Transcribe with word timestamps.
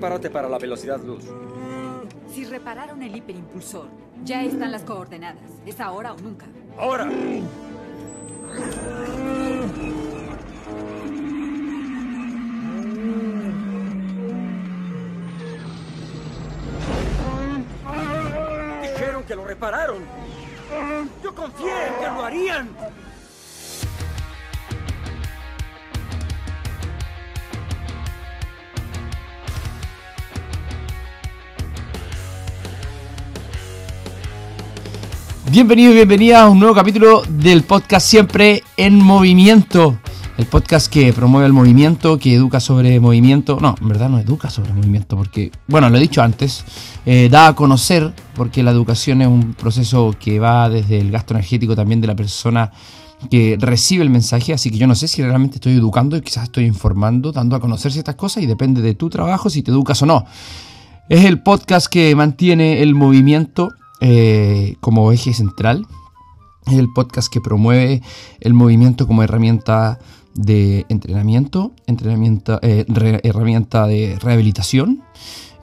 prepárate 0.00 0.30
para 0.30 0.48
la 0.48 0.56
velocidad 0.58 0.98
luz. 1.00 1.26
Si 2.32 2.46
repararon 2.46 3.02
el 3.02 3.14
hiperimpulsor, 3.14 3.86
ya 4.24 4.42
están 4.42 4.72
las 4.72 4.82
coordenadas. 4.82 5.42
Es 5.66 5.78
ahora 5.78 6.14
o 6.14 6.16
nunca. 6.16 6.46
¡Ahora! 6.78 7.04
Dijeron 18.80 19.22
que 19.24 19.36
lo 19.36 19.44
repararon. 19.44 20.02
Yo 21.22 21.34
confié 21.34 21.88
en 21.88 21.94
que 22.00 22.06
lo 22.06 22.24
harían. 22.24 22.70
Bienvenido 35.50 35.90
y 35.90 35.94
bienvenida 35.94 36.42
a 36.42 36.48
un 36.48 36.60
nuevo 36.60 36.76
capítulo 36.76 37.22
del 37.28 37.64
podcast 37.64 38.06
Siempre 38.06 38.62
en 38.76 38.94
Movimiento. 38.94 39.98
El 40.38 40.46
podcast 40.46 40.86
que 40.86 41.12
promueve 41.12 41.48
el 41.48 41.52
movimiento, 41.52 42.18
que 42.18 42.34
educa 42.34 42.60
sobre 42.60 43.00
movimiento. 43.00 43.58
No, 43.60 43.74
en 43.80 43.88
verdad 43.88 44.08
no 44.08 44.20
educa 44.20 44.48
sobre 44.48 44.72
movimiento, 44.72 45.16
porque, 45.16 45.50
bueno, 45.66 45.90
lo 45.90 45.96
he 45.96 46.00
dicho 46.00 46.22
antes, 46.22 46.64
eh, 47.04 47.28
da 47.28 47.48
a 47.48 47.56
conocer, 47.56 48.12
porque 48.36 48.62
la 48.62 48.70
educación 48.70 49.22
es 49.22 49.26
un 49.26 49.54
proceso 49.54 50.14
que 50.20 50.38
va 50.38 50.68
desde 50.68 51.00
el 51.00 51.10
gasto 51.10 51.34
energético 51.34 51.74
también 51.74 52.00
de 52.00 52.06
la 52.06 52.14
persona 52.14 52.70
que 53.28 53.58
recibe 53.60 54.04
el 54.04 54.10
mensaje, 54.10 54.52
así 54.52 54.70
que 54.70 54.78
yo 54.78 54.86
no 54.86 54.94
sé 54.94 55.08
si 55.08 55.20
realmente 55.20 55.56
estoy 55.56 55.72
educando 55.72 56.16
y 56.16 56.20
quizás 56.20 56.44
estoy 56.44 56.64
informando, 56.64 57.32
dando 57.32 57.56
a 57.56 57.60
conocer 57.60 57.90
ciertas 57.90 58.14
cosas 58.14 58.44
y 58.44 58.46
depende 58.46 58.82
de 58.82 58.94
tu 58.94 59.10
trabajo 59.10 59.50
si 59.50 59.62
te 59.62 59.72
educas 59.72 60.00
o 60.02 60.06
no. 60.06 60.26
Es 61.08 61.24
el 61.24 61.42
podcast 61.42 61.88
que 61.88 62.14
mantiene 62.14 62.82
el 62.82 62.94
movimiento 62.94 63.70
eh, 64.00 64.76
como 64.80 65.12
eje 65.12 65.32
central. 65.32 65.86
Es 66.66 66.74
el 66.74 66.88
podcast 66.94 67.32
que 67.32 67.40
promueve 67.40 68.02
el 68.40 68.54
movimiento 68.54 69.06
como 69.06 69.22
herramienta 69.22 69.98
de 70.34 70.86
entrenamiento, 70.88 71.72
eh, 71.86 72.84
herramienta 73.22 73.86
de 73.86 74.18
rehabilitación. 74.20 75.02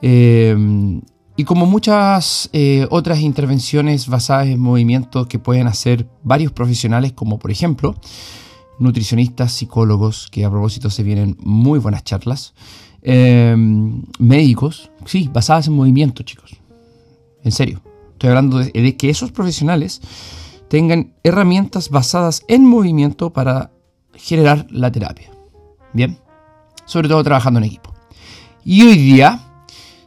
eh, 0.02 1.00
y 1.38 1.44
como 1.44 1.66
muchas 1.66 2.50
eh, 2.52 2.88
otras 2.90 3.20
intervenciones 3.20 4.08
basadas 4.08 4.48
en 4.48 4.58
movimientos 4.58 5.28
que 5.28 5.38
pueden 5.38 5.68
hacer 5.68 6.04
varios 6.24 6.50
profesionales, 6.50 7.12
como 7.12 7.38
por 7.38 7.52
ejemplo 7.52 7.94
nutricionistas, 8.80 9.52
psicólogos, 9.52 10.26
que 10.32 10.44
a 10.44 10.50
propósito 10.50 10.90
se 10.90 11.04
vienen 11.04 11.36
muy 11.38 11.78
buenas 11.78 12.02
charlas, 12.02 12.54
eh, 13.02 13.54
médicos, 14.18 14.90
sí, 15.04 15.30
basadas 15.32 15.68
en 15.68 15.74
movimiento, 15.74 16.24
chicos. 16.24 16.56
En 17.44 17.52
serio. 17.52 17.80
Estoy 18.18 18.30
hablando 18.30 18.58
de, 18.58 18.96
que 18.96 19.10
esos 19.10 19.30
profesionales 19.30 20.00
tengan 20.66 21.14
herramientas 21.22 21.88
basadas 21.88 22.42
en 22.48 22.64
movimiento 22.64 23.30
para 23.32 23.70
generar 24.12 24.66
la 24.70 24.90
terapia. 24.90 25.30
Bien. 25.92 26.18
Sobre 26.84 27.08
todo 27.08 27.22
trabajando 27.22 27.58
en 27.58 27.66
equipo. 27.66 27.94
Y 28.64 28.82
hoy 28.82 28.96
día 28.96 29.40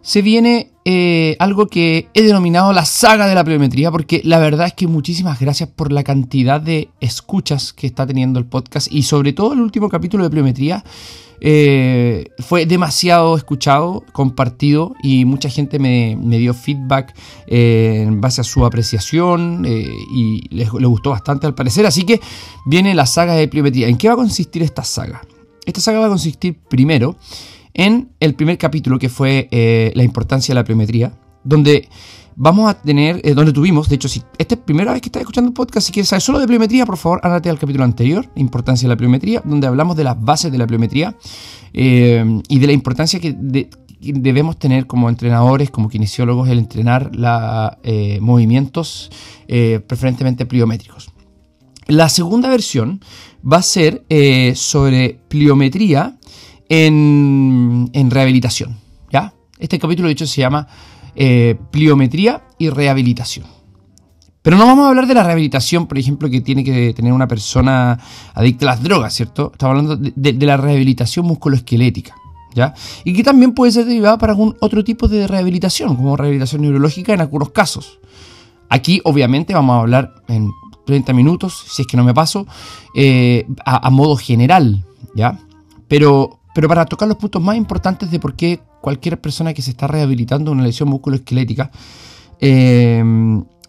se 0.01 0.21
viene 0.21 0.73
eh, 0.83 1.37
algo 1.39 1.67
que 1.67 2.09
he 2.13 2.21
denominado 2.21 2.73
la 2.73 2.83
saga 2.83 3.27
de 3.27 3.35
la 3.35 3.45
pliometría, 3.45 3.91
porque 3.91 4.19
la 4.25 4.39
verdad 4.39 4.67
es 4.67 4.73
que 4.73 4.87
muchísimas 4.87 5.39
gracias 5.39 5.69
por 5.69 5.93
la 5.93 6.03
cantidad 6.03 6.59
de 6.59 6.89
escuchas 6.99 7.71
que 7.71 7.87
está 7.87 8.05
teniendo 8.05 8.39
el 8.39 8.45
podcast 8.45 8.91
y 8.91 9.03
sobre 9.03 9.31
todo 9.31 9.53
el 9.53 9.61
último 9.61 9.87
capítulo 9.87 10.25
de 10.25 10.31
pliometría. 10.31 10.83
Eh, 11.43 12.25
fue 12.37 12.67
demasiado 12.67 13.35
escuchado, 13.35 14.03
compartido 14.13 14.93
y 15.01 15.25
mucha 15.25 15.49
gente 15.49 15.79
me, 15.79 16.15
me 16.15 16.37
dio 16.37 16.53
feedback 16.53 17.15
eh, 17.47 18.03
en 18.05 18.21
base 18.21 18.41
a 18.41 18.43
su 18.43 18.63
apreciación 18.63 19.65
eh, 19.65 19.87
y 20.13 20.47
les, 20.55 20.71
les 20.71 20.87
gustó 20.87 21.09
bastante 21.09 21.47
al 21.47 21.55
parecer. 21.55 21.87
Así 21.87 22.03
que 22.03 22.21
viene 22.67 22.93
la 22.93 23.07
saga 23.07 23.33
de 23.33 23.47
pliometría. 23.47 23.87
¿En 23.87 23.97
qué 23.97 24.07
va 24.07 24.13
a 24.13 24.17
consistir 24.17 24.61
esta 24.61 24.83
saga? 24.83 25.21
Esta 25.65 25.81
saga 25.81 25.99
va 25.99 26.05
a 26.05 26.09
consistir 26.09 26.59
primero 26.69 27.15
en 27.73 28.11
el 28.19 28.35
primer 28.35 28.59
capítulo 28.59 28.99
que 28.99 29.09
fue 29.09 29.47
la 29.95 30.03
importancia 30.03 30.53
de 30.53 30.59
la 30.59 30.63
pliometría, 30.63 31.13
donde 31.43 31.87
vamos 32.35 32.69
a 32.69 32.73
tener, 32.73 33.21
eh, 33.23 33.33
donde 33.33 33.53
tuvimos, 33.53 33.89
de 33.89 33.95
hecho, 33.95 34.07
si 34.07 34.21
esta 34.37 34.55
es 34.55 34.59
la 34.59 34.65
primera 34.65 34.93
vez 34.93 35.01
que 35.01 35.07
estás 35.09 35.21
escuchando 35.21 35.49
el 35.49 35.53
podcast, 35.53 35.87
si 35.87 35.93
quieres 35.93 36.09
saber 36.09 36.21
solo 36.21 36.39
de 36.39 36.47
pliometría, 36.47 36.85
por 36.85 36.97
favor, 36.97 37.19
ándate 37.23 37.49
al 37.49 37.59
capítulo 37.59 37.83
anterior, 37.83 38.29
importancia 38.35 38.87
de 38.87 38.93
la 38.93 38.97
pliometría, 38.97 39.41
donde 39.45 39.67
hablamos 39.67 39.95
de 39.95 40.03
las 40.03 40.19
bases 40.19 40.51
de 40.51 40.57
la 40.57 40.65
pliometría 40.67 41.15
eh, 41.73 42.41
y 42.47 42.59
de 42.59 42.67
la 42.67 42.73
importancia 42.73 43.19
que, 43.19 43.33
de- 43.37 43.69
que 44.01 44.13
debemos 44.13 44.57
tener 44.57 44.87
como 44.87 45.09
entrenadores, 45.09 45.69
como 45.69 45.87
kinesiólogos, 45.87 46.49
el 46.49 46.57
entrenar 46.57 47.15
la, 47.15 47.77
eh, 47.83 48.17
movimientos 48.21 49.11
preferentemente 49.47 50.45
pliométricos. 50.45 51.11
La 51.87 52.07
segunda 52.09 52.49
versión 52.49 53.01
va 53.45 53.57
a 53.57 53.61
ser 53.61 54.03
sobre 54.55 55.19
pliometría 55.27 56.17
en, 56.69 57.89
en 57.93 58.09
rehabilitación. 58.11 58.77
¿ya? 59.11 59.33
Este 59.59 59.77
capítulo, 59.77 60.07
de 60.07 60.13
hecho, 60.13 60.25
se 60.25 60.39
llama 60.41 60.67
eh, 61.15 61.57
Pliometría 61.71 62.43
y 62.57 62.69
Rehabilitación. 62.69 63.45
Pero 64.41 64.57
no 64.57 64.65
vamos 64.65 64.85
a 64.85 64.89
hablar 64.89 65.05
de 65.05 65.13
la 65.13 65.23
rehabilitación, 65.23 65.85
por 65.85 65.99
ejemplo, 65.99 66.29
que 66.29 66.41
tiene 66.41 66.63
que 66.63 66.93
tener 66.93 67.13
una 67.13 67.27
persona 67.27 67.99
adicta 68.33 68.65
a 68.65 68.69
las 68.71 68.83
drogas, 68.83 69.13
¿cierto? 69.13 69.51
Estamos 69.53 69.77
hablando 69.77 69.97
de, 69.97 70.45
la 70.45 70.57
rehabilitación 70.57 71.25
musculoesquelética. 71.25 72.15
¿Ya? 72.53 72.73
Y 73.05 73.13
que 73.13 73.23
también 73.23 73.53
puede 73.53 73.71
ser 73.71 73.85
derivada 73.85 74.17
para 74.17 74.33
algún 74.33 74.57
otro 74.59 74.83
tipo 74.83 75.07
de 75.07 75.25
rehabilitación, 75.25 75.95
como 75.95 76.17
rehabilitación 76.17 76.63
neurológica 76.63 77.13
en 77.13 77.21
algunos 77.21 77.51
casos. 77.51 77.99
Aquí, 78.67 78.99
obviamente, 79.05 79.53
vamos 79.53 79.75
a 79.75 79.79
hablar 79.79 80.15
en 80.27 80.51
30 80.85 81.13
minutos, 81.13 81.63
si 81.71 81.83
es 81.83 81.87
que 81.87 81.95
no 81.95 82.03
me 82.03 82.13
paso, 82.13 82.45
eh, 82.93 83.47
a, 83.63 83.87
a 83.87 83.89
modo 83.89 84.17
general, 84.17 84.83
¿ya? 85.15 85.39
Pero, 85.87 86.40
pero 86.53 86.67
para 86.67 86.85
tocar 86.85 87.07
los 87.07 87.17
puntos 87.17 87.41
más 87.41 87.55
importantes 87.55 88.11
de 88.11 88.19
por 88.19 88.35
qué 88.35 88.59
cualquier 88.81 89.19
persona 89.19 89.53
que 89.53 89.61
se 89.61 89.71
está 89.71 89.87
rehabilitando 89.87 90.51
una 90.51 90.63
lesión 90.63 90.89
musculoesquelética 90.89 91.71
eh, 92.39 93.03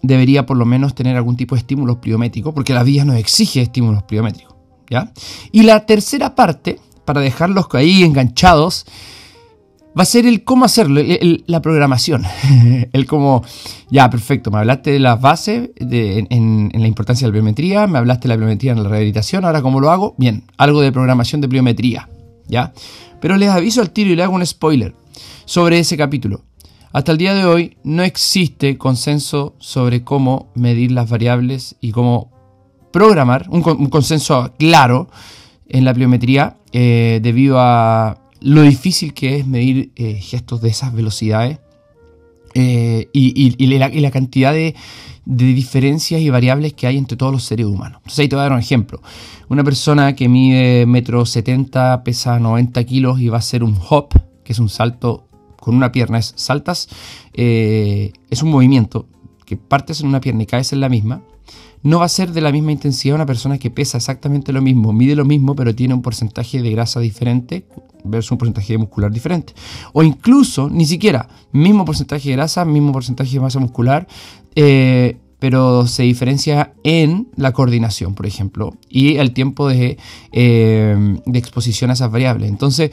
debería 0.03 0.45
por 0.45 0.57
lo 0.57 0.65
menos 0.65 0.95
tener 0.95 1.17
algún 1.17 1.37
tipo 1.37 1.55
de 1.55 1.61
estímulo 1.61 2.01
pliométrico, 2.01 2.53
porque 2.53 2.75
la 2.75 2.83
vía 2.83 3.05
nos 3.05 3.17
exige 3.17 3.63
estímulos 3.63 4.03
pliométricos, 4.03 4.57
¿ya? 4.91 5.13
Y 5.53 5.63
la 5.63 5.87
tercera 5.87 6.35
parte, 6.35 6.81
para 7.05 7.21
dejarlos 7.21 7.67
ahí 7.73 8.03
enganchados, 8.03 8.85
va 9.97 10.03
a 10.03 10.07
ser 10.07 10.27
el 10.27 10.43
cómo 10.43 10.65
hacerlo, 10.65 11.01
la 11.47 11.63
programación. 11.63 12.25
el 12.93 13.07
cómo, 13.07 13.45
ya, 13.91 14.11
perfecto, 14.11 14.51
me 14.51 14.59
hablaste 14.59 14.91
de 14.91 14.99
las 14.99 15.21
bases, 15.21 15.71
de, 15.77 16.27
en 16.29 16.71
la 16.75 16.89
importancia 16.89 17.27
de 17.27 17.31
la 17.31 17.33
pliometría, 17.33 17.87
me 17.87 17.99
hablaste 17.99 18.23
de 18.23 18.35
la 18.35 18.37
pliometría 18.37 18.73
en 18.73 18.83
la 18.83 18.89
rehabilitación, 18.89 19.45
ahora 19.45 19.63
cómo 19.63 19.81
lo 19.81 19.91
hago, 19.91 20.15
bien, 20.19 20.45
algo 20.57 20.81
de 20.81 20.91
programación 20.91 21.41
de 21.41 21.49
pliometría, 21.49 22.09
Pero 23.21 23.37
les 23.37 23.49
aviso 23.51 23.81
al 23.81 23.91
tiro 23.91 24.11
y 24.11 24.17
le 24.17 24.23
hago 24.23 24.35
un 24.35 24.45
spoiler 24.47 24.95
sobre 25.45 25.79
ese 25.79 25.97
capítulo. 25.97 26.43
Hasta 26.93 27.13
el 27.13 27.19
día 27.19 27.35
de 27.35 27.45
hoy 27.47 27.77
no 27.85 28.03
existe 28.03 28.77
consenso 28.77 29.55
sobre 29.59 30.05
cómo 30.05 30.51
medir 30.55 30.93
las 30.93 31.09
variables 31.09 31.77
y 31.81 31.91
cómo 31.93 32.31
programar, 32.93 33.47
un, 33.49 33.63
con- 33.63 33.79
un 33.81 33.87
consenso 33.89 34.53
claro 34.59 35.09
en 35.69 35.85
la 35.87 35.95
pliometría 35.95 36.59
eh, 36.73 37.21
debido 37.23 37.59
a 37.59 38.19
lo 38.41 38.63
difícil 38.63 39.15
que 39.15 39.39
es 39.39 39.47
medir 39.47 39.93
eh, 39.97 40.15
gestos 40.21 40.61
de 40.61 40.69
esas 40.69 40.93
velocidades 40.93 41.61
eh, 42.55 43.09
y 43.15 43.67
la 43.79 44.11
cantidad 44.11 44.53
de, 44.53 44.75
de 45.25 45.47
diferencias 45.47 46.21
y 46.21 46.31
variables 46.31 46.73
que 46.73 46.87
hay 46.87 46.99
entre 46.99 47.17
todos 47.17 47.33
los 47.33 47.45
seres 47.45 47.67
humanos. 47.67 47.99
Entonces 47.99 48.19
ahí 48.21 48.29
te 48.29 48.37
voy 48.37 48.41
a 48.41 48.45
dar 48.45 48.53
un 48.53 48.59
ejemplo. 48.59 49.01
Una 49.49 49.65
persona 49.65 50.15
que 50.15 50.29
mide 50.29 50.87
metro 50.87 51.25
70, 51.25 52.03
pesa 52.05 52.39
90 52.39 52.85
kilos 52.85 53.21
y 53.21 53.29
va 53.29 53.37
a 53.37 53.39
hacer 53.39 53.63
un 53.63 53.79
hop, 53.89 54.09
que 54.45 54.53
es 54.53 54.59
un 54.59 54.69
salto 54.69 55.27
con 55.61 55.77
una 55.77 55.93
pierna, 55.93 56.19
es 56.19 56.33
saltas, 56.37 56.89
eh, 57.35 58.13
es 58.31 58.43
un 58.43 58.51
movimiento 58.51 59.07
que 59.47 59.57
partes 59.57 60.01
en 60.01 60.09
una 60.09 60.21
pierna 60.21 60.43
y 60.43 60.47
caes 60.47 60.73
en 60.73 60.81
la 60.81 60.89
misma, 60.89 61.23
no 61.83 61.99
va 61.99 62.05
a 62.05 62.09
ser 62.09 62.33
de 62.33 62.41
la 62.41 62.53
misma 62.53 62.73
intensidad 62.73 63.17
una 63.17 63.27
persona 63.27 63.59
que 63.59 63.71
pesa 63.71 63.99
exactamente 63.99 64.53
lo 64.53 64.63
mismo, 64.63 64.93
mide 64.93 65.17
lo 65.17 65.25
mismo, 65.25 65.57
pero 65.57 65.75
tiene 65.75 65.95
un 65.95 66.03
porcentaje 66.03 66.63
de 66.63 66.71
grasa 66.71 67.01
diferente 67.01 67.67
versus 68.05 68.33
un 68.33 68.39
porcentaje 68.39 68.79
muscular 68.79 69.11
diferente. 69.11 69.53
O 69.93 70.03
incluso, 70.03 70.69
ni 70.71 70.87
siquiera, 70.87 71.29
mismo 71.51 71.85
porcentaje 71.85 72.29
de 72.29 72.37
grasa, 72.37 72.65
mismo 72.65 72.93
porcentaje 72.93 73.33
de 73.33 73.41
masa 73.41 73.59
muscular, 73.59 74.07
eh, 74.55 75.19
pero 75.39 75.87
se 75.87 76.05
diferencia 76.05 76.73
en 76.85 77.29
la 77.37 77.53
coordinación, 77.53 78.15
por 78.15 78.27
ejemplo, 78.27 78.77
y 78.89 79.17
el 79.17 79.33
tiempo 79.33 79.69
de, 79.69 79.99
eh, 80.31 81.19
de 81.27 81.39
exposición 81.39 81.91
a 81.91 81.95
esas 81.95 82.13
variables. 82.13 82.49
Entonces, 82.49 82.93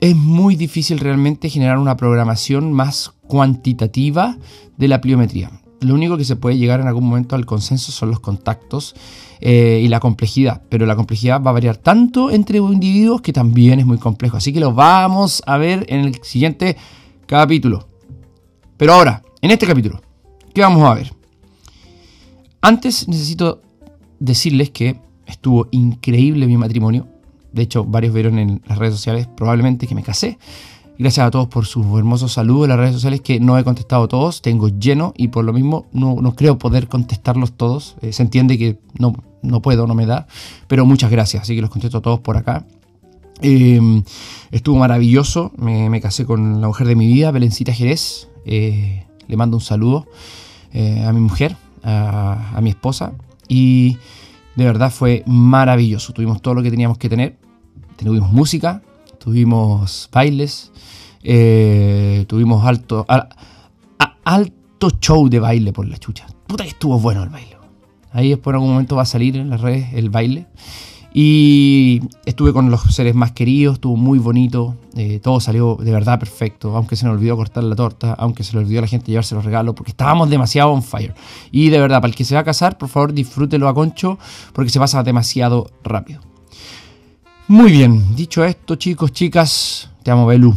es 0.00 0.16
muy 0.16 0.56
difícil 0.56 0.98
realmente 0.98 1.48
generar 1.48 1.78
una 1.78 1.96
programación 1.96 2.72
más 2.72 3.12
cuantitativa 3.28 4.36
de 4.76 4.88
la 4.88 5.00
pliometría. 5.00 5.50
Lo 5.80 5.94
único 5.94 6.16
que 6.16 6.24
se 6.24 6.36
puede 6.36 6.56
llegar 6.56 6.80
en 6.80 6.88
algún 6.88 7.04
momento 7.08 7.36
al 7.36 7.46
consenso 7.46 7.92
son 7.92 8.10
los 8.10 8.20
contactos 8.20 8.94
eh, 9.40 9.80
y 9.82 9.88
la 9.88 10.00
complejidad, 10.00 10.62
pero 10.68 10.86
la 10.86 10.96
complejidad 10.96 11.42
va 11.42 11.50
a 11.50 11.54
variar 11.54 11.76
tanto 11.76 12.30
entre 12.30 12.58
individuos 12.58 13.20
que 13.20 13.32
también 13.32 13.80
es 13.80 13.86
muy 13.86 13.98
complejo. 13.98 14.36
Así 14.36 14.52
que 14.52 14.60
lo 14.60 14.72
vamos 14.72 15.42
a 15.46 15.56
ver 15.56 15.84
en 15.88 16.00
el 16.00 16.22
siguiente 16.22 16.76
capítulo. 17.26 17.88
Pero 18.76 18.94
ahora, 18.94 19.22
en 19.40 19.50
este 19.50 19.66
capítulo, 19.66 20.00
¿qué 20.54 20.60
vamos 20.60 20.82
a 20.82 20.94
ver? 20.94 21.12
Antes 22.60 23.08
necesito 23.08 23.60
decirles 24.20 24.70
que 24.70 25.00
estuvo 25.26 25.68
increíble 25.72 26.46
mi 26.46 26.56
matrimonio. 26.56 27.08
De 27.52 27.62
hecho, 27.62 27.84
varios 27.84 28.14
vieron 28.14 28.38
en 28.38 28.62
las 28.66 28.78
redes 28.78 28.94
sociales 28.94 29.28
probablemente 29.36 29.86
que 29.86 29.94
me 29.94 30.02
casé. 30.02 30.38
Gracias 30.98 31.26
a 31.26 31.30
todos 31.30 31.48
por 31.48 31.66
sus 31.66 31.84
hermosos 31.98 32.32
saludos 32.32 32.64
en 32.64 32.68
las 32.70 32.78
redes 32.78 32.94
sociales 32.94 33.20
que 33.20 33.40
no 33.40 33.58
he 33.58 33.64
contestado 33.64 34.06
todos. 34.08 34.42
Tengo 34.42 34.68
lleno 34.68 35.12
y 35.16 35.28
por 35.28 35.44
lo 35.44 35.52
mismo 35.52 35.86
no, 35.92 36.16
creo 36.36 36.58
poder 36.58 36.86
contestarlos 36.86 37.52
todos. 37.52 37.96
Eh, 38.02 38.12
se 38.12 38.22
entiende 38.22 38.58
que 38.58 38.78
no, 38.98 39.14
no 39.42 39.60
puedo, 39.60 39.86
no 39.86 39.94
me 39.94 40.06
da. 40.06 40.26
Pero 40.68 40.86
muchas 40.86 41.10
gracias. 41.10 41.42
Así 41.42 41.56
que 41.56 41.62
los 41.62 41.70
contesto 41.70 42.00
todos 42.00 42.20
por 42.20 42.36
acá. 42.36 42.64
Em, 43.40 44.04
estuvo 44.52 44.78
maravilloso. 44.78 45.50
Me, 45.56 46.00
casé 46.00 46.24
con 46.24 46.60
la 46.60 46.68
mujer 46.68 46.86
de 46.86 46.94
mi 46.94 47.06
vida, 47.08 47.32
Belencita 47.32 47.72
Jerez. 47.72 48.28
Eh, 48.44 49.04
le 49.32 49.36
mando 49.38 49.56
un 49.56 49.62
saludo 49.62 50.06
eh, 50.74 51.02
a 51.06 51.12
mi 51.14 51.20
mujer, 51.20 51.56
a, 51.82 52.58
mi 52.60 52.68
esposa. 52.68 53.14
Y 53.48 53.96
de 54.56 54.66
verdad 54.66 54.92
fue 54.92 55.24
maravilloso. 55.26 56.12
Tuvimos 56.12 56.42
todo 56.42 56.52
lo 56.52 56.62
que 56.62 56.70
teníamos 56.70 56.98
que 56.98 57.08
tener. 57.08 57.38
Tuvimos 57.96 58.30
música, 58.30 58.82
tuvimos 59.18 60.10
bailes, 60.12 60.70
eh, 61.22 62.26
tuvimos 62.28 62.66
alto, 62.66 63.06
alto 64.24 64.90
show 65.00 65.30
de 65.30 65.40
baile 65.40 65.72
por 65.72 65.88
la 65.88 65.96
chucha. 65.96 66.26
Puta 66.46 66.64
que 66.64 66.70
estuvo 66.70 66.98
bueno 66.98 67.22
el 67.22 67.30
baile. 67.30 67.56
Ahí 68.12 68.28
después 68.28 68.52
en 68.52 68.56
algún 68.56 68.72
momento 68.72 68.96
va 68.96 69.02
a 69.02 69.06
salir 69.06 69.38
en 69.38 69.48
las 69.48 69.62
redes 69.62 69.94
el 69.94 70.10
baile. 70.10 70.46
Y 71.14 72.00
estuve 72.24 72.54
con 72.54 72.70
los 72.70 72.80
seres 72.94 73.14
más 73.14 73.32
queridos, 73.32 73.74
estuvo 73.74 73.96
muy 73.96 74.18
bonito, 74.18 74.76
eh, 74.96 75.20
todo 75.22 75.40
salió 75.40 75.76
de 75.76 75.92
verdad 75.92 76.18
perfecto, 76.18 76.74
aunque 76.74 76.96
se 76.96 77.04
nos 77.04 77.16
olvidó 77.16 77.36
cortar 77.36 77.64
la 77.64 77.76
torta, 77.76 78.14
aunque 78.14 78.44
se 78.44 78.54
le 78.54 78.60
olvidó 78.60 78.78
a 78.78 78.82
la 78.82 78.88
gente 78.88 79.10
llevarse 79.10 79.34
los 79.34 79.44
regalos, 79.44 79.74
porque 79.74 79.90
estábamos 79.90 80.30
demasiado 80.30 80.70
on 80.70 80.82
fire. 80.82 81.14
Y 81.50 81.68
de 81.68 81.80
verdad, 81.80 82.00
para 82.00 82.10
el 82.10 82.14
que 82.14 82.24
se 82.24 82.34
va 82.34 82.40
a 82.40 82.44
casar, 82.44 82.78
por 82.78 82.88
favor 82.88 83.12
disfrútelo 83.12 83.68
a 83.68 83.74
concho, 83.74 84.18
porque 84.54 84.70
se 84.70 84.78
pasa 84.78 85.02
demasiado 85.02 85.70
rápido. 85.84 86.22
Muy 87.46 87.72
bien, 87.72 88.16
dicho 88.16 88.42
esto, 88.44 88.76
chicos, 88.76 89.12
chicas, 89.12 89.90
te 90.02 90.10
amo, 90.10 90.24
Belu. 90.26 90.54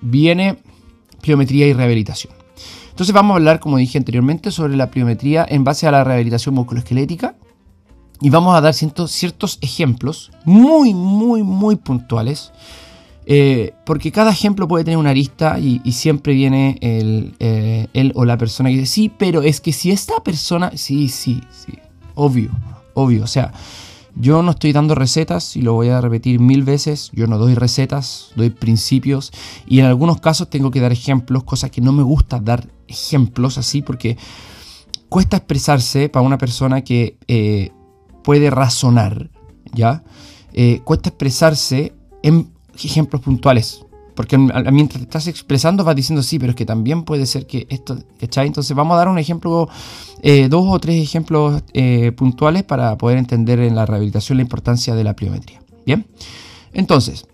Viene 0.00 0.58
pliometría 1.20 1.66
y 1.66 1.72
rehabilitación. 1.72 2.32
Entonces 2.90 3.12
vamos 3.12 3.34
a 3.34 3.36
hablar, 3.36 3.58
como 3.58 3.76
dije 3.78 3.98
anteriormente, 3.98 4.52
sobre 4.52 4.76
la 4.76 4.90
pliometría 4.90 5.44
en 5.48 5.64
base 5.64 5.88
a 5.88 5.90
la 5.90 6.04
rehabilitación 6.04 6.54
musculoesquelética 6.54 7.34
y 8.20 8.30
vamos 8.30 8.56
a 8.56 8.60
dar 8.60 8.74
ciertos, 8.74 9.58
ejemplos 9.60 10.30
muy, 10.44 10.94
muy, 10.94 11.42
muy 11.42 11.76
puntuales. 11.76 12.52
Eh, 13.30 13.74
porque 13.84 14.10
cada 14.10 14.30
ejemplo 14.30 14.66
puede 14.66 14.84
tener 14.84 14.96
una 14.96 15.10
arista 15.10 15.58
y, 15.58 15.80
siempre 15.92 16.32
viene 16.32 16.78
el, 16.80 17.34
eh, 17.40 17.86
él 17.92 18.12
o 18.14 18.24
la 18.24 18.38
persona 18.38 18.70
que 18.70 18.76
dice, 18.76 18.92
sí, 18.92 19.12
pero 19.16 19.42
es 19.42 19.60
que 19.60 19.74
si 19.74 19.90
esta 19.90 20.22
persona, 20.24 20.72
sí, 20.76 21.08
sí, 21.08 21.42
sí, 21.50 21.74
obvio, 22.14 22.50
obvio. 22.94 23.24
O 23.24 23.26
sea, 23.26 23.52
yo 24.20 24.42
no 24.42 24.50
estoy 24.50 24.72
dando 24.72 24.96
recetas 24.96 25.54
y 25.56 25.62
lo 25.62 25.74
voy 25.74 25.90
a 25.90 26.00
repetir 26.00 26.40
mil 26.40 26.64
veces. 26.64 27.10
Yo 27.12 27.26
no 27.28 27.38
doy 27.38 27.54
recetas, 27.54 28.32
doy 28.34 28.50
principios 28.50 29.32
y 29.66 29.78
en 29.78 29.86
algunos 29.86 30.20
casos 30.20 30.50
tengo 30.50 30.70
que 30.70 30.80
dar 30.80 30.90
ejemplos, 30.90 31.44
cosas 31.44 31.70
que 31.70 31.80
no 31.80 31.92
me 31.92 32.02
gusta 32.02 32.40
dar 32.40 32.66
ejemplos 32.88 33.58
así 33.58 33.80
porque 33.80 34.16
cuesta 35.08 35.36
expresarse 35.36 36.08
para 36.08 36.26
una 36.26 36.36
persona 36.36 36.82
que 36.82 37.16
eh, 37.28 37.70
puede 38.28 38.50
razonar, 38.50 39.30
¿ya? 39.72 40.04
Eh, 40.52 40.82
cuesta 40.84 41.08
expresarse 41.08 41.94
en 42.22 42.52
ejemplos 42.74 43.22
puntuales. 43.22 43.86
Porque 44.14 44.36
mientras 44.36 45.00
estás 45.00 45.28
expresando 45.28 45.82
vas 45.82 45.96
diciendo, 45.96 46.22
sí, 46.22 46.38
pero 46.38 46.50
es 46.50 46.56
que 46.56 46.66
también 46.66 47.04
puede 47.04 47.24
ser 47.24 47.46
que 47.46 47.66
esto, 47.70 47.96
¿cachai? 48.20 48.46
Entonces 48.46 48.76
vamos 48.76 48.96
a 48.96 48.98
dar 48.98 49.08
un 49.08 49.18
ejemplo, 49.18 49.70
eh, 50.20 50.48
dos 50.50 50.66
o 50.68 50.78
tres 50.78 51.02
ejemplos 51.02 51.62
eh, 51.72 52.12
puntuales 52.12 52.64
para 52.64 52.98
poder 52.98 53.16
entender 53.16 53.60
en 53.60 53.74
la 53.74 53.86
rehabilitación 53.86 54.36
la 54.36 54.42
importancia 54.42 54.94
de 54.94 55.04
la 55.04 55.16
pliometría. 55.16 55.62
Bien, 55.86 56.06
entonces, 56.74 57.24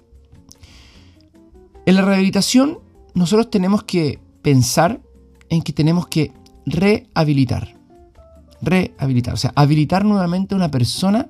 en 1.86 1.96
la 1.96 2.02
rehabilitación 2.02 2.78
nosotros 3.14 3.50
tenemos 3.50 3.82
que 3.82 4.20
pensar 4.42 5.00
en 5.48 5.60
que 5.62 5.72
tenemos 5.72 6.06
que 6.06 6.30
rehabilitar 6.66 7.73
rehabilitar, 8.62 9.34
o 9.34 9.36
sea, 9.36 9.52
habilitar 9.54 10.04
nuevamente 10.04 10.54
a 10.54 10.56
una 10.56 10.70
persona 10.70 11.28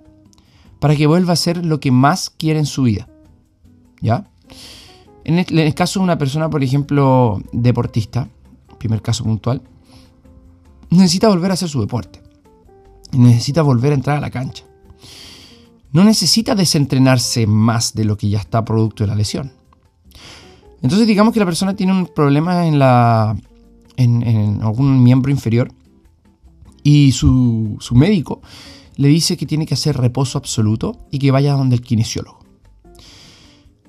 para 0.80 0.96
que 0.96 1.06
vuelva 1.06 1.32
a 1.32 1.36
ser 1.36 1.64
lo 1.64 1.80
que 1.80 1.90
más 1.90 2.30
quiere 2.30 2.58
en 2.58 2.66
su 2.66 2.82
vida. 2.82 3.08
¿Ya? 4.00 4.24
En 5.24 5.38
el, 5.38 5.74
caso 5.74 6.00
de 6.00 6.04
una 6.04 6.18
persona, 6.18 6.50
por 6.50 6.62
ejemplo, 6.62 7.40
deportista, 7.52 8.28
primer 8.78 9.00
caso 9.00 9.24
puntual, 9.24 9.62
necesita 10.90 11.28
volver 11.28 11.50
a 11.50 11.54
hacer 11.54 11.70
su 11.70 11.80
deporte. 11.80 12.20
Necesita 13.12 13.62
volver 13.62 13.92
a 13.92 13.94
entrar 13.94 14.18
a 14.18 14.20
la 14.20 14.30
cancha. 14.30 14.64
No 15.92 16.04
necesita 16.04 16.54
desentrenarse 16.54 17.46
más 17.46 17.94
de 17.94 18.04
lo 18.04 18.18
que 18.18 18.28
ya 18.28 18.38
está 18.38 18.64
producto 18.64 19.04
de 19.04 19.08
la 19.08 19.14
lesión. 19.14 19.52
Entonces 20.82 21.06
digamos 21.06 21.32
que 21.32 21.40
la 21.40 21.46
persona 21.46 21.74
tiene 21.74 21.92
un 21.92 22.06
problema 22.08 22.66
en, 22.66 22.78
la, 22.78 23.34
en 23.96 24.60
algún 24.60 25.02
miembro 25.02 25.30
inferior 25.30 25.72
y 26.84 27.12
su, 27.12 27.78
médico 27.92 28.42
le 28.96 29.08
dice 29.08 29.36
que 29.36 29.46
tiene 29.46 29.66
que 29.66 29.75
hacer 29.75 29.96
reposo 29.96 30.38
absoluto 30.38 30.98
y 31.10 31.19
que 31.19 31.32
vaya 31.32 31.54
donde 31.54 31.75
el 31.75 31.82
kinesiólogo. 31.82 32.44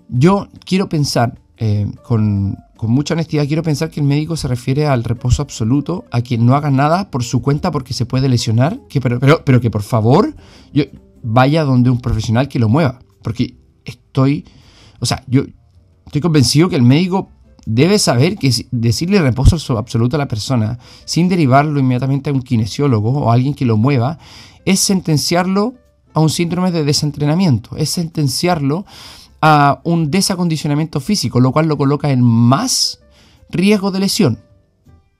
Yo 0.09 0.47
quiero 0.65 0.89
pensar, 0.89 1.39
eh, 1.57 1.91
con, 2.03 2.57
mucha 2.81 3.13
honestidad, 3.13 3.47
quiero 3.47 3.63
pensar 3.63 3.89
que 3.91 3.99
el 3.99 4.05
médico 4.05 4.37
se 4.37 4.47
refiere 4.47 4.87
al 4.87 5.03
reposo 5.03 5.41
absoluto, 5.41 6.05
a 6.11 6.21
que 6.21 6.37
no 6.37 6.55
haga 6.55 6.71
nada 6.71 7.11
por 7.11 7.23
su 7.23 7.41
cuenta 7.41 7.71
porque 7.71 7.93
se 7.93 8.05
puede 8.05 8.29
lesionar, 8.29 8.79
que, 8.87 9.01
pero, 9.01 9.19
pero, 9.19 9.43
pero 9.43 9.59
que 9.59 9.69
por 9.69 9.81
favor 9.81 10.35
yo, 10.71 10.83
vaya 11.21 11.63
donde 11.63 11.89
un 11.89 11.99
profesional 11.99 12.47
que 12.47 12.59
lo 12.59 12.69
mueva. 12.69 12.99
Porque 13.21 13.57
estoy, 13.83 14.45
o 14.99 15.05
sea, 15.05 15.23
yo 15.27 15.43
estoy 16.05 16.21
convencido 16.21 16.69
que 16.69 16.75
el 16.75 16.83
médico 16.83 17.29
debe 17.65 17.99
saber 17.99 18.37
que 18.37 18.51
decirle 18.71 19.21
reposo 19.21 19.77
absoluto 19.77 20.15
a 20.15 20.19
la 20.19 20.27
persona 20.27 20.79
sin 21.05 21.27
derivarlo 21.27 21.79
inmediatamente 21.79 22.29
a 22.29 22.33
un 22.33 22.41
kinesiólogo 22.41 23.11
o 23.11 23.31
a 23.31 23.33
alguien 23.33 23.53
que 23.53 23.65
lo 23.65 23.77
mueva 23.77 24.19
es 24.65 24.79
sentenciarlo 24.79 25.73
a 26.13 26.19
un 26.19 26.29
síndrome 26.29 26.71
de 26.71 26.83
desentrenamiento, 26.83 27.75
es 27.75 27.89
sentenciarlo 27.89 28.85
a 29.41 29.81
un 29.83 30.09
desacondicionamiento 30.09 30.99
físico, 30.99 31.39
lo 31.39 31.51
cual 31.51 31.67
lo 31.67 31.77
coloca 31.77 32.09
en 32.11 32.23
más 32.23 32.99
riesgo 33.49 33.91
de 33.91 33.99
lesión. 33.99 34.39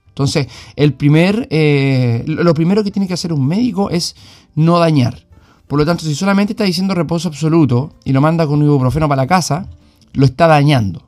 Entonces, 0.08 0.48
el 0.76 0.94
primer, 0.94 1.46
eh, 1.50 2.24
lo 2.26 2.54
primero 2.54 2.82
que 2.82 2.90
tiene 2.90 3.06
que 3.06 3.14
hacer 3.14 3.32
un 3.32 3.46
médico 3.46 3.90
es 3.90 4.16
no 4.54 4.78
dañar. 4.78 5.26
Por 5.66 5.78
lo 5.78 5.84
tanto, 5.84 6.04
si 6.04 6.14
solamente 6.14 6.54
está 6.54 6.64
diciendo 6.64 6.94
reposo 6.94 7.28
absoluto 7.28 7.92
y 8.04 8.12
lo 8.12 8.22
manda 8.22 8.46
con 8.46 8.60
un 8.60 8.64
ibuprofeno 8.64 9.08
para 9.08 9.22
la 9.22 9.28
casa, 9.28 9.68
lo 10.14 10.24
está 10.24 10.46
dañando. 10.46 11.06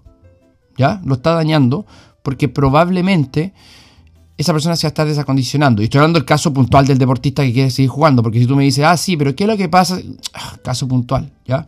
¿Ya? 0.78 1.02
Lo 1.04 1.16
está 1.16 1.34
dañando 1.34 1.84
porque 2.22 2.48
probablemente 2.48 3.52
esa 4.38 4.52
persona 4.52 4.76
se 4.76 4.86
va 4.86 4.88
a 4.88 4.92
estar 4.92 5.06
desacondicionando. 5.06 5.82
Y 5.82 5.86
estoy 5.86 5.98
hablando 5.98 6.20
del 6.20 6.26
caso 6.26 6.52
puntual 6.52 6.86
del 6.86 6.96
deportista 6.96 7.42
que 7.42 7.52
quiere 7.52 7.70
seguir 7.70 7.90
jugando, 7.90 8.22
porque 8.22 8.38
si 8.38 8.46
tú 8.46 8.54
me 8.54 8.62
dices, 8.62 8.84
ah, 8.84 8.96
sí, 8.96 9.16
pero 9.16 9.34
¿qué 9.34 9.44
es 9.44 9.50
lo 9.50 9.56
que 9.56 9.68
pasa? 9.68 9.98
Ah, 10.32 10.56
caso 10.62 10.86
puntual, 10.86 11.32
¿ya? 11.44 11.66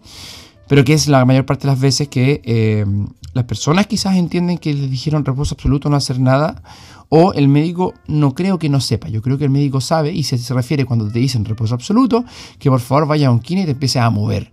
Pero 0.68 0.84
que 0.84 0.94
es 0.94 1.08
la 1.08 1.24
mayor 1.24 1.44
parte 1.44 1.62
de 1.62 1.72
las 1.72 1.80
veces 1.80 2.06
que 2.08 2.40
eh, 2.44 2.86
las 3.32 3.44
personas 3.44 3.88
quizás 3.88 4.16
entienden 4.16 4.56
que 4.58 4.72
les 4.72 4.88
dijeron 4.88 5.24
reposo 5.24 5.56
absoluto, 5.56 5.90
no 5.90 5.96
hacer 5.96 6.20
nada, 6.20 6.62
o 7.08 7.32
el 7.32 7.48
médico 7.48 7.94
no 8.06 8.36
creo 8.36 8.60
que 8.60 8.68
no 8.68 8.80
sepa. 8.80 9.08
Yo 9.08 9.20
creo 9.20 9.36
que 9.36 9.44
el 9.44 9.50
médico 9.50 9.80
sabe 9.80 10.12
y 10.12 10.22
se, 10.22 10.38
se 10.38 10.54
refiere 10.54 10.84
cuando 10.84 11.10
te 11.10 11.18
dicen 11.18 11.44
reposo 11.44 11.74
absoluto, 11.74 12.24
que 12.60 12.70
por 12.70 12.78
favor 12.78 13.08
vaya 13.08 13.28
a 13.28 13.30
un 13.32 13.40
kine 13.40 13.62
y 13.62 13.64
te 13.64 13.72
empiece 13.72 13.98
a 13.98 14.08
mover. 14.10 14.52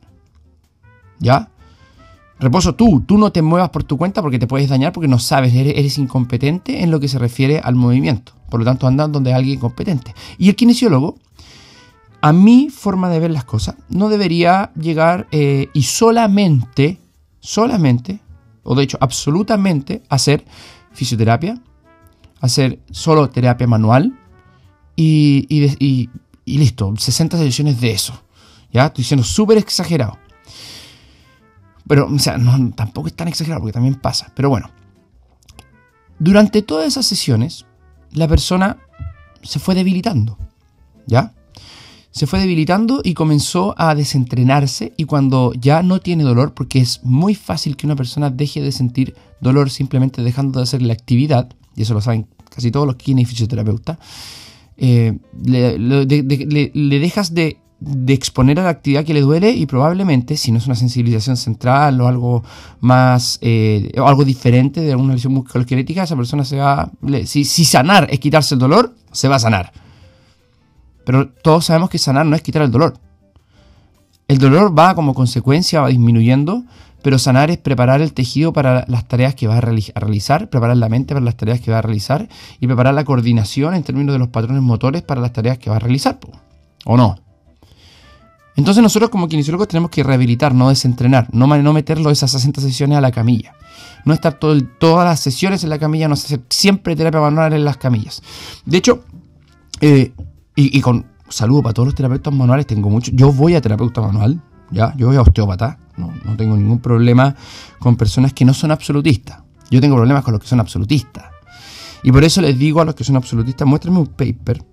¿Ya? 1.20 1.52
Reposo 2.40 2.76
tú, 2.76 3.02
tú 3.02 3.18
no 3.18 3.32
te 3.32 3.42
muevas 3.42 3.72
por 3.72 3.84
tu 3.84 3.98
cuenta 3.98 4.22
porque 4.22 4.38
te 4.38 4.46
puedes 4.46 4.70
dañar 4.70 4.94
porque 4.94 5.08
no 5.08 5.18
sabes, 5.18 5.54
eres, 5.56 5.98
incompetente 5.98 6.84
en 6.84 6.92
lo 6.92 7.00
que 7.00 7.08
se 7.08 7.18
refiere 7.18 7.60
al 7.60 7.76
movimiento. 7.76 8.34
Por 8.50 8.60
lo 8.60 8.66
tanto, 8.66 8.86
andas 8.86 9.12
donde 9.12 9.32
hay 9.32 9.40
alguien 9.40 9.60
competente. 9.60 10.14
Y 10.38 10.50
el 10.50 10.56
kinesiólogo, 10.56 11.18
a 12.22 12.34
mi 12.34 12.70
forma 12.70 13.10
de 13.10 13.20
ver 13.20 13.32
las 13.32 13.44
cosas, 13.44 13.76
no 13.90 14.10
debería 14.10 14.72
llegar 14.80 15.28
eh, 15.32 15.70
y 15.74 15.84
solamente, 15.84 17.00
solamente, 17.40 18.20
o 18.64 18.76
de 18.76 18.84
hecho 18.84 18.98
absolutamente, 19.02 20.04
hacer 20.08 20.46
fisioterapia, 20.92 21.60
hacer 22.40 22.80
solo 22.92 23.30
terapia 23.30 23.66
manual 23.66 24.18
y, 24.96 25.48
y, 25.50 26.10
y 26.46 26.58
listo, 26.58 26.94
60 26.96 27.38
sesiones 27.40 27.82
de 27.82 27.92
eso. 27.92 28.14
Ya, 28.72 28.86
estoy 28.86 29.04
siendo 29.04 29.24
súper 29.24 29.58
exagerado. 29.58 30.20
Pero, 31.88 32.08
o 32.08 32.20
sea, 32.20 32.38
tampoco 32.76 33.08
es 33.08 33.14
tan 33.14 33.28
exagerado 33.28 33.62
porque 33.62 33.74
también 33.74 33.96
pasa. 33.96 34.32
Pero 34.36 34.50
bueno, 34.50 34.70
durante 36.20 36.62
todas 36.62 36.88
esas 36.88 37.06
sesiones, 37.06 37.66
la 38.12 38.28
persona 38.28 38.78
se 39.42 39.60
fue 39.60 39.76
debilitando. 39.76 40.38
¿Ya? 41.06 41.34
Se 42.12 42.26
fue 42.26 42.40
debilitando 42.40 43.02
y 43.04 43.14
comenzó 43.14 43.76
a 43.78 43.94
desentrenarse 43.94 44.94
y 44.98 45.06
cuando 45.06 45.54
ya 45.54 45.84
no 45.84 46.00
tiene 46.00 46.24
dolor, 46.24 46.54
porque 46.54 46.80
es 46.80 47.04
muy 47.04 47.36
fácil 47.36 47.78
que 47.78 47.86
una 47.86 47.96
persona 47.96 48.30
deje 48.30 48.62
de 48.62 48.72
sentir 48.72 49.16
dolor 49.40 49.70
simplemente 49.70 50.24
dejando 50.24 50.60
de 50.60 50.64
hacer 50.64 50.82
la 50.82 50.94
actividad, 50.94 51.50
y 51.76 51.84
eso 51.84 51.94
lo 51.94 52.02
saben 52.02 52.28
casi 52.50 52.72
todos 52.72 52.88
los 52.88 52.96
que 52.96 53.06
tienen 53.06 53.26
fisioterapeuta, 53.28 54.00
eh, 54.78 55.18
le, 55.44 57.00
dejas 57.00 57.34
de, 57.34 57.58
de, 57.80 58.14
exponer 58.14 58.60
a 58.60 58.64
la 58.64 58.70
actividad 58.70 59.04
que 59.04 59.14
le 59.14 59.22
duele 59.22 59.52
y 59.52 59.66
probablemente, 59.66 60.38
si 60.38 60.52
no 60.52 60.58
es 60.58 60.66
una 60.66 60.76
sensibilización 60.76 61.38
central 61.38 62.00
o 62.02 62.08
algo 62.08 62.44
más, 62.80 63.40
eh, 63.42 63.92
o 63.98 64.08
algo 64.08 64.26
diferente 64.26 64.82
de 64.82 64.92
alguna 64.92 65.14
lesión 65.14 65.34
musculoesquelética, 65.34 66.04
esa 66.04 66.16
persona 66.16 66.44
se 66.44 66.58
va, 66.58 66.92
si, 67.26 67.46
si 67.46 67.66
sanar 67.66 68.08
es 68.10 68.20
quitarse 68.20 68.56
el 68.56 68.60
dolor, 68.60 68.96
se 69.12 69.28
va 69.28 69.36
a 69.36 69.40
sanar. 69.40 69.72
Pero 71.06 71.30
todos 71.30 71.66
sabemos 71.66 71.90
que 71.90 71.98
sanar 71.98 72.26
no 72.26 72.36
es 72.36 72.42
quitar 72.42 72.62
el 72.64 72.72
dolor. 72.72 73.00
El 74.28 74.40
dolor 74.40 74.78
va 74.78 74.94
como 74.94 75.14
consecuencia, 75.14 75.80
va 75.80 75.88
disminuyendo, 75.88 76.66
pero 77.02 77.18
sanar 77.18 77.50
es 77.50 77.58
preparar 77.58 78.02
el 78.02 78.12
tejido 78.12 78.52
para 78.52 78.84
las 78.90 79.08
tareas 79.08 79.34
que 79.34 79.48
va 79.48 79.58
a, 79.58 79.62
realizar, 79.62 80.50
preparar 80.50 80.76
la 80.76 80.90
mente 80.90 81.14
para 81.14 81.24
las 81.24 81.38
tareas 81.38 81.62
que 81.62 81.72
va 81.72 81.78
a 81.78 81.82
realizar 81.82 82.28
y 82.60 82.68
preparar 82.68 82.94
la 82.94 83.06
coordinación 83.06 83.74
en 83.74 83.84
términos 83.84 84.14
de 84.14 84.20
los 84.20 84.28
patrones 84.28 84.62
motores 84.62 85.04
para 85.04 85.22
las 85.22 85.32
tareas 85.32 85.58
que 85.58 85.70
va 85.70 85.78
a 85.78 85.80
realizar. 85.80 86.20
¿O 86.84 86.98
no? 86.98 87.16
Entonces 88.58 88.82
nosotros 88.82 89.12
como 89.12 89.28
kinesiólogos 89.28 89.68
tenemos 89.68 89.92
que 89.92 90.02
rehabilitar, 90.02 90.54
no 90.54 90.70
desentrenar, 90.70 91.30
no, 91.32 91.46
no 91.46 91.74
meterlo 91.74 92.10
esas 92.10 92.32
60 92.32 92.60
sesiones 92.60 92.98
a 92.98 93.02
la 93.02 93.12
camilla. 93.12 93.54
No 94.04 94.14
estar 94.14 94.34
todo 94.34 94.60
todas 94.80 95.06
las 95.06 95.20
sesiones 95.20 95.64
en 95.64 95.70
la 95.70 95.78
camilla, 95.78 96.08
no 96.08 96.16
hacer 96.16 96.42
siempre 96.50 96.96
terapia 96.96 97.22
manual 97.22 97.54
en 97.54 97.64
las 97.64 97.78
camillas. 97.78 98.24
De 98.66 98.78
hecho, 98.78 99.04
eh, 99.80 100.12
y, 100.56 100.82
con 100.82 101.06
saludo 101.30 101.62
para 101.62 101.74
todos 101.74 101.90
los 101.90 101.96
terapeutas 101.96 102.34
manuales, 102.34 102.66
tengo 102.66 102.90
mucho. 102.90 103.12
Yo 103.14 103.32
voy 103.32 103.54
a 103.54 103.62
terapeuta 103.62 104.02
manual, 104.02 104.42
ya, 104.72 104.92
yo 104.98 105.08
voy 105.08 105.18
a 105.18 105.22
osteópata, 105.22 105.78
no, 105.98 106.12
no 106.26 106.36
tengo 106.36 106.58
ningún 106.58 106.80
problema 106.80 107.36
con 107.78 107.96
personas 107.96 108.34
que 108.34 108.44
no 108.44 108.56
son 108.56 108.72
absolutistas. 108.72 109.38
Yo 109.70 109.80
tengo 109.82 109.98
problemas 109.98 110.24
con 110.24 110.32
los 110.32 110.42
que 110.42 110.48
son 110.48 110.60
absolutistas. 110.60 111.26
Y 112.02 112.12
por 112.12 112.24
eso 112.24 112.42
les 112.42 112.58
digo 112.58 112.82
a 112.82 112.86
los 112.86 112.96
que 112.96 113.04
son 113.04 113.18
absolutistas, 113.18 113.68
muéstrenme 113.68 114.00
un 114.00 114.08
paper, 114.08 114.64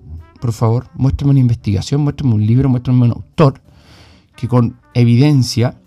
por 0.40 0.52
favor, 0.54 0.86
muéstrenme 0.94 1.32
una 1.32 1.40
investigación, 1.40 2.00
muéstrenme 2.00 2.34
un 2.34 2.46
libro, 2.46 2.70
muéstrenme 2.70 3.04
un 3.04 3.10
autor 3.10 3.60
que 4.36 4.48
con 4.48 4.80
evidencia, 4.94 5.80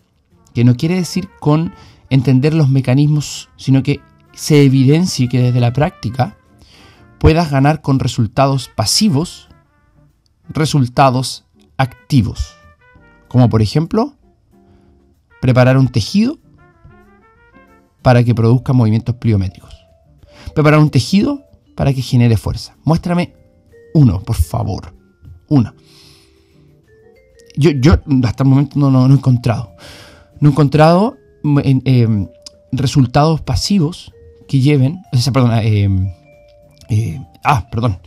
que 0.54 0.64
no 0.64 0.76
quiere 0.76 0.96
decir 0.96 1.30
con 1.40 1.74
entender 2.10 2.54
los 2.54 2.70
mecanismos, 2.70 3.50
sino 3.58 3.84
que 3.84 4.02
se 4.34 4.64
evidencie 4.64 5.30
que 5.30 5.42
desde 5.42 5.60
la 5.60 5.74
práctica 5.74 6.38
puedas 7.20 7.52
ganar 7.52 7.82
con 7.82 8.00
resultados 8.00 8.70
pasivos 8.70 9.48
resultados 10.50 11.46
activos, 11.78 12.56
como 13.28 13.50
por 13.50 13.62
ejemplo 13.62 14.14
preparar 15.42 15.78
un 15.78 15.88
tejido 15.90 16.40
para 18.02 18.24
que 18.24 18.34
produzca 18.34 18.74
movimientos 18.74 19.16
pliométricos, 19.16 19.76
preparar 20.56 20.80
un 20.80 20.90
tejido 20.90 21.44
para 21.76 21.94
que 21.94 22.02
genere 22.02 22.38
fuerza. 22.38 22.76
Muéstrame 22.84 23.36
uno, 23.94 24.22
por 24.22 24.36
favor, 24.36 24.94
uno. 25.48 25.74
Yo, 27.58 27.72
yo 27.72 27.94
hasta 28.24 28.44
el 28.44 28.50
momento 28.50 28.80
no, 28.80 28.92
no, 28.92 29.08
he 29.08 29.14
encontrado. 29.14 29.76
No 30.40 30.50
he 30.50 30.52
encontrado 30.52 31.18
em, 31.44 32.28
resultados 32.72 33.42
pasivos 33.42 34.14
que 34.48 34.60
lleven. 34.60 35.02
Perdón, 35.34 35.52
em, 35.64 36.14
eh, 36.90 37.20
ah, 37.44 37.68
perdón. 37.70 38.00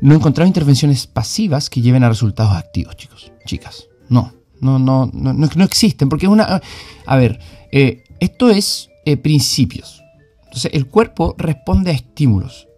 No 0.00 0.14
he 0.14 0.16
encontrado 0.16 0.46
intervenciones 0.46 1.06
pasivas 1.06 1.70
que 1.70 1.80
lleven 1.80 2.04
a 2.04 2.08
resultados 2.08 2.54
activos, 2.54 2.96
chicos, 2.96 3.32
chicas. 3.46 3.88
No, 4.08 4.32
no, 4.60 4.78
no, 4.78 5.10
no, 5.12 5.32
no 5.32 5.64
existen, 5.64 6.08
porque 6.08 6.26
es 6.26 6.32
una... 6.32 6.60
A 7.06 7.16
ver, 7.16 7.40
eh, 7.72 8.04
esto 8.20 8.50
es 8.50 8.90
eh, 9.04 9.16
principios. 9.16 10.02
Entonces, 10.44 10.70
el 10.74 10.86
cuerpo 10.86 11.34
responde 11.36 11.90
a 11.90 11.94
estímulos, 11.94 12.68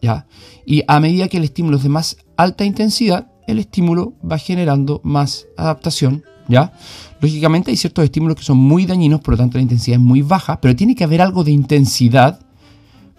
¿ya? 0.00 0.26
Y 0.64 0.82
a 0.88 0.98
medida 1.00 1.28
que 1.28 1.36
el 1.36 1.44
estímulo 1.44 1.76
es 1.76 1.82
de 1.82 1.88
más 1.88 2.16
alta 2.36 2.64
intensidad, 2.64 3.31
el 3.46 3.58
estímulo 3.58 4.14
va 4.28 4.38
generando 4.38 5.00
más 5.04 5.46
adaptación, 5.56 6.24
¿ya? 6.48 6.72
Lógicamente 7.20 7.70
hay 7.70 7.76
ciertos 7.76 8.04
estímulos 8.04 8.36
que 8.36 8.42
son 8.42 8.58
muy 8.58 8.86
dañinos, 8.86 9.20
por 9.20 9.34
lo 9.34 9.38
tanto 9.38 9.58
la 9.58 9.62
intensidad 9.62 9.98
es 9.98 10.04
muy 10.04 10.22
baja, 10.22 10.60
pero 10.60 10.74
tiene 10.76 10.94
que 10.94 11.04
haber 11.04 11.22
algo 11.22 11.44
de 11.44 11.52
intensidad. 11.52 12.40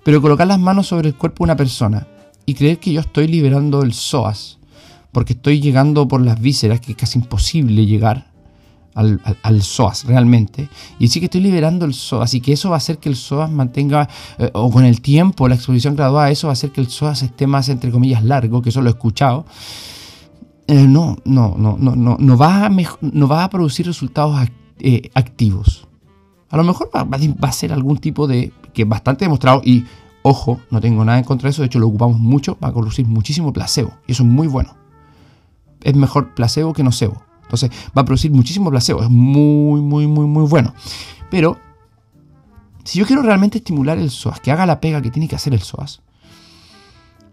Pero 0.04 0.22
colocar 0.22 0.48
las 0.48 0.60
manos 0.60 0.88
sobre 0.88 1.08
el 1.08 1.16
cuerpo 1.16 1.44
de 1.44 1.46
una 1.46 1.56
persona 1.56 2.08
y 2.46 2.54
creer 2.56 2.80
que 2.80 2.92
yo 2.92 3.00
estoy 3.00 3.28
liberando 3.28 3.84
el 3.84 3.94
psoas, 3.94 4.58
porque 5.12 5.34
estoy 5.34 5.62
llegando 5.62 6.08
por 6.08 6.22
las 6.22 6.42
vísceras, 6.42 6.82
que 6.82 6.92
es 6.92 6.98
casi 6.98 7.20
imposible 7.20 7.86
llegar 7.86 8.28
al, 8.96 9.22
al, 9.42 9.62
psoas 9.64 10.04
realmente, 10.06 10.70
y 11.00 11.08
sí 11.08 11.20
que 11.20 11.26
estoy 11.26 11.42
liberando 11.42 11.86
el 11.86 11.94
psoas, 11.94 12.34
y 12.34 12.42
que 12.42 12.52
eso 12.52 12.70
va 12.70 12.76
a 12.76 12.78
hacer 12.78 12.98
que 12.98 13.10
el 13.10 13.16
psoas 13.16 13.50
mantenga, 13.50 14.10
eh, 14.38 14.50
o 14.54 14.70
con 14.70 14.84
el 14.84 15.02
tiempo, 15.02 15.48
la 15.48 15.56
exposición 15.56 15.96
graduada, 15.96 16.30
eso 16.30 16.48
va 16.48 16.52
a 16.52 16.54
hacer 16.54 16.72
que 16.72 16.82
el 16.82 16.88
psoas 16.88 17.24
esté 17.24 17.48
más, 17.48 17.70
entre 17.70 17.90
comillas, 17.90 18.24
largo, 18.24 18.62
que 18.62 18.70
eso 18.70 18.82
lo 18.82 18.90
he 18.90 18.94
escuchado. 18.94 19.46
Eh, 20.68 20.88
no, 20.88 21.18
no, 21.26 21.56
no, 21.58 21.78
no, 21.78 21.96
no, 21.96 22.18
no 22.20 22.38
va 22.38 22.66
a, 22.66 22.70
no 23.02 23.28
va 23.28 23.44
a 23.44 23.50
producir 23.50 23.86
resultados 23.86 24.48
eh, 24.80 25.10
activos. 25.14 25.88
A 26.50 26.58
lo 26.58 26.64
mejor 26.64 26.90
va, 26.96 27.04
va, 27.04 27.50
a 27.50 27.52
ser 27.52 27.74
algún 27.74 27.98
tipo 27.98 28.28
de, 28.28 28.54
que 28.74 28.84
es 28.84 28.88
bastante 28.88 29.26
demostrado, 29.26 29.62
y 29.64 29.84
Ojo, 30.26 30.62
no 30.72 30.80
tengo 30.80 31.04
nada 31.04 31.18
en 31.18 31.26
contra 31.26 31.48
de 31.48 31.52
eso, 31.52 31.62
de 31.62 31.66
hecho 31.66 31.80
lo 31.80 31.88
ocupamos 31.88 32.18
mucho 32.18 32.56
para 32.56 32.74
producir 32.74 33.06
muchísimo 33.06 33.52
placebo, 33.52 33.92
y 34.08 34.14
eso 34.14 34.24
es 34.24 34.30
muy 34.30 34.48
bueno. 34.48 34.74
Es 35.82 35.96
mejor 35.96 36.34
placebo 36.34 36.72
que 36.72 36.82
nocebo. 36.82 37.22
Entonces 37.42 37.70
va 37.96 38.04
a 38.04 38.06
producir 38.06 38.32
muchísimo 38.32 38.72
placebo, 38.72 39.04
es 39.04 39.10
muy, 39.10 39.82
muy, 39.82 40.08
muy, 40.08 40.26
muy 40.26 40.48
bueno. 40.48 40.74
Pero, 41.30 41.58
si 42.86 43.00
yo 43.00 43.06
quiero 43.06 43.22
realmente 43.22 43.58
estimular 43.58 43.98
el 43.98 44.10
psoas, 44.10 44.40
que 44.40 44.50
haga 44.50 44.66
la 44.66 44.80
pega 44.80 45.02
que 45.02 45.12
tiene 45.12 45.28
que 45.28 45.36
hacer 45.36 45.54
el 45.54 45.62
psoas, 45.62 46.02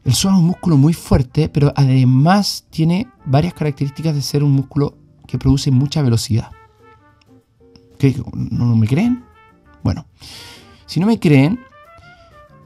el 0.05 0.15
psoas 0.15 0.35
es 0.35 0.41
un 0.41 0.47
músculo 0.47 0.77
muy 0.77 0.95
fuerte, 0.95 1.49
pero 1.49 1.73
además 1.77 2.67
tiene 2.71 3.09
varias 3.27 3.55
características 3.55 4.15
de 4.15 4.23
ser 4.23 4.43
un 4.43 4.53
músculo 4.53 4.97
que 5.27 5.39
produce 5.39 5.71
mucha 5.71 6.03
velocidad. 6.03 6.51
¿No 8.33 8.77
me 8.77 8.87
creen? 8.87 9.25
Bueno, 9.83 10.07
si 10.87 11.01
no 11.01 11.07
me 11.07 11.21
creen, 11.21 11.61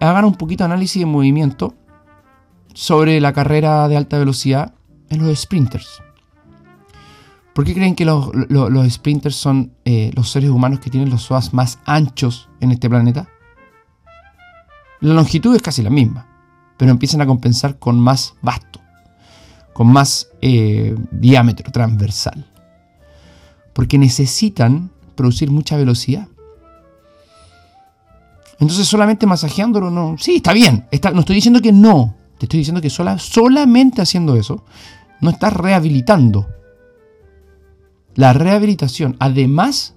hagan 0.01 0.25
un 0.25 0.35
poquito 0.35 0.63
de 0.65 0.67
análisis 0.67 1.01
de 1.01 1.07
movimiento 1.07 1.75
sobre 2.73 3.21
la 3.21 3.33
carrera 3.33 3.89
de 3.89 3.97
alta 3.97 4.19
velocidad 4.19 4.75
en 5.11 5.27
los 5.27 5.39
sprinters. 5.39 6.03
¿Por 7.53 7.65
qué 7.65 7.75
creen 7.75 7.95
que 7.95 8.05
los, 8.05 8.31
sprinters 8.91 9.37
son 9.37 9.73
eh, 9.85 10.11
los 10.15 10.31
seres 10.31 10.51
humanos 10.51 10.81
que 10.81 10.91
tienen 10.91 11.11
los 11.11 11.23
psoas 11.23 11.53
más 11.53 11.79
anchos 11.85 12.49
en 12.61 12.73
este 12.73 12.89
planeta? 12.89 13.29
La 15.01 15.15
longitud 15.15 15.55
es 15.55 15.63
casi 15.63 15.83
la 15.83 15.91
misma, 15.91 16.27
pero 16.77 16.91
empiezan 16.91 17.21
a 17.21 17.27
compensar 17.27 17.79
con 17.79 17.99
más 17.99 18.35
vasto, 18.43 18.81
con 19.73 19.89
más 19.89 20.29
eh, 20.41 20.95
diámetro 21.11 21.71
transversal. 21.71 22.47
Porque 23.73 23.99
necesitan 23.99 24.91
producir 25.15 25.51
mucha 25.51 25.77
velocidad. 25.77 26.29
Entonces 28.61 28.87
solamente 28.87 29.27
masajeándolo, 29.27 29.91
no. 29.91 30.17
Sí, 30.19 30.37
está 30.37 30.53
bien. 30.53 30.87
no 31.13 31.21
estoy 31.21 31.37
diciendo 31.37 31.61
que 31.61 31.73
no. 31.73 32.15
Te 32.39 32.47
estoy 32.47 32.59
diciendo 32.59 32.81
que 32.81 32.91
sola, 32.91 33.19
solamente 33.19 34.03
haciendo 34.03 34.37
eso 34.37 34.65
no 35.21 35.31
estás 35.31 35.53
rehabilitando. 35.53 36.49
La 38.15 38.33
rehabilitación, 38.33 39.17
además, 39.19 39.95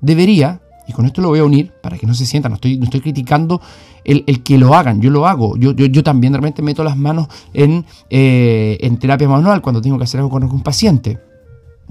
debería, 0.00 0.62
y 0.90 0.92
con 0.92 1.06
esto 1.06 1.22
lo 1.22 1.28
voy 1.28 1.38
a 1.38 1.44
unir 1.44 1.70
para 1.80 1.96
que 1.96 2.04
no 2.04 2.14
se 2.14 2.26
sienta, 2.26 2.48
no 2.48 2.56
estoy, 2.56 2.76
no 2.76 2.84
estoy 2.84 3.00
criticando 3.00 3.60
el, 4.02 4.24
que 4.42 4.58
lo 4.58 4.74
hagan, 4.74 5.00
yo 5.00 5.08
lo 5.10 5.28
hago. 5.28 5.56
Yo, 5.56 5.70
yo, 5.70 6.02
también 6.02 6.32
de 6.32 6.38
repente 6.38 6.62
meto 6.62 6.82
las 6.82 6.96
manos 6.96 7.28
en, 7.54 7.86
eh, 8.10 8.76
en 8.80 8.96
terapia 8.98 9.28
manual 9.28 9.62
cuando 9.62 9.80
tengo 9.80 9.98
que 9.98 10.04
hacer 10.04 10.18
algo 10.18 10.30
con 10.30 10.42
algún 10.42 10.62
paciente. 10.62 11.20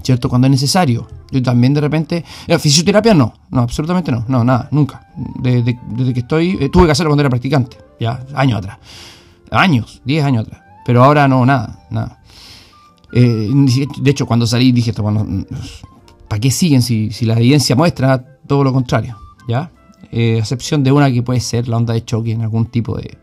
¿cierto? 0.02 0.28
Cuando 0.28 0.46
es 0.46 0.50
necesario. 0.50 1.08
Yo 1.30 1.42
también 1.42 1.72
de 1.72 1.80
repente... 1.80 2.24
Eh, 2.46 2.58
fisioterapia 2.58 3.14
no, 3.14 3.32
no, 3.50 3.62
absolutamente 3.62 4.12
no, 4.12 4.24
no, 4.28 4.44
nada, 4.44 4.68
nunca. 4.70 5.08
Desde, 5.16 5.78
que 6.12 6.20
estoy... 6.20 6.58
Eh, 6.60 6.68
tuve 6.68 6.86
que 6.86 6.92
hacerlo 6.92 7.10
cuando 7.10 7.22
era 7.22 7.30
practicante, 7.30 7.78
ya, 7.98 8.22
años 8.34 8.58
atrás. 8.58 8.78
Años, 9.50 10.02
10 10.04 10.24
años 10.24 10.46
atrás. 10.46 10.62
Pero 10.84 11.04
ahora 11.04 11.26
no, 11.26 11.46
nada, 11.46 11.86
nada. 11.90 12.20
De 13.12 14.10
hecho, 14.10 14.26
cuando 14.26 14.46
salí 14.46 14.72
dije, 14.72 14.92
bueno, 15.00 15.26
¿para 16.28 16.40
qué 16.40 16.50
siguen 16.50 16.80
si, 16.80 17.10
si, 17.10 17.26
la 17.26 17.34
evidencia 17.34 17.74
muestra 17.74 18.29
todo 18.50 18.64
lo 18.64 18.72
contrario? 18.72 19.16
¿Ya? 19.46 19.70
a 20.12 20.16
excepción 20.16 20.82
de 20.82 20.90
una 20.90 21.08
que 21.08 21.22
puede 21.22 21.38
ser 21.38 21.68
la 21.68 21.76
onda 21.76 21.94
de 21.94 22.04
choque 22.04 22.32
en 22.32 22.42
algún 22.42 22.66
tipo 22.66 22.96
de, 22.96 23.16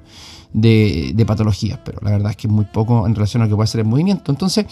de, 0.54 1.26
patologías, 1.26 1.78
pero 1.84 2.00
la 2.02 2.12
verdad 2.12 2.32
es 2.32 2.38
que 2.38 2.48
es 2.48 2.54
muy 2.54 2.64
poco 2.64 3.06
en 3.06 3.14
relación 3.14 3.42
a 3.42 3.46
lo 3.46 3.50
que 3.50 3.56
puede 3.58 3.68
ser 3.68 3.82
el 3.82 3.88
movimiento. 3.88 4.32
Entonces, 4.32 4.66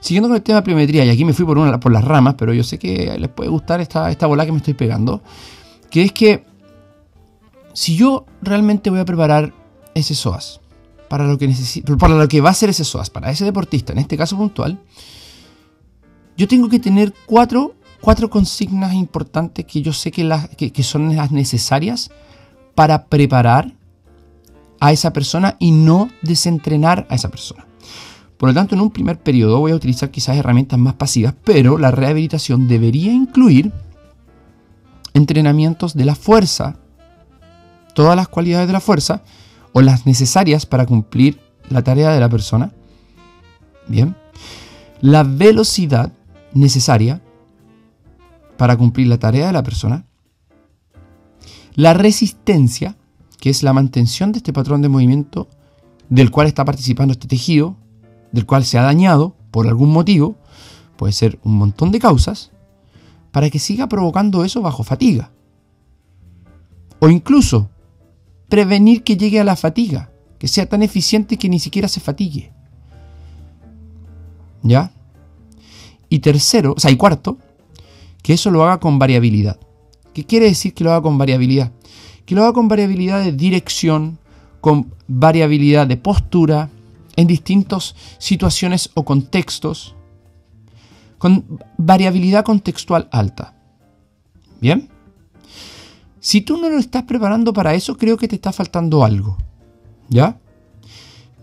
siguiendo 0.00 0.28
con 0.28 0.36
el 0.36 0.42
tema 0.42 0.58
de 0.58 0.64
pliometría, 0.64 1.06
y 1.06 1.08
aquí 1.08 1.24
me 1.24 1.32
fui 1.32 1.46
por, 1.46 1.56
una, 1.56 1.80
por 1.80 1.92
las 1.92 2.04
ramas, 2.04 2.34
pero 2.36 2.52
yo 2.52 2.62
sé 2.62 2.78
que 2.78 3.16
les 3.18 3.30
puede 3.30 3.48
gustar 3.48 3.80
esta, 3.80 4.10
esta 4.10 4.26
bola 4.26 4.44
que 4.44 4.52
me 4.52 4.58
estoy 4.58 4.74
pegando, 4.74 5.22
que 5.88 6.02
es 6.02 6.12
que 6.12 6.44
si 7.72 7.96
yo 7.96 8.26
realmente 8.42 8.90
voy 8.90 9.00
a 9.00 9.06
preparar 9.06 9.54
ese 9.94 10.14
SOAS 10.14 10.60
para 11.08 11.26
lo 11.26 11.38
que 11.38 11.48
necesito, 11.48 11.96
para 11.96 12.18
lo 12.18 12.28
que 12.28 12.42
va 12.42 12.50
a 12.50 12.54
ser 12.54 12.68
ese 12.68 12.84
SOAS, 12.84 13.08
para 13.08 13.30
ese 13.30 13.46
deportista, 13.46 13.94
en 13.94 14.00
este 14.00 14.18
caso 14.18 14.36
puntual, 14.36 14.78
yo 16.36 16.46
tengo 16.48 16.68
que 16.68 16.78
tener 16.78 17.14
cuatro, 17.24 17.74
cuatro 18.02 18.28
consignas 18.28 18.92
importantes 18.92 19.64
que 19.64 19.80
yo 19.80 19.94
sé 19.94 20.10
que, 20.10 20.24
las, 20.24 20.48
que 20.48 20.82
son 20.82 21.16
las 21.16 21.32
necesarias 21.32 22.10
para 22.74 23.06
preparar 23.06 23.72
a 24.80 24.92
esa 24.92 25.12
persona 25.12 25.56
y 25.60 25.70
no 25.70 26.10
desentrenar 26.22 27.06
a 27.08 27.14
esa 27.14 27.30
persona. 27.30 27.64
Por 28.36 28.48
lo 28.48 28.54
tanto, 28.54 28.74
en 28.74 28.80
un 28.80 28.90
primer 28.90 29.20
periodo 29.20 29.60
voy 29.60 29.70
a 29.70 29.76
utilizar 29.76 30.10
quizás 30.10 30.36
herramientas 30.36 30.76
más 30.76 30.94
pasivas, 30.94 31.32
pero 31.44 31.78
la 31.78 31.92
rehabilitación 31.92 32.66
debería 32.66 33.12
incluir 33.12 33.70
entrenamientos 35.14 35.94
de 35.94 36.04
la 36.04 36.16
fuerza, 36.16 36.74
todas 37.94 38.16
las 38.16 38.26
cualidades 38.26 38.66
de 38.66 38.72
la 38.72 38.80
fuerza 38.80 39.22
o 39.72 39.80
las 39.80 40.06
necesarias 40.06 40.66
para 40.66 40.86
cumplir 40.86 41.38
la 41.68 41.82
tarea 41.82 42.10
de 42.10 42.18
la 42.18 42.28
persona. 42.28 42.72
Bien. 43.86 44.16
La 45.00 45.22
velocidad 45.22 46.12
necesaria 46.52 47.20
para 48.56 48.76
cumplir 48.76 49.06
la 49.06 49.18
tarea 49.18 49.46
de 49.46 49.52
la 49.52 49.62
persona. 49.62 50.06
La 51.74 51.94
resistencia, 51.94 52.96
que 53.40 53.50
es 53.50 53.62
la 53.62 53.72
mantención 53.72 54.32
de 54.32 54.38
este 54.38 54.52
patrón 54.52 54.82
de 54.82 54.88
movimiento 54.88 55.48
del 56.08 56.30
cual 56.30 56.46
está 56.46 56.64
participando 56.64 57.12
este 57.12 57.28
tejido, 57.28 57.76
del 58.32 58.46
cual 58.46 58.64
se 58.64 58.78
ha 58.78 58.82
dañado 58.82 59.34
por 59.50 59.66
algún 59.66 59.90
motivo, 59.90 60.36
puede 60.96 61.12
ser 61.12 61.38
un 61.42 61.56
montón 61.56 61.90
de 61.90 61.98
causas, 61.98 62.50
para 63.30 63.48
que 63.48 63.58
siga 63.58 63.88
provocando 63.88 64.44
eso 64.44 64.60
bajo 64.60 64.84
fatiga. 64.84 65.30
O 66.98 67.08
incluso 67.08 67.70
prevenir 68.48 69.02
que 69.02 69.16
llegue 69.16 69.40
a 69.40 69.44
la 69.44 69.56
fatiga, 69.56 70.10
que 70.38 70.48
sea 70.48 70.68
tan 70.68 70.82
eficiente 70.82 71.38
que 71.38 71.48
ni 71.48 71.58
siquiera 71.58 71.88
se 71.88 72.00
fatigue. 72.00 72.52
¿Ya? 74.62 74.92
Y 76.08 76.18
tercero, 76.18 76.74
o 76.76 76.80
sea, 76.80 76.90
y 76.90 76.96
cuarto, 76.96 77.38
que 78.22 78.32
eso 78.34 78.50
lo 78.50 78.64
haga 78.64 78.80
con 78.80 78.98
variabilidad. 78.98 79.58
¿Qué 80.14 80.24
quiere 80.24 80.46
decir 80.46 80.74
que 80.74 80.84
lo 80.84 80.92
haga 80.92 81.02
con 81.02 81.18
variabilidad? 81.18 81.72
Que 82.24 82.34
lo 82.34 82.42
haga 82.42 82.52
con 82.52 82.68
variabilidad 82.68 83.24
de 83.24 83.32
dirección, 83.32 84.18
con 84.60 84.94
variabilidad 85.08 85.86
de 85.86 85.96
postura, 85.96 86.70
en 87.16 87.26
distintas 87.26 87.94
situaciones 88.18 88.90
o 88.94 89.04
contextos, 89.04 89.94
con 91.18 91.60
variabilidad 91.76 92.44
contextual 92.44 93.08
alta. 93.12 93.54
¿Bien? 94.60 94.88
Si 96.20 96.40
tú 96.40 96.56
no 96.56 96.68
lo 96.68 96.78
estás 96.78 97.02
preparando 97.02 97.52
para 97.52 97.74
eso, 97.74 97.96
creo 97.96 98.16
que 98.16 98.28
te 98.28 98.36
está 98.36 98.52
faltando 98.52 99.04
algo. 99.04 99.36
¿Ya? 100.08 100.38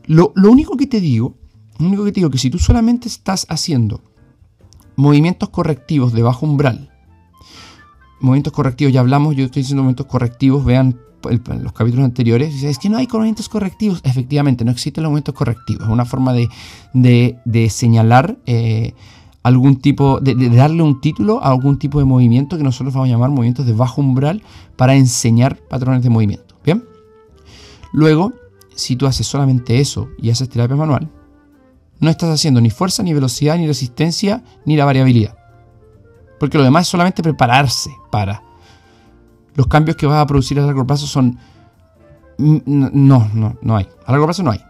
Lo, 0.05 0.31
lo 0.35 0.51
único 0.51 0.77
que 0.77 0.87
te 0.87 1.01
digo, 1.01 1.35
lo 1.77 1.87
único 1.87 2.05
que 2.05 2.11
te 2.11 2.19
digo 2.21 2.29
que 2.29 2.37
si 2.37 2.49
tú 2.49 2.59
solamente 2.59 3.07
estás 3.07 3.45
haciendo 3.49 4.01
movimientos 4.99 5.47
correctivos 5.47 6.11
de 6.11 6.23
bajo 6.23 6.45
umbral, 6.45 6.89
movimientos 8.19 8.51
correctivos, 8.51 8.93
ya 8.93 8.99
hablamos, 8.99 9.33
yo 9.33 9.45
estoy 9.45 9.61
diciendo 9.61 9.81
movimientos 9.81 10.07
correctivos, 10.07 10.65
vean 10.65 10.99
los 11.61 11.71
capítulos 11.71 12.03
anteriores, 12.03 12.63
es 12.63 12.77
que 12.79 12.89
no 12.89 12.97
hay 12.97 13.07
movimientos 13.07 13.47
correctivos. 13.47 14.01
Efectivamente, 14.03 14.65
no 14.65 14.71
existen 14.71 15.03
los 15.03 15.09
movimientos 15.09 15.35
correctivos. 15.35 15.83
Es 15.83 15.89
una 15.89 16.03
forma 16.03 16.33
de, 16.33 17.69
señalar 17.69 18.39
eh, 18.45 18.93
algún 19.41 19.77
tipo, 19.77 20.19
de, 20.19 20.35
darle 20.49 20.83
un 20.83 20.99
título 20.99 21.41
a 21.41 21.49
algún 21.49 21.79
tipo 21.79 21.99
de 21.99 22.05
movimiento 22.05 22.57
que 22.57 22.63
nosotros 22.63 22.93
vamos 22.93 23.07
a 23.07 23.11
llamar 23.11 23.29
movimientos 23.29 23.65
de 23.65 23.73
bajo 23.73 24.01
umbral 24.01 24.43
para 24.75 24.95
enseñar 24.95 25.55
patrones 25.55 26.03
de 26.03 26.09
movimiento. 26.09 26.55
Bien. 26.65 26.83
Luego, 27.93 28.33
si 28.75 28.97
tú 28.97 29.07
haces 29.07 29.27
solamente 29.27 29.79
eso 29.79 30.09
y 30.17 30.29
haces 30.29 30.49
terapia 30.49 30.75
manual, 30.75 31.09
no 31.99 32.09
estás 32.09 32.29
haciendo 32.29 32.61
ni 32.61 32.69
fuerza, 32.69 33.03
ni 33.03 33.13
velocidad, 33.13 33.57
ni 33.57 33.67
resistencia, 33.67 34.43
ni 34.65 34.75
la 34.75 34.85
variabilidad. 34.85 35.35
Porque 36.39 36.57
lo 36.57 36.63
demás 36.63 36.83
es 36.83 36.87
solamente 36.87 37.21
prepararse 37.21 37.91
para 38.11 38.43
los 39.55 39.67
cambios 39.67 39.97
que 39.97 40.05
vas 40.05 40.21
a 40.21 40.25
producir 40.25 40.59
a 40.59 40.65
largo 40.65 40.85
plazo 40.87 41.05
son... 41.05 41.37
No, 42.37 43.29
no, 43.33 43.57
no 43.61 43.75
hay. 43.75 43.87
A 44.05 44.11
largo 44.11 44.25
plazo 44.25 44.43
no 44.43 44.51
hay. 44.51 44.61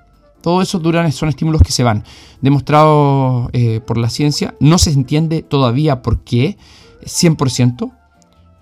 Todo 0.41 0.61
eso 0.63 0.79
duran, 0.79 1.11
son 1.11 1.29
estímulos 1.29 1.61
que 1.61 1.71
se 1.71 1.83
van. 1.83 2.03
Demostrado 2.41 3.49
eh, 3.53 3.81
por 3.81 3.97
la 3.97 4.09
ciencia, 4.09 4.55
no 4.59 4.79
se 4.79 4.91
entiende 4.91 5.43
todavía 5.43 6.01
por 6.01 6.21
qué, 6.21 6.57
100%, 7.03 7.91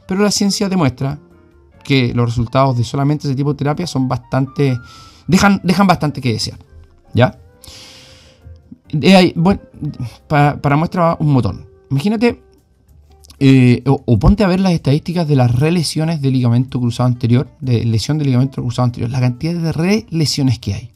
pero 0.08 0.22
la 0.22 0.32
ciencia 0.32 0.68
demuestra 0.68 1.20
que 1.84 2.14
los 2.14 2.26
resultados 2.26 2.78
de 2.78 2.84
solamente 2.84 3.28
ese 3.28 3.36
tipo 3.36 3.54
de 3.54 3.58
terapia 3.60 3.88
son 3.88 4.10
bastante... 4.10 4.78
dejan, 5.28 5.62
dejan 5.64 5.88
bastante 5.88 6.20
que 6.20 6.34
desear. 6.34 6.60
¿Ya? 7.14 7.40
Bueno, 9.36 9.62
para, 10.28 10.62
para 10.62 10.78
muestra 10.78 11.18
un 11.20 11.34
botón. 11.34 11.66
Imagínate 11.90 12.42
eh, 13.40 13.84
o, 13.86 14.18
ponte 14.18 14.44
a 14.44 14.48
ver 14.48 14.60
las 14.60 14.72
estadísticas 14.72 15.28
de 15.28 15.36
las 15.36 15.54
relesiones 15.54 16.22
de 16.22 16.32
ligamento 16.32 16.80
cruzado 16.80 17.08
anterior, 17.08 17.48
de 17.60 17.86
lesión 17.86 18.18
de 18.18 18.26
ligamento 18.26 18.62
cruzado 18.62 18.86
anterior, 18.86 19.12
la 19.12 19.20
cantidad 19.20 19.54
de 19.54 19.72
relesiones 19.72 20.58
que 20.58 20.74
hay. 20.74 20.92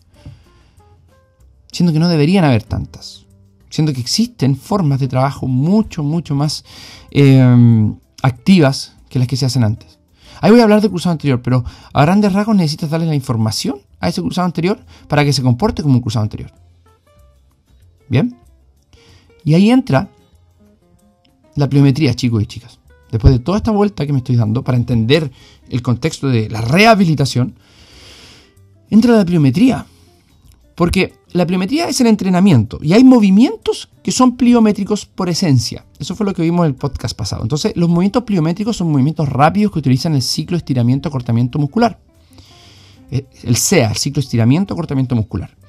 Siendo 1.72 1.94
que 1.94 2.00
no 2.00 2.10
deberían 2.10 2.44
haber 2.44 2.64
tantas. 2.64 3.26
Siendo 3.70 3.94
que 3.94 4.02
existen 4.02 4.56
formas 4.56 5.00
de 5.00 5.08
trabajo 5.08 5.48
mucho, 5.48 6.04
mucho 6.04 6.34
más 6.34 6.66
em, 7.12 7.96
activas 8.24 8.96
que 9.08 9.20
las 9.20 9.28
que 9.28 9.38
se 9.38 9.46
hacen 9.46 9.64
antes. 9.64 10.00
Ahí 10.42 10.50
voy 10.50 10.62
a 10.62 10.64
hablar 10.64 10.82
de 10.82 10.90
cruzado 10.90 11.12
anterior, 11.12 11.42
pero 11.44 11.64
a 11.94 12.02
grandes 12.02 12.34
rasgos 12.34 12.56
necesitas 12.56 12.90
darle 12.90 13.06
la 13.06 13.16
información 13.16 13.76
a 14.00 14.10
ese 14.10 14.22
cruzado 14.22 14.46
anterior 14.46 14.80
para 15.08 15.24
que 15.24 15.32
se 15.32 15.44
comporte 15.44 15.84
como 15.84 15.96
un 15.96 16.02
cruzado 16.02 16.24
anterior. 16.24 16.52
¿Bien? 18.12 18.36
Y 19.46 19.54
ahí 19.54 19.72
entra 19.72 20.10
la 21.56 21.70
pliometría, 21.70 22.14
chicos 22.14 22.44
y 22.44 22.46
chicas. 22.46 22.78
Después 23.10 23.34
de 23.34 23.40
toda 23.40 23.58
esta 23.58 23.72
vuelta 23.72 24.06
que 24.06 24.12
me 24.12 24.18
estoy 24.20 24.36
dando 24.36 24.66
para 24.66 24.78
entender 24.78 25.32
el 25.70 25.82
contexto 25.82 26.28
de 26.28 26.50
la 26.50 26.60
rehabilitación, 26.60 27.56
entra 28.90 29.16
la 29.16 29.24
pliometría. 29.24 29.86
Porque 30.76 31.14
la 31.32 31.48
pliometría 31.48 31.88
es 31.88 32.02
el 32.02 32.08
entrenamiento 32.08 32.80
y 32.82 32.92
hay 32.92 33.06
movimientos 33.06 33.88
que 34.04 34.12
son 34.12 34.36
pliométricos 34.36 35.06
por 35.06 35.30
esencia. 35.30 35.86
Eso 35.98 36.14
fue 36.14 36.26
lo 36.26 36.34
que 36.34 36.42
vimos 36.42 36.66
en 36.66 36.72
el 36.72 36.76
podcast 36.76 37.16
pasado. 37.16 37.44
Entonces, 37.44 37.72
los 37.78 37.88
movimientos 37.88 38.24
pliométricos 38.24 38.76
son 38.76 38.92
movimientos 38.92 39.30
rápidos 39.30 39.72
que 39.72 39.80
utilizan 39.80 40.16
el 40.16 40.22
ciclo 40.22 40.58
estiramiento-acortamiento 40.58 41.60
muscular. 41.60 41.98
Eh, 43.10 43.26
el 43.44 43.56
SEA, 43.56 43.92
el 43.92 43.98
ciclo 43.98 44.20
estiramiento-acortamiento 44.20 45.16
muscular 45.16 45.61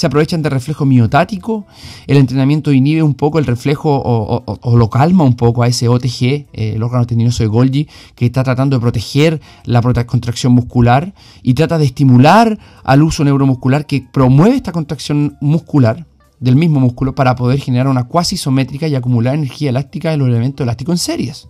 se 0.00 0.06
aprovechan 0.06 0.40
de 0.40 0.48
reflejo 0.48 0.86
miotático, 0.86 1.66
el 2.06 2.16
entrenamiento 2.16 2.72
inhibe 2.72 3.02
un 3.02 3.12
poco 3.12 3.38
el 3.38 3.44
reflejo 3.44 4.00
o, 4.02 4.76
lo 4.78 4.88
calma 4.88 5.24
un 5.24 5.36
poco 5.36 5.62
a 5.62 5.68
ese 5.68 5.88
OTG, 5.88 6.22
eh, 6.22 6.46
el 6.54 6.82
órgano 6.82 7.06
tendinoso 7.06 7.42
de 7.42 7.48
Golgi, 7.48 7.86
que 8.14 8.24
está 8.24 8.42
tratando 8.42 8.76
de 8.76 8.80
proteger 8.80 9.42
la 9.64 9.82
contracción 9.82 10.54
muscular 10.54 11.12
y 11.42 11.52
trata 11.52 11.76
de 11.76 11.84
estimular 11.84 12.58
al 12.82 13.02
uso 13.02 13.24
neuromuscular 13.24 13.84
que 13.84 14.02
promueve 14.10 14.56
esta 14.56 14.72
contracción 14.72 15.36
muscular 15.42 16.06
del 16.38 16.56
mismo 16.56 16.80
músculo 16.80 17.14
para 17.14 17.34
poder 17.34 17.60
generar 17.60 17.86
una 17.86 18.04
cuasi 18.04 18.36
isométrica 18.36 18.88
y 18.88 18.94
acumular 18.94 19.34
energía 19.34 19.68
elástica 19.68 20.12
de 20.12 20.16
los 20.16 20.28
elementos 20.28 20.64
elásticos 20.64 20.94
en 20.94 20.98
series. 20.98 21.48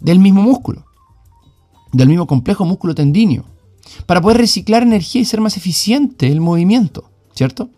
Del 0.00 0.18
mismo 0.18 0.40
músculo. 0.40 0.86
Del 1.92 2.08
mismo 2.08 2.26
complejo 2.26 2.64
músculo 2.64 2.94
tendíneo 2.94 3.51
para 4.06 4.20
poder 4.20 4.38
reciclar 4.38 4.82
energía 4.82 5.20
y 5.20 5.24
ser 5.24 5.40
más 5.40 5.56
eficiente 5.56 6.26
el 6.28 6.40
movimiento, 6.40 7.10
¿cierto? 7.34 7.70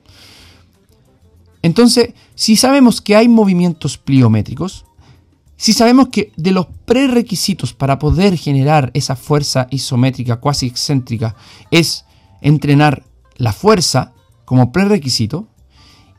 Entonces, 1.62 2.14
si 2.34 2.56
sabemos 2.56 3.00
que 3.00 3.16
hay 3.16 3.28
movimientos 3.28 3.96
pliométricos, 3.96 4.84
si 5.56 5.72
sabemos 5.72 6.08
que 6.08 6.32
de 6.36 6.50
los 6.50 6.66
prerequisitos 6.84 7.72
para 7.72 7.98
poder 7.98 8.36
generar 8.36 8.90
esa 8.94 9.16
fuerza 9.16 9.66
isométrica 9.70 10.36
cuasi 10.36 10.66
excéntrica 10.66 11.36
es 11.70 12.04
entrenar 12.42 13.04
la 13.36 13.52
fuerza 13.52 14.12
como 14.44 14.72
prerequisito, 14.72 15.48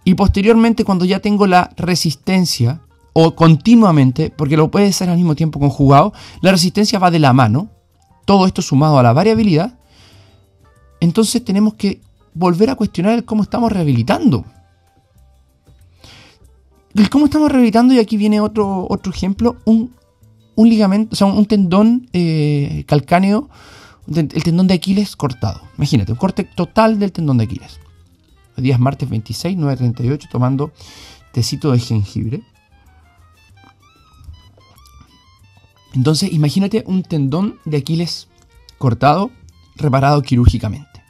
y 0.03 0.15
posteriormente 0.15 0.83
cuando 0.83 1.05
ya 1.05 1.19
tengo 1.19 1.47
la 1.47 1.71
resistencia, 1.77 2.81
o 3.13 3.35
continuamente, 3.35 4.29
porque 4.29 4.57
lo 4.57 4.69
puede 4.69 4.91
ser 4.91 5.09
al 5.09 5.17
mismo 5.17 5.35
tiempo 5.35 5.59
conjugado, 5.59 6.11
la 6.41 6.51
resistencia 6.51 6.99
va 6.99 7.11
de 7.11 7.19
la 7.19 7.33
mano, 7.33 7.69
todo 8.25 8.45
esto 8.45 8.61
sumado 8.61 8.99
a 8.99 9.03
la 9.03 9.13
variabilidad, 9.13 9.77
entonces 10.99 11.43
tenemos 11.43 11.75
que 11.75 12.01
volver 12.33 12.69
a 12.69 12.75
cuestionar 12.75 13.23
cómo 13.23 13.43
estamos 13.43 13.71
rehabilitando. 13.71 14.45
El 16.93 17.09
cómo 17.09 17.25
estamos 17.25 17.51
rehabilitando, 17.51 17.93
y 17.93 17.99
aquí 17.99 18.17
viene 18.17 18.39
otro, 18.39 18.87
otro 18.89 19.11
ejemplo, 19.11 19.57
un, 19.65 19.93
ligamento, 20.57 21.13
o 21.13 21.15
sea, 21.15 21.27
un 21.27 21.45
tendón 21.45 22.09
eh, 22.13 22.85
calcáneo, 22.87 23.49
el 24.07 24.43
tendón 24.43 24.67
de 24.67 24.75
Aquiles 24.75 25.15
cortado. 25.15 25.61
Imagínate, 25.77 26.11
un 26.11 26.17
corte 26.17 26.43
total 26.43 26.99
del 26.99 27.11
tendón 27.11 27.37
de 27.37 27.45
Aquiles. 27.45 27.79
Hoy 28.57 28.63
día 28.63 28.75
es 28.75 28.79
martes 28.79 29.09
26, 29.09 29.57
9.38, 29.57 30.29
tomando 30.29 30.71
tecito 31.33 31.71
de 31.71 31.79
jengibre. 31.79 32.43
Entonces, 35.95 36.31
imagínate 36.31 36.83
un 36.85 37.03
tendón 37.03 37.55
de 37.65 37.77
Aquiles 37.77 38.27
cortado 38.77 39.31
reparado 39.75 40.21
quirúrgicamente. 40.21 41.03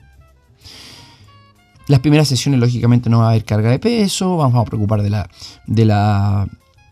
Las 1.87 1.99
primeras 1.99 2.27
sesiones, 2.27 2.59
lógicamente, 2.59 3.09
no 3.09 3.19
va 3.19 3.27
a 3.27 3.29
haber 3.31 3.45
carga 3.45 3.69
de 3.69 3.79
peso, 3.79 4.37
vamos 4.37 4.59
a 4.59 4.65
preocupar 4.65 5.03
de 5.03 5.09
la, 5.09 5.29
de 5.67 5.85
la, 5.85 6.47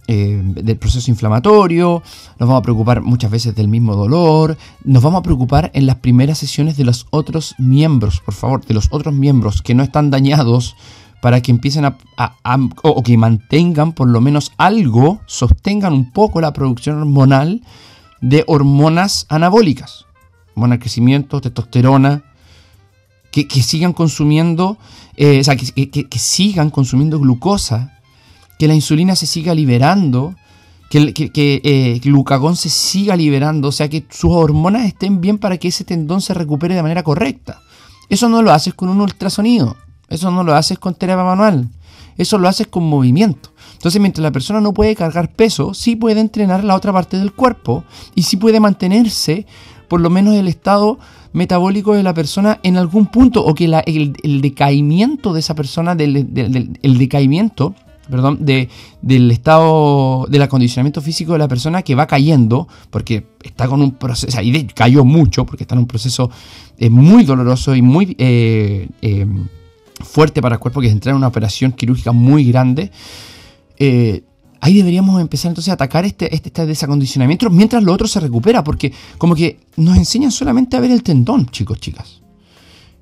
eh, 0.08 0.40
del 0.44 0.78
proceso 0.78 1.10
inflamatorio, 1.10 2.04
nos 2.38 2.48
vamos 2.48 2.60
a 2.60 2.64
preocupar 2.64 3.02
muchas 3.02 3.32
veces 3.32 3.56
del 3.56 3.68
mismo 3.68 3.96
dolor, 3.96 4.58
nos 4.84 5.02
vamos 5.02 5.20
a 5.20 5.24
preocupar 5.24 5.72
en 5.74 5.88
las 5.88 5.96
primeras 5.96 6.38
sesiones 6.38 6.78
de 6.78 6.84
los 6.84 7.08
otros 7.10 7.56
miembros, 7.58 8.22
por 8.22 8.36
favor, 8.36 8.66
de 8.66 8.74
los 8.76 8.88
otros 8.92 9.16
miembros 9.16 9.62
que 9.64 9.74
no 9.74 9.82
están 9.82 10.12
dañados 10.12 10.76
para 11.24 11.40
que 11.40 11.52
empiecen 11.52 11.86
a, 11.86 11.96
o 12.82 13.02
que 13.02 13.18
mantengan 13.18 13.94
por 13.94 14.10
lo 14.10 14.20
menos 14.20 14.52
algo, 14.58 15.22
sostengan 15.26 15.94
un 15.94 16.12
poco 16.12 16.42
la 16.42 16.52
producción 16.52 16.98
hormonal 16.98 17.62
de 18.20 18.44
hormonas 18.46 19.26
anabólicas, 19.30 20.04
hormonas 20.54 20.80
de 20.80 20.82
crecimiento, 20.82 21.40
testosterona, 21.40 22.26
que, 23.32 23.46
sigan 23.64 23.94
consumiendo, 23.94 24.78
eh, 25.16 25.40
o 25.40 25.44
sea, 25.46 25.56
que, 25.56 26.20
sigan 26.20 26.70
consumiendo 26.70 27.18
glucosa, 27.22 27.98
que 28.60 28.68
la 28.68 28.76
insulina 28.76 29.16
se 29.16 29.26
siga 29.26 29.56
liberando, 29.56 30.36
que, 30.90 30.98
el 30.98 31.14
eh, 31.16 32.02
glucagón 32.04 32.58
se 32.58 32.68
siga 32.68 33.16
liberando, 33.16 33.70
o 33.70 33.72
sea, 33.72 33.88
que 33.88 34.06
sus 34.10 34.30
hormonas 34.30 34.86
estén 34.86 35.22
bien 35.22 35.38
para 35.38 35.58
que 35.58 35.70
ese 35.70 35.86
tendón 35.86 36.20
se 36.20 36.34
recupere 36.34 36.76
de 36.76 36.84
manera 36.84 37.02
correcta. 37.02 37.62
Eso 38.10 38.28
no 38.28 38.42
lo 38.42 38.52
haces 38.52 38.74
con 38.74 38.90
un 38.90 39.00
ultrasonido. 39.00 39.78
Eso 40.14 40.30
no 40.30 40.44
lo 40.44 40.54
haces 40.54 40.78
con 40.78 40.94
terapia 40.94 41.24
manual. 41.24 41.70
Eso 42.18 42.38
lo 42.38 42.48
haces 42.48 42.68
con 42.68 42.84
movimiento. 42.84 43.50
Entonces, 43.74 44.00
mientras 44.00 44.22
la 44.22 44.32
persona 44.32 44.62
no 44.62 44.74
puede 44.74 44.96
cargar 44.96 45.32
peso, 45.32 45.74
sí 45.74 45.96
puede 45.96 46.22
entrenar 46.22 46.64
la 46.64 46.76
otra 46.76 46.94
parte 46.94 47.18
del 47.18 47.34
cuerpo 47.34 47.84
y 48.14 48.24
sí 48.24 48.38
puede 48.38 48.60
mantenerse 48.60 49.48
por 49.88 50.00
lo 50.00 50.12
menos 50.12 50.36
el 50.36 50.48
estado 50.48 51.00
metabólico 51.34 51.96
de 51.96 52.04
la 52.04 52.14
persona 52.14 52.60
en 52.62 52.78
algún 52.78 53.08
punto 53.08 53.44
o 53.44 53.56
que 53.56 53.66
el, 53.66 54.42
decaimiento 54.42 55.34
de 55.34 55.40
esa 55.40 55.56
persona, 55.56 55.96
del, 55.96 56.16
el 56.82 56.98
decaimiento, 57.00 57.74
perdón, 58.10 58.46
de, 58.46 58.70
del 59.02 59.32
estado 59.32 60.28
del 60.30 60.44
acondicionamiento 60.44 61.02
físico 61.02 61.34
de 61.34 61.40
la 61.40 61.48
persona 61.48 61.82
que 61.82 61.96
va 61.96 62.06
cayendo, 62.06 62.68
porque 62.92 63.26
está 63.42 63.68
con 63.68 63.82
un 63.82 63.94
proceso, 63.94 64.38
ahí 64.38 64.68
cayó 64.76 65.04
mucho, 65.04 65.46
porque 65.46 65.64
está 65.64 65.74
en 65.74 65.80
un 65.80 65.88
proceso 65.88 66.30
eh, 66.78 66.92
muy 66.92 67.24
doloroso 67.24 67.76
y 67.76 67.82
muy... 67.82 68.16
Eh, 68.20 68.88
eh, 69.02 69.26
fuerte 70.04 70.42
para 70.42 70.56
el 70.56 70.60
cuerpo, 70.60 70.82
que 70.82 70.88
es 70.88 70.94
entrar 70.94 71.12
en 71.12 71.18
una 71.18 71.28
operación 71.28 71.72
quirúrgica 71.72 72.12
muy 72.12 72.46
grande, 72.46 72.92
eh, 73.78 74.24
ahí 74.62 74.76
deberíamos 74.76 75.20
empezar 75.20 75.50
entonces 75.50 75.70
a 75.72 75.74
atacar 75.74 76.06
este, 76.06 76.34
este, 76.34 76.50
este, 76.50 76.66
desacondicionamiento 76.66 77.50
mientras 77.50 77.84
lo 77.84 77.94
otro 77.94 78.08
se 78.08 78.20
recupera, 78.20 78.64
porque 78.64 78.94
como 79.18 79.36
que 79.36 79.60
nos 79.76 79.98
enseñan 79.98 80.32
solamente 80.32 80.78
a 80.78 80.80
ver 80.80 80.92
el 80.92 81.04
tendón, 81.04 81.48
chicos, 81.48 81.80
chicas. 81.80 82.22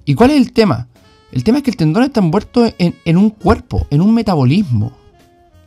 ¿Y 0.05 0.15
cuál 0.15 0.31
es 0.31 0.37
el 0.37 0.53
tema? 0.53 0.87
El 1.31 1.43
tema 1.43 1.59
es 1.59 1.63
que 1.63 1.71
el 1.71 1.77
tendón 1.77 2.03
está 2.03 2.19
envuelto 2.19 2.65
en, 2.77 2.95
en 3.05 3.17
un 3.17 3.29
cuerpo, 3.29 3.85
en 3.89 4.01
un 4.01 4.13
metabolismo. 4.13 4.91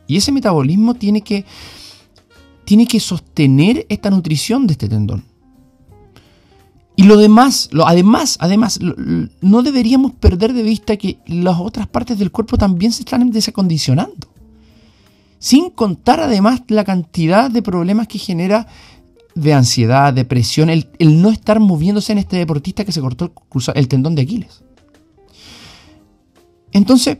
Y 0.07 0.17
ese 0.17 0.31
metabolismo 0.31 0.95
tiene 0.95 1.21
que, 1.21 1.45
tiene 2.65 2.85
que 2.85 2.99
sostener 2.99 3.85
esta 3.89 4.09
nutrición 4.09 4.67
de 4.67 4.73
este 4.73 4.89
tendón. 4.89 5.23
Y 6.95 7.03
lo 7.03 7.17
demás, 7.17 7.69
lo, 7.71 7.87
además, 7.87 8.37
además, 8.39 8.79
no 9.41 9.63
deberíamos 9.63 10.13
perder 10.13 10.53
de 10.53 10.63
vista 10.63 10.95
que 10.95 11.19
las 11.27 11.59
otras 11.59 11.87
partes 11.87 12.17
del 12.17 12.31
cuerpo 12.31 12.57
también 12.57 12.91
se 12.93 13.01
están 13.01 13.29
desacondicionando. 13.31 14.27
Sin 15.39 15.69
contar 15.69 16.21
además 16.21 16.61
la 16.69 16.85
cantidad 16.85 17.51
de 17.51 17.61
problemas 17.61 18.07
que 18.07 18.17
genera 18.17 18.67
de 19.35 19.53
ansiedad, 19.53 20.13
depresión, 20.13 20.69
el, 20.69 20.87
no 21.21 21.29
estar 21.29 21.59
moviéndose 21.59 22.13
en 22.13 22.19
este 22.19 22.37
deportista 22.37 22.85
que 22.85 22.93
se 22.93 23.01
cortó 23.01 23.33
el 23.73 23.87
tendón 23.89 24.15
de 24.15 24.21
Aquiles. 24.21 24.63
Entonces, 26.71 27.17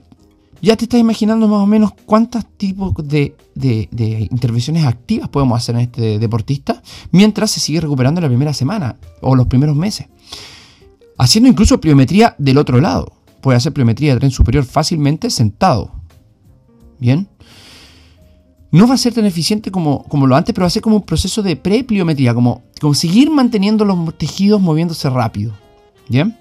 ya 0.61 0.75
te 0.75 0.85
estás 0.85 0.99
imaginando 0.99 1.47
más 1.47 1.59
o 1.59 1.65
menos 1.65 1.93
cuántos 2.05 2.45
tipos 2.57 2.93
de, 3.07 3.35
intervenciones 4.31 4.85
activas 4.85 5.29
podemos 5.29 5.57
hacer 5.57 5.75
en 5.75 5.81
este 5.81 6.19
deportista 6.19 6.81
mientras 7.11 7.51
se 7.51 7.59
sigue 7.59 7.81
recuperando 7.81 8.21
la 8.21 8.27
primera 8.27 8.53
semana 8.53 8.97
o 9.21 9.35
los 9.35 9.47
primeros 9.47 9.75
meses. 9.75 10.07
Haciendo 11.17 11.49
incluso 11.49 11.79
pliometría 11.79 12.35
del 12.37 12.57
otro 12.57 12.81
lado. 12.81 13.13
Puede 13.41 13.57
hacer 13.57 13.73
pliometría 13.73 14.13
de 14.13 14.19
tren 14.19 14.31
superior 14.31 14.65
fácilmente 14.65 15.29
sentado. 15.29 15.91
Bien. 16.99 17.27
No 18.71 18.87
va 18.87 18.95
a 18.95 18.97
ser 18.97 19.13
tan 19.13 19.25
eficiente 19.25 19.71
como, 19.71 20.05
lo 20.11 20.35
antes, 20.35 20.53
pero 20.53 20.63
va 20.63 20.67
a 20.67 20.71
ser 20.71 20.81
como 20.81 20.97
un 20.97 21.03
proceso 21.03 21.41
de 21.41 21.55
pre-pliometría, 21.55 22.33
como, 22.33 22.63
como 22.81 22.93
seguir 22.93 23.29
manteniendo 23.29 23.85
los 23.85 24.17
tejidos 24.17 24.59
moviéndose 24.59 25.09
rápido. 25.09 25.53
Bien. 26.09 26.37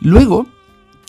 Luego, 0.00 0.46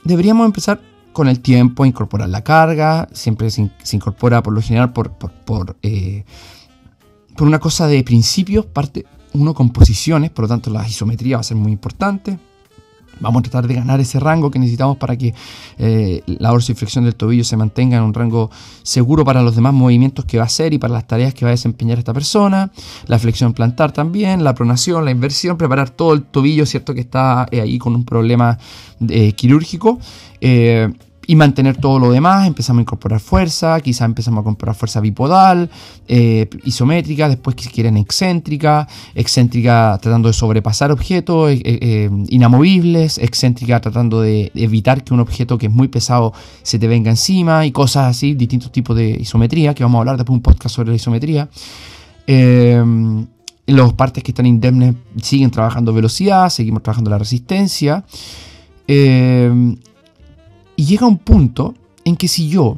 deberíamos 0.04 0.46
empezar 0.46 0.82
con 1.20 1.28
el 1.28 1.42
tiempo 1.42 1.86
incorporar 1.86 2.30
la 2.30 2.46
carga, 2.46 3.10
siempre 3.12 3.52
se, 3.52 3.70
incorpora 3.92 4.42
por 4.42 4.54
lo 4.54 4.62
general 4.62 4.94
por, 4.94 5.12
por, 5.12 5.76
eh, 5.82 6.24
por, 7.36 7.46
una 7.46 7.60
cosa 7.60 7.88
de 7.88 8.02
principios, 8.06 8.66
parte 8.66 9.06
uno 9.34 9.54
con 9.54 9.72
posiciones, 9.72 10.30
por 10.30 10.44
lo 10.44 10.48
tanto 10.48 10.70
la 10.70 10.88
isometría 10.88 11.36
va 11.36 11.42
a 11.42 11.44
ser 11.44 11.58
muy 11.58 11.74
importante. 11.74 12.40
Vamos 13.20 13.42
a 13.42 13.44
tratar 13.44 13.68
de 13.68 13.74
ganar 13.74 14.00
ese 14.00 14.18
rango 14.18 14.50
que 14.50 14.60
necesitamos 14.60 14.96
para 14.96 15.18
que 15.18 15.34
eh, 15.78 16.24
la 16.26 16.52
dorsiflexión 16.52 17.04
del 17.04 17.16
tobillo 17.16 17.44
se 17.44 17.58
mantenga 17.58 17.98
en 17.98 18.04
un 18.04 18.14
rango 18.14 18.50
seguro 18.82 19.26
para 19.26 19.42
los 19.42 19.58
demás 19.58 19.74
movimientos 19.74 20.24
que 20.24 20.38
va 20.38 20.44
a 20.44 20.46
hacer 20.46 20.74
y 20.74 20.78
para 20.78 20.94
las 20.94 21.06
tareas 21.06 21.34
que 21.34 21.44
va 21.44 21.50
a 21.50 21.52
desempeñar 21.52 21.98
esta 21.98 22.14
persona. 22.14 22.72
La 23.08 23.20
flexión 23.20 23.52
plantar 23.54 23.92
también, 23.92 24.46
la 24.46 24.56
pronación, 24.56 25.04
la 25.04 25.12
inversión, 25.12 25.58
preparar 25.58 25.90
todo 25.90 26.14
el 26.14 26.24
tobillo, 26.24 26.66
¿cierto? 26.66 26.94
Que 26.94 27.02
está 27.02 27.46
eh, 27.52 27.60
ahí 27.60 27.78
con 27.78 27.94
un 27.94 28.06
problema 28.06 28.58
quirúrgico 29.36 30.00
y 31.30 31.36
mantener 31.36 31.78
todo 31.78 32.00
lo 32.00 32.12
demás. 32.12 32.48
Empezamos 32.48 32.80
a 32.80 32.82
incorporar 32.82 33.20
fuerza, 33.20 33.80
quizá 33.82 34.04
empezamos 34.04 34.40
a 34.40 34.42
incorporar 34.42 34.74
fuerza 34.76 35.00
bipodal, 35.00 35.70
eh, 36.08 36.50
isométrica, 36.64 37.30
después 37.30 37.56
si 37.60 37.70
quieren 37.70 37.98
excéntrica, 37.98 38.88
excéntrica 39.14 40.00
tratando 40.02 40.28
de 40.30 40.34
sobrepasar 40.34 40.92
objetos 40.92 41.52
eh, 41.52 41.62
eh, 41.64 42.10
inamovibles, 42.30 43.20
excéntrica 43.20 43.80
tratando 43.80 44.22
de 44.22 44.52
evitar 44.56 45.04
que 45.04 45.14
un 45.14 45.20
objeto 45.20 45.60
que 45.60 45.68
es 45.68 45.72
muy 45.72 45.88
pesado 45.88 46.34
se 46.64 46.80
te 46.80 46.88
venga 46.88 47.12
encima 47.12 47.64
y 47.64 47.72
cosas 47.72 48.08
así, 48.08 48.34
distintos 48.34 48.72
tipos 48.72 48.98
de 48.98 49.12
isometría, 49.12 49.76
que 49.76 49.84
vamos 49.84 49.98
a 49.98 50.00
hablar 50.00 50.18
después 50.18 50.36
un 50.36 50.42
podcast 50.42 50.76
sobre 50.78 50.90
la 50.90 50.96
isometría. 50.96 51.48
los 53.68 53.94
partes 53.94 54.24
que 54.24 54.32
están 54.32 54.48
indemnes 54.48 54.96
siguen 55.22 55.52
trabajando 55.52 55.94
velocidad, 55.94 56.50
seguimos 56.50 56.82
trabajando 56.82 57.12
la 57.12 57.20
resistencia. 57.20 58.04
Y 60.80 60.86
llega 60.86 61.06
un 61.06 61.18
punto 61.18 61.74
en 62.06 62.16
que 62.16 62.30
si 62.30 62.48
yo, 62.48 62.78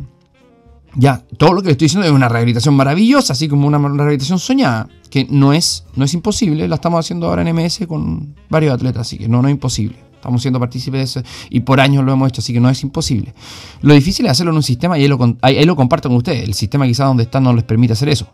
ya, 0.96 1.24
todo 1.38 1.54
lo 1.54 1.62
que 1.62 1.68
le 1.68 1.74
estoy 1.74 1.86
diciendo 1.86 2.08
es 2.08 2.12
una 2.12 2.28
rehabilitación 2.28 2.74
maravillosa, 2.74 3.34
así 3.34 3.48
como 3.48 3.68
una 3.68 3.78
rehabilitación 3.78 4.40
soñada, 4.40 4.90
que 5.12 5.28
no 5.30 5.54
es, 5.54 5.86
no 5.96 6.04
es 6.06 6.16
imposible, 6.16 6.68
la 6.68 6.78
estamos 6.78 7.00
haciendo 7.00 7.28
ahora 7.28 7.48
en 7.48 7.56
MS 7.56 7.86
con 7.88 8.34
varios 8.50 8.74
atletas, 8.74 9.02
así 9.02 9.20
que 9.20 9.30
no, 9.30 9.44
no 9.44 9.50
es 9.50 9.52
imposible. 9.52 10.00
Estamos 10.16 10.42
siendo 10.42 10.60
partícipes 10.60 10.98
de 10.98 11.04
eso 11.04 11.30
y 11.52 11.60
por 11.60 11.80
años 11.80 12.04
lo 12.04 12.12
hemos 12.12 12.30
hecho, 12.30 12.42
así 12.42 12.54
que 12.54 12.60
no 12.60 12.72
es 12.72 12.82
imposible. 12.82 13.36
Lo 13.84 13.94
difícil 13.94 14.26
es 14.26 14.32
hacerlo 14.32 14.52
en 14.52 14.58
un 14.58 14.64
sistema 14.64 14.98
y 14.98 15.04
ahí 15.04 15.08
lo, 15.08 15.38
ahí 15.44 15.64
lo 15.64 15.76
comparto 15.76 16.10
con 16.10 16.18
ustedes. 16.18 16.44
El 16.44 16.56
sistema 16.56 16.88
quizás 16.88 17.06
donde 17.06 17.22
están 17.22 17.44
no 17.44 17.54
les 17.54 17.66
permite 17.66 17.94
hacer 17.94 18.10
eso. 18.10 18.26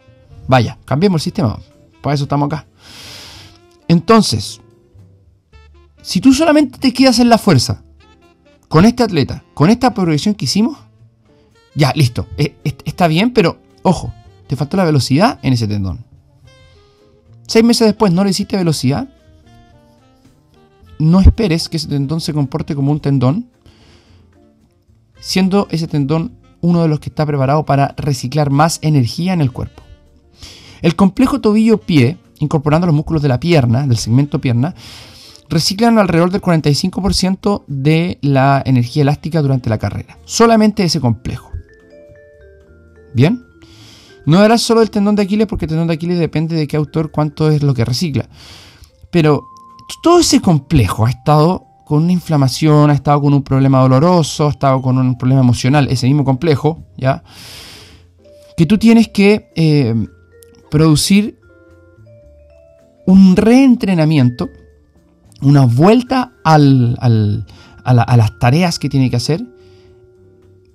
Vaya, 0.48 0.78
cambiemos 0.86 1.20
el 1.20 1.24
sistema. 1.24 1.60
Para 2.02 2.14
eso 2.14 2.24
estamos 2.24 2.46
acá. 2.46 2.66
Entonces, 3.90 4.62
si 6.02 6.22
tú 6.22 6.34
solamente 6.34 6.80
te 6.80 6.94
quedas 6.94 7.20
en 7.20 7.28
la 7.28 7.38
fuerza, 7.38 7.84
con 8.68 8.86
este 8.86 9.04
atleta, 9.04 9.44
con 9.54 9.70
esta 9.70 9.94
progresión 9.94 10.36
que 10.36 10.46
hicimos, 10.46 10.78
ya, 11.76 11.92
listo, 11.96 12.28
e, 12.38 12.56
está 12.86 13.08
bien, 13.08 13.32
pero 13.32 13.60
ojo, 13.84 14.14
te 14.48 14.56
faltó 14.56 14.78
la 14.78 14.86
velocidad 14.86 15.40
en 15.44 15.54
ese 15.54 15.68
tendón. 15.68 16.06
Seis 17.48 17.64
meses 17.64 17.88
después 17.88 18.12
no 18.12 18.24
le 18.24 18.32
hiciste 18.32 18.58
velocidad. 18.58 19.08
No 21.00 21.22
esperes 21.22 21.70
que 21.70 21.78
ese 21.78 21.88
tendón 21.88 22.20
se 22.20 22.34
comporte 22.34 22.76
como 22.76 22.92
un 22.92 23.00
tendón, 23.00 23.50
siendo 25.20 25.68
ese 25.72 25.88
tendón 25.88 26.34
uno 26.60 26.82
de 26.82 26.88
los 26.90 27.00
que 27.00 27.10
está 27.10 27.26
preparado 27.26 27.66
para 27.66 27.94
reciclar 27.98 28.50
más 28.50 28.80
energía 28.82 29.34
en 29.34 29.42
el 29.42 29.52
cuerpo. 29.52 29.84
El 30.82 30.96
complejo 30.96 31.40
tobillo-pie, 31.40 32.18
incorporando 32.40 32.88
los 32.88 32.96
músculos 32.96 33.22
de 33.22 33.30
la 33.30 33.40
pierna, 33.40 33.88
del 33.88 33.98
segmento 33.98 34.40
pierna, 34.40 34.76
reciclan 35.50 35.98
alrededor 35.98 36.32
del 36.32 36.42
45% 36.42 37.64
de 37.68 38.18
la 38.22 38.62
energía 38.66 39.04
elástica 39.04 39.42
durante 39.42 39.70
la 39.70 39.78
carrera. 39.78 40.18
Solamente 40.26 40.84
ese 40.84 41.00
complejo. 41.00 41.52
¿Bien? 43.14 43.44
No 44.26 44.44
era 44.44 44.58
solo 44.58 44.82
el 44.82 44.90
tendón 44.90 45.16
de 45.16 45.24
Aquiles 45.24 45.48
porque 45.48 45.66
el 45.66 45.70
tendón 45.70 45.88
de 45.88 45.94
Aquiles 45.94 46.20
depende 46.20 46.56
de 46.56 46.68
qué 46.68 46.76
autor 46.76 47.12
cuánto 47.12 47.50
es 47.50 47.64
lo 47.64 47.74
que 47.74 47.86
recicla. 47.86 48.28
Pero 49.10 49.46
todo 50.04 50.20
ese 50.20 50.42
complejo 50.42 51.06
ha 51.06 51.10
estado 51.10 51.66
con 51.86 52.04
una 52.04 52.12
inflamación, 52.12 52.90
ha 52.90 52.94
estado 52.94 53.22
con 53.22 53.34
un 53.34 53.44
problema 53.44 53.80
doloroso, 53.80 54.48
ha 54.48 54.52
estado 54.52 54.82
con 54.82 54.98
un 54.98 55.18
problema 55.18 55.40
emocional, 55.40 55.88
ese 55.90 56.06
mismo 56.08 56.26
complejo, 56.26 56.84
¿ya? 56.98 57.24
Que 58.58 58.66
tú 58.66 58.78
tienes 58.78 59.08
que 59.08 59.50
eh, 59.56 59.96
producir 60.70 61.40
un 63.06 63.38
reentrenamiento 63.38 64.50
una 65.42 65.66
vuelta 65.66 66.34
a, 66.44 66.58
las 66.58 68.40
tareas 68.40 68.80
que 68.80 68.90
tiene 68.90 69.10
que 69.10 69.16
hacer 69.16 69.46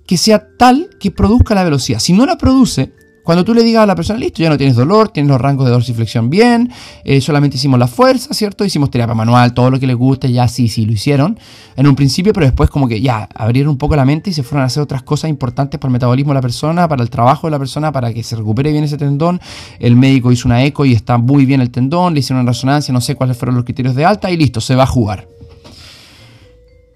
que 0.05 0.17
sea 0.17 0.47
tal 0.57 0.89
que 0.99 1.11
produzca 1.11 1.55
la 1.55 1.63
velocidad. 1.63 1.99
Si 1.99 2.13
no 2.13 2.25
la 2.25 2.37
produce, 2.37 2.93
Cuando 3.23 3.45
tú 3.45 3.53
le 3.53 3.63
digas 3.63 3.83
a 3.83 3.85
la 3.85 3.95
persona, 3.95 4.19
listo, 4.19 4.43
ya 4.43 4.49
no 4.49 4.57
tienes 4.57 4.75
dolor, 4.75 5.07
tienes 5.07 5.29
los 5.29 5.39
rangos 5.39 5.65
de 5.65 5.71
dorsiflexión 5.71 6.29
bien, 6.29 6.71
eh, 7.05 7.21
solamente 7.21 7.55
hicimos 7.55 7.79
la 7.79 7.87
fuerza, 7.87 8.33
¿cierto? 8.33 8.65
Hicimos 8.65 8.91
terapia 8.91 9.15
manual, 9.15 9.53
todo 9.53 9.71
lo 9.71 9.79
que 9.79 9.87
les 9.87 9.95
guste, 9.95 10.29
ya 10.29 10.49
sí, 10.49 10.67
sí, 10.67 10.85
lo 10.85 10.91
hicieron 10.91 11.39
en 11.77 11.87
un 11.87 11.95
principio, 11.95 12.33
pero 12.33 12.45
después 12.45 12.69
como 12.69 12.85
que 12.85 12.99
ya 12.99 13.29
abrieron 13.33 13.71
un 13.71 13.77
poco 13.77 13.95
la 13.95 14.03
mente 14.03 14.29
y 14.29 14.33
se 14.33 14.43
fueron 14.43 14.63
a 14.63 14.65
hacer 14.65 14.83
otras 14.83 15.03
cosas 15.03 15.29
importantes 15.29 15.79
para 15.79 15.87
el 15.89 15.93
metabolismo 15.93 16.31
de 16.31 16.35
la 16.35 16.41
persona, 16.41 16.87
para 16.89 17.01
el 17.01 17.09
trabajo 17.09 17.47
de 17.47 17.51
la 17.51 17.59
persona, 17.59 17.93
para 17.93 18.13
que 18.13 18.23
se 18.23 18.35
recupere 18.35 18.73
bien 18.73 18.83
ese 18.83 18.97
tendón. 18.97 19.39
El 19.79 19.95
médico 19.95 20.29
hizo 20.29 20.49
una 20.49 20.61
eco 20.65 20.83
y 20.83 20.91
está 20.91 21.17
muy 21.17 21.45
bien 21.45 21.61
el 21.61 21.71
tendón, 21.71 22.13
le 22.13 22.19
hicieron 22.19 22.41
una 22.41 22.51
resonancia, 22.51 22.93
no 22.93 22.99
sé 22.99 23.15
cuáles 23.15 23.37
fueron 23.37 23.55
los 23.55 23.63
criterios 23.63 23.95
de 23.95 24.03
alta 24.03 24.31
y 24.31 24.35
listo, 24.35 24.59
se 24.59 24.75
va 24.75 24.83
a 24.83 24.87
jugar. 24.87 25.29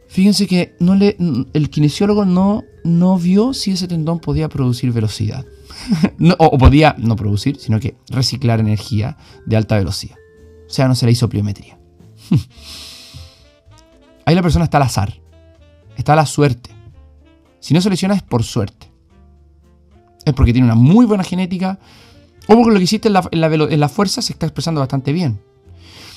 Fíjense 0.10 0.46
que 0.46 0.76
no 0.80 0.96
le, 0.96 1.16
el 1.54 1.70
kinesiólogo 1.70 2.26
no, 2.26 2.64
no 2.84 3.18
vio 3.18 3.54
si 3.54 3.72
ese 3.72 3.88
tendón 3.88 4.20
podía 4.20 4.50
producir 4.50 4.92
velocidad. 4.92 5.46
o, 6.38 6.58
podía 6.58 6.96
no 6.98 7.16
producir, 7.16 7.58
sino 7.60 7.80
que 7.80 7.96
reciclar 8.10 8.60
energía 8.60 9.18
de 9.46 9.58
alta 9.58 9.78
velocidad. 9.78 10.18
O 10.68 10.70
sea, 10.70 10.88
no 10.88 10.96
se 10.96 11.06
le 11.06 11.12
hizo 11.12 11.30
pliometría. 11.30 11.78
Ahí 14.26 14.36
la 14.36 14.42
persona 14.42 14.66
está 14.66 14.78
al 14.78 14.84
azar. 14.84 15.14
Está 15.96 16.14
a 16.14 16.18
la 16.18 16.26
suerte. 16.26 16.70
Si 17.60 17.74
no 17.74 17.82
se 17.82 17.90
es 17.94 18.24
por 18.24 18.44
suerte. 18.44 18.92
Es 20.26 20.34
porque 20.34 20.52
tiene 20.52 20.66
una 20.66 20.76
muy 20.76 21.06
buena 21.06 21.24
genética. 21.24 21.80
O 22.48 22.56
porque 22.56 22.72
lo 22.72 22.78
que 22.78 22.84
hiciste 22.84 23.08
en 23.08 23.14
la, 23.14 23.30
la, 23.32 23.90
fuerza 23.90 24.22
se 24.22 24.34
está 24.34 24.46
expresando 24.46 24.80
bastante 24.80 25.14
bien. 25.14 25.40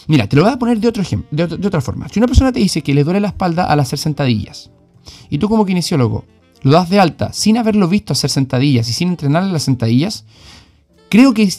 Mira, 0.07 0.29
te 0.29 0.37
lo 0.37 0.43
voy 0.43 0.53
a 0.53 0.59
poner 0.59 0.81
de, 0.81 0.89
otro 0.89 1.03
ejemplo, 1.03 1.29
de, 1.31 1.57
de, 1.57 1.67
otra 1.67 1.81
forma. 1.81 2.09
Si 2.09 2.19
una 2.19 2.27
persona 2.27 2.53
te 2.53 2.59
dice 2.59 2.83
que 2.83 2.95
le 2.95 3.05
duele 3.05 3.21
la 3.21 3.29
espalda 3.29 3.65
al 3.65 3.81
hacer 3.81 3.99
sentadillas, 3.99 4.71
y 5.29 5.39
tú 5.39 5.49
como 5.49 5.65
kinesiólogo 5.65 6.25
lo 6.63 6.73
das 6.73 6.91
de 6.91 7.01
alta 7.01 7.33
sin 7.33 7.57
haberlo 7.57 7.89
visto 7.89 8.13
hacer 8.13 8.31
sentadillas 8.31 8.89
y 8.89 8.93
sin 8.93 9.09
entrenarle 9.09 9.53
las 9.53 9.63
sentadillas, 9.63 10.25
creo 11.09 11.33
que, 11.33 11.53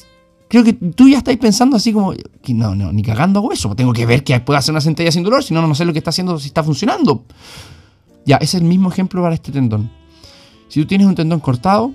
creo 0.47 0.63
que 0.63 0.73
tú 0.73 1.09
ya 1.09 1.19
estás 1.19 1.35
pensando 1.37 1.77
así 1.77 1.91
como, 1.93 2.13
no, 2.49 2.75
no, 2.75 2.91
ni 2.91 3.01
cagando 3.01 3.39
hago 3.39 3.51
eso, 3.51 3.75
tengo 3.75 3.93
que 3.93 4.05
ver 4.05 4.23
que 4.23 4.39
puede 4.39 4.59
hacer 4.59 4.73
una 4.73 4.81
sentadilla 4.81 5.11
sin 5.11 5.23
dolor, 5.23 5.43
si 5.43 5.53
no, 5.53 5.65
no 5.65 5.75
sé 5.75 5.85
lo 5.85 5.93
que 5.93 5.99
está 5.99 6.09
haciendo, 6.09 6.37
si 6.39 6.47
está 6.47 6.63
funcionando. 6.63 7.23
Ya, 8.25 8.37
es 8.37 8.53
el 8.53 8.63
mismo 8.63 8.89
ejemplo 8.89 9.21
para 9.23 9.33
este 9.33 9.51
tendón. 9.51 9.89
Si 10.67 10.79
tú 10.79 10.87
tienes 10.87 11.07
un 11.07 11.15
tendón 11.15 11.39
cortado, 11.39 11.93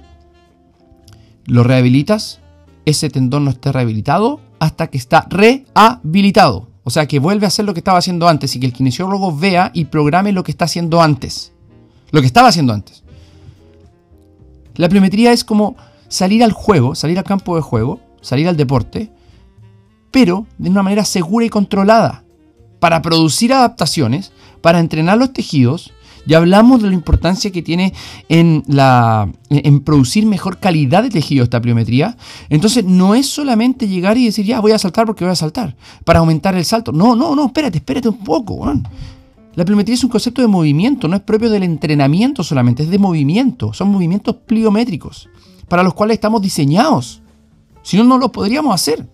lo 1.46 1.62
rehabilitas, 1.62 2.40
ese 2.84 3.10
tendón 3.10 3.44
no 3.44 3.50
está 3.50 3.70
rehabilitado 3.72 4.40
hasta 4.58 4.88
que 4.88 4.98
está 4.98 5.26
rehabilitado. 5.30 6.68
O 6.82 6.90
sea, 6.90 7.06
que 7.06 7.18
vuelve 7.18 7.46
a 7.46 7.48
hacer 7.48 7.64
lo 7.64 7.74
que 7.74 7.80
estaba 7.80 7.98
haciendo 7.98 8.28
antes 8.28 8.54
y 8.54 8.60
que 8.60 8.66
el 8.66 8.72
kinesiólogo 8.72 9.36
vea 9.36 9.70
y 9.72 9.86
programe 9.86 10.32
lo 10.32 10.44
que 10.44 10.52
está 10.52 10.66
haciendo 10.66 11.00
antes 11.00 11.52
lo 12.10 12.20
que 12.20 12.26
estaba 12.26 12.48
haciendo 12.48 12.72
antes. 12.72 13.02
La 14.76 14.88
pliometría 14.88 15.32
es 15.32 15.44
como 15.44 15.76
salir 16.08 16.44
al 16.44 16.52
juego, 16.52 16.94
salir 16.94 17.18
al 17.18 17.24
campo 17.24 17.56
de 17.56 17.62
juego, 17.62 18.00
salir 18.20 18.48
al 18.48 18.56
deporte, 18.56 19.10
pero 20.10 20.46
de 20.58 20.70
una 20.70 20.82
manera 20.82 21.04
segura 21.04 21.46
y 21.46 21.50
controlada, 21.50 22.24
para 22.78 23.02
producir 23.02 23.52
adaptaciones, 23.52 24.32
para 24.60 24.80
entrenar 24.80 25.18
los 25.18 25.32
tejidos. 25.32 25.92
Ya 26.26 26.38
hablamos 26.38 26.82
de 26.82 26.88
la 26.88 26.94
importancia 26.94 27.52
que 27.52 27.62
tiene 27.62 27.94
en, 28.28 28.64
la, 28.66 29.30
en 29.48 29.80
producir 29.80 30.26
mejor 30.26 30.58
calidad 30.58 31.04
de 31.04 31.10
tejido 31.10 31.44
esta 31.44 31.60
pliometría. 31.60 32.16
Entonces 32.48 32.84
no 32.84 33.14
es 33.14 33.28
solamente 33.28 33.86
llegar 33.86 34.18
y 34.18 34.24
decir, 34.24 34.44
ya 34.44 34.60
voy 34.60 34.72
a 34.72 34.78
saltar 34.78 35.06
porque 35.06 35.24
voy 35.24 35.32
a 35.32 35.36
saltar, 35.36 35.76
para 36.04 36.18
aumentar 36.18 36.56
el 36.56 36.64
salto. 36.64 36.90
No, 36.90 37.14
no, 37.14 37.36
no, 37.36 37.46
espérate, 37.46 37.78
espérate 37.78 38.08
un 38.08 38.24
poco. 38.24 38.72
La 39.56 39.64
pliometría 39.64 39.94
es 39.94 40.04
un 40.04 40.10
concepto 40.10 40.42
de 40.42 40.48
movimiento, 40.48 41.08
no 41.08 41.16
es 41.16 41.22
propio 41.22 41.48
del 41.48 41.62
entrenamiento 41.62 42.44
solamente, 42.44 42.82
es 42.82 42.90
de 42.90 42.98
movimiento. 42.98 43.72
Son 43.72 43.90
movimientos 43.90 44.36
pliométricos 44.36 45.30
para 45.66 45.82
los 45.82 45.94
cuales 45.94 46.16
estamos 46.16 46.42
diseñados. 46.42 47.22
Si 47.82 47.96
no, 47.96 48.04
no 48.04 48.18
lo 48.18 48.30
podríamos 48.30 48.74
hacer. 48.74 49.08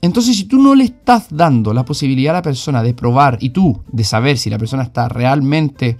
Entonces, 0.00 0.36
si 0.36 0.44
tú 0.44 0.58
no 0.58 0.74
le 0.74 0.84
estás 0.84 1.26
dando 1.30 1.74
la 1.74 1.84
posibilidad 1.84 2.34
a 2.34 2.38
la 2.38 2.42
persona 2.42 2.82
de 2.82 2.94
probar 2.94 3.36
y 3.40 3.50
tú 3.50 3.82
de 3.92 4.04
saber 4.04 4.38
si 4.38 4.48
la 4.48 4.58
persona 4.58 4.84
está 4.84 5.06
realmente 5.06 5.98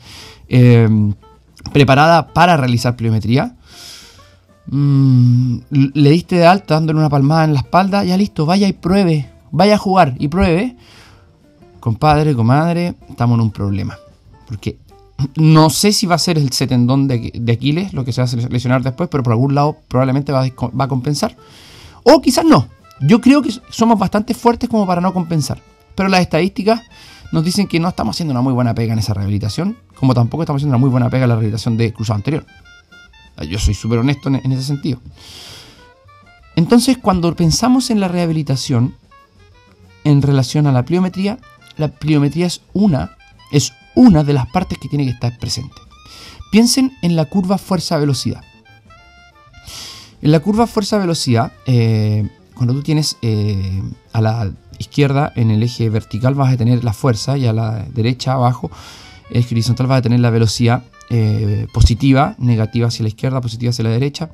em, 0.49 1.13
preparada 1.75 2.29
para 2.29 2.57
realizar 2.57 2.97
pliometría, 2.97 3.55
mm, 4.67 5.57
le 5.71 6.11
diste 6.11 6.37
de 6.37 6.47
alta 6.47 6.75
dándole 6.75 6.99
una 6.99 7.11
palmada 7.11 7.45
en 7.45 7.53
la 7.53 7.61
espalda, 7.61 8.03
ya 8.03 8.17
listo, 8.17 8.47
vaya 8.47 8.67
y 8.67 8.73
pruebe, 8.73 9.31
vaya 9.51 9.75
a 9.75 9.79
jugar 9.79 10.15
y 10.19 10.29
pruebe 10.29 10.77
compadre, 11.83 12.33
comadre, 12.33 12.95
estamos 13.11 13.35
en 13.35 13.41
un 13.41 13.51
problema. 13.51 13.99
Porque 14.47 14.79
no 15.35 15.69
sé 15.69 15.93
si 15.93 16.07
va 16.07 16.15
a 16.15 16.19
ser 16.19 16.39
el 16.39 16.53
setendón 16.53 17.09
de, 17.09 17.33
Aquiles 17.53 17.93
lo 17.93 18.05
que 18.05 18.13
se 18.13 18.23
va 18.23 18.29
a 18.29 18.49
lesionar 18.49 18.85
después, 18.85 19.09
pero 19.11 19.25
por 19.25 19.33
algún 19.33 19.57
lado 19.57 19.77
probablemente 19.89 20.31
va 20.31 20.45
a, 20.45 20.89
compensar. 20.89 21.37
O 22.05 22.23
quizás 22.23 22.45
no. 22.45 22.69
Yo 23.01 23.21
creo 23.21 23.43
que 23.43 23.51
somos 23.69 23.99
bastante 23.99 24.33
fuertes 24.33 24.71
como 24.71 24.87
para 24.87 25.01
no 25.01 25.13
compensar. 25.13 25.61
Pero 25.97 26.09
las 26.09 26.21
estadísticas 26.21 26.83
nos 27.33 27.45
dicen 27.45 27.67
que 27.67 27.81
no 27.81 27.89
estamos 27.89 28.15
haciendo 28.15 28.31
una 28.31 28.43
muy 28.43 28.53
buena 28.53 28.75
pega 28.77 28.93
en 28.93 29.01
esa 29.01 29.13
rehabilitación, 29.13 29.77
como 29.97 30.15
tampoco 30.15 30.45
estamos 30.45 30.61
haciendo 30.61 30.77
una 30.77 30.81
muy 30.81 30.89
buena 30.89 31.11
pega 31.11 31.25
en 31.25 31.31
la 31.31 31.35
rehabilitación 31.35 31.77
de 31.77 31.93
cruzado 31.93 32.17
anterior. 32.17 32.47
Yo 33.51 33.59
soy 33.59 33.75
súper 33.75 33.99
honesto 33.99 34.29
en 34.29 34.53
ese 34.53 34.63
sentido. 34.63 35.01
Entonces, 36.55 36.97
cuando 36.97 37.35
pensamos 37.35 37.91
en 37.91 37.99
la 37.99 38.07
rehabilitación 38.07 38.95
en 40.05 40.23
relación 40.23 40.67
a 40.67 40.73
la 40.73 40.85
pliometría, 40.85 41.39
la 41.77 41.89
pliometría 41.89 42.47
es 42.47 42.63
una, 42.73 43.17
es 43.51 43.73
una 43.95 44.25
de 44.25 44.33
las 44.33 44.47
partes 44.49 44.79
que 44.79 44.89
tiene 44.89 45.05
que 45.05 45.11
estar 45.11 45.39
presente. 45.39 45.75
Piensen 46.51 46.93
en 47.03 47.17
la 47.17 47.27
curva 47.27 47.59
fuerza-velocidad. 47.59 48.43
En 50.21 50.31
la 50.31 50.41
curva 50.41 50.67
fuerza-velocidad, 50.67 51.53
eh, 51.67 52.29
cuando 52.55 52.75
tú 52.75 52.83
tienes 52.83 53.17
eh, 53.23 53.83
a 54.13 54.21
la 54.21 54.53
izquierda 54.79 55.33
en 55.37 55.51
el 55.51 55.63
eje 55.63 55.89
vertical 55.89 56.35
vas 56.35 56.53
a 56.53 56.57
tener 56.57 56.85
la 56.85 56.93
fuerza 56.93 57.39
y 57.39 57.47
a 57.47 57.53
la 57.53 57.87
derecha 57.95 58.33
abajo, 58.33 58.71
el 59.31 59.39
eje 59.39 59.55
horizontal 59.55 59.87
vas 59.87 59.99
a 59.99 60.03
tener 60.03 60.21
la 60.21 60.31
velocidad 60.31 60.85
eh, 61.11 61.67
positiva, 61.73 62.35
negativa 62.39 62.89
hacia 62.89 63.03
la 63.03 63.09
izquierda, 63.09 63.41
positiva 63.41 63.71
hacia 63.71 63.85
la 63.85 63.91
derecha. 63.91 64.31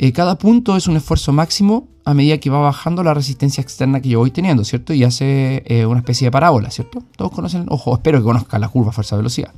Eh, 0.00 0.12
cada 0.12 0.38
punto 0.38 0.76
es 0.76 0.86
un 0.86 0.96
esfuerzo 0.96 1.32
máximo 1.32 1.88
a 2.04 2.14
medida 2.14 2.38
que 2.38 2.50
va 2.50 2.60
bajando 2.60 3.02
la 3.02 3.14
resistencia 3.14 3.60
externa 3.60 4.00
que 4.00 4.10
yo 4.10 4.20
voy 4.20 4.30
teniendo, 4.30 4.64
¿cierto? 4.64 4.94
Y 4.94 5.02
hace 5.02 5.64
eh, 5.66 5.86
una 5.86 5.98
especie 5.98 6.28
de 6.28 6.30
parábola, 6.30 6.70
¿cierto? 6.70 7.02
Todos 7.16 7.32
conocen, 7.32 7.66
ojo, 7.68 7.94
espero 7.94 8.18
que 8.18 8.24
conozcan 8.24 8.60
la 8.60 8.68
curva 8.68 8.92
fuerza-velocidad. 8.92 9.52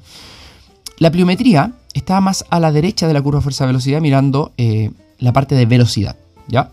La 0.97 1.11
pliometría 1.11 1.75
está 1.93 2.23
más 2.23 2.47
a 2.49 2.59
la 2.59 2.73
derecha 2.73 3.07
de 3.07 3.13
la 3.13 3.21
curva 3.21 3.43
fuerza-velocidad 3.43 4.01
mirando 4.01 4.53
eh, 4.57 4.91
la 5.19 5.35
parte 5.35 5.55
de 5.55 5.67
velocidad, 5.67 6.17
¿ya? 6.49 6.71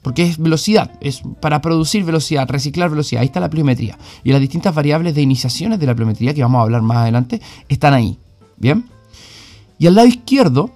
Porque 0.00 0.22
es 0.22 0.38
velocidad, 0.38 0.92
es 1.02 1.20
para 1.40 1.60
producir 1.60 2.04
velocidad, 2.04 2.48
reciclar 2.48 2.88
velocidad, 2.88 3.20
ahí 3.20 3.26
está 3.26 3.40
la 3.40 3.50
pliometría. 3.50 3.98
Y 4.24 4.32
las 4.32 4.40
distintas 4.40 4.74
variables 4.74 5.14
de 5.14 5.20
iniciaciones 5.20 5.78
de 5.78 5.86
la 5.86 5.94
pliometría, 5.94 6.32
que 6.32 6.42
vamos 6.42 6.60
a 6.60 6.62
hablar 6.62 6.80
más 6.80 6.96
adelante, 6.96 7.42
están 7.68 7.92
ahí, 7.92 8.18
¿bien? 8.56 8.86
Y 9.78 9.86
al 9.86 9.96
lado 9.96 10.08
izquierdo 10.08 10.70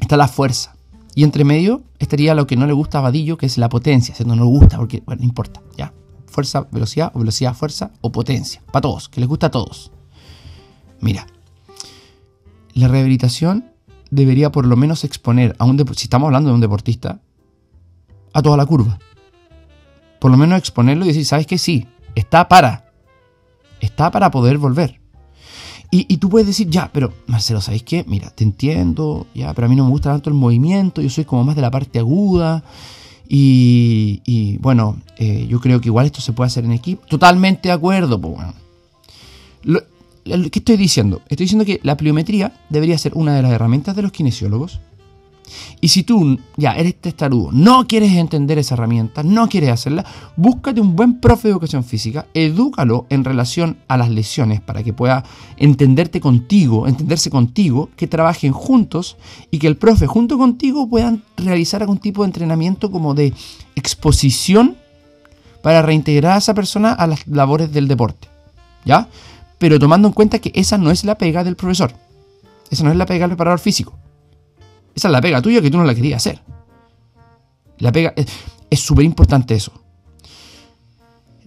está 0.00 0.16
la 0.16 0.28
fuerza. 0.28 0.74
Y 1.14 1.24
entre 1.24 1.44
medio 1.44 1.82
estaría 1.98 2.34
lo 2.34 2.46
que 2.46 2.56
no 2.56 2.66
le 2.66 2.72
gusta 2.72 2.98
a 2.98 3.02
Vadillo, 3.02 3.36
que 3.36 3.46
es 3.46 3.58
la 3.58 3.68
potencia. 3.68 4.14
Si 4.14 4.24
no 4.24 4.34
le 4.34 4.42
gusta, 4.42 4.78
porque, 4.78 5.02
bueno, 5.04 5.20
no 5.20 5.26
importa, 5.26 5.62
ya. 5.76 5.92
Fuerza, 6.26 6.66
velocidad, 6.70 7.12
o 7.14 7.18
velocidad, 7.18 7.54
fuerza, 7.54 7.90
o 8.00 8.10
potencia. 8.10 8.62
Para 8.72 8.82
todos, 8.82 9.08
que 9.08 9.20
les 9.20 9.28
gusta 9.28 9.48
a 9.48 9.50
todos. 9.50 9.92
Mira, 11.00 11.26
la 12.72 12.88
rehabilitación 12.88 13.72
debería 14.10 14.50
por 14.50 14.66
lo 14.66 14.76
menos 14.76 15.04
exponer 15.04 15.54
a 15.58 15.64
un 15.64 15.76
si 15.94 16.04
estamos 16.04 16.26
hablando 16.28 16.48
de 16.48 16.54
un 16.54 16.60
deportista, 16.60 17.20
a 18.32 18.40
toda 18.40 18.56
la 18.56 18.64
curva. 18.64 18.98
Por 20.20 20.30
lo 20.30 20.38
menos 20.38 20.58
exponerlo 20.58 21.04
y 21.04 21.08
decir, 21.08 21.26
¿sabes 21.26 21.46
qué? 21.46 21.58
Sí, 21.58 21.86
está 22.14 22.48
para. 22.48 22.92
Está 23.80 24.10
para 24.10 24.30
poder 24.30 24.56
volver. 24.56 25.01
Y, 25.94 26.16
tú 26.16 26.30
puedes 26.30 26.46
decir, 26.46 26.70
ya, 26.70 26.90
pero 26.90 27.12
Marcelo, 27.26 27.60
¿sabéis 27.60 27.82
qué? 27.82 28.02
Mira, 28.08 28.30
te 28.30 28.44
entiendo, 28.44 29.26
ya, 29.34 29.52
pero 29.52 29.66
a 29.66 29.68
mí 29.68 29.76
no 29.76 29.84
me 29.84 29.90
gusta 29.90 30.10
tanto 30.10 30.30
el 30.30 30.34
movimiento, 30.34 31.02
yo 31.02 31.10
soy 31.10 31.26
como 31.26 31.44
más 31.44 31.54
de 31.54 31.60
la 31.60 31.70
parte 31.70 31.98
aguda. 31.98 32.64
Y, 33.28 34.56
bueno, 34.62 34.96
eh, 35.18 35.46
yo 35.50 35.60
creo 35.60 35.82
que 35.82 35.88
igual 35.88 36.06
esto 36.06 36.22
se 36.22 36.32
puede 36.32 36.46
hacer 36.46 36.64
en 36.64 36.72
equipo. 36.72 37.04
Totalmente 37.08 37.68
de 37.68 37.74
acuerdo, 37.74 38.18
pues 38.18 38.34
bueno. 38.34 38.54
¿Qué 40.24 40.58
estoy 40.58 40.78
diciendo? 40.78 41.20
Estoy 41.28 41.44
diciendo 41.44 41.66
que 41.66 41.78
la 41.82 41.98
pliometría 41.98 42.54
debería 42.70 42.96
ser 42.96 43.12
una 43.14 43.36
de 43.36 43.42
las 43.42 43.52
herramientas 43.52 43.94
de 43.94 44.00
los 44.00 44.12
kinesiólogos 44.12 44.80
y 45.80 45.88
si 45.88 46.02
tú 46.02 46.38
ya 46.56 46.72
eres 46.72 47.00
testarudo, 47.00 47.50
no 47.52 47.86
quieres 47.86 48.12
entender 48.12 48.58
esa 48.58 48.74
herramienta, 48.74 49.22
no 49.22 49.48
quieres 49.48 49.70
hacerla, 49.70 50.04
búscate 50.36 50.80
un 50.80 50.96
buen 50.96 51.20
profe 51.20 51.48
de 51.48 51.52
educación 51.52 51.84
física, 51.84 52.26
edúcalo 52.34 53.06
en 53.10 53.24
relación 53.24 53.78
a 53.88 53.96
las 53.96 54.10
lesiones 54.10 54.60
para 54.60 54.82
que 54.82 54.92
pueda 54.92 55.24
entenderte 55.56 56.20
contigo, 56.20 56.86
entenderse 56.86 57.30
contigo, 57.30 57.90
que 57.96 58.06
trabajen 58.06 58.52
juntos 58.52 59.16
y 59.50 59.58
que 59.58 59.66
el 59.66 59.76
profe 59.76 60.06
junto 60.06 60.38
contigo 60.38 60.88
puedan 60.88 61.22
realizar 61.36 61.82
algún 61.82 61.98
tipo 61.98 62.22
de 62.22 62.26
entrenamiento 62.26 62.90
como 62.90 63.14
de 63.14 63.32
exposición 63.74 64.76
para 65.62 65.82
reintegrar 65.82 66.34
a 66.34 66.38
esa 66.38 66.54
persona 66.54 66.92
a 66.92 67.06
las 67.06 67.26
labores 67.26 67.72
del 67.72 67.88
deporte. 67.88 68.28
¿Ya? 68.84 69.08
Pero 69.58 69.78
tomando 69.78 70.08
en 70.08 70.14
cuenta 70.14 70.40
que 70.40 70.50
esa 70.54 70.76
no 70.76 70.90
es 70.90 71.04
la 71.04 71.16
pega 71.16 71.44
del 71.44 71.56
profesor. 71.56 71.92
Esa 72.70 72.84
no 72.84 72.90
es 72.90 72.96
la 72.96 73.06
pega 73.06 73.28
del 73.28 73.36
preparador 73.36 73.60
físico. 73.60 73.94
Esa 74.94 75.08
es 75.08 75.12
la 75.12 75.20
pega 75.20 75.42
tuya 75.42 75.62
que 75.62 75.70
tú 75.70 75.78
no 75.78 75.84
la 75.84 75.94
querías 75.94 76.18
hacer. 76.18 76.42
La 77.78 77.92
pega 77.92 78.14
es 78.16 78.80
súper 78.80 79.04
importante 79.04 79.54
eso. 79.54 79.72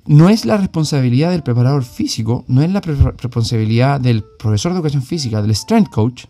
No 0.08 0.30
es 0.30 0.46
la 0.46 0.58
responsabilidad 0.58 1.32
del 1.32 1.42
preparador 1.42 1.84
físico, 1.84 2.46
no 2.48 2.62
es 2.62 2.72
la 2.72 2.80
responsabilidad 2.82 4.00
del 4.00 4.24
profesor 4.24 4.72
de 4.72 4.78
educación 4.78 5.02
física, 5.02 5.42
del 5.42 5.56
strength 5.56 5.90
coach, 5.90 6.26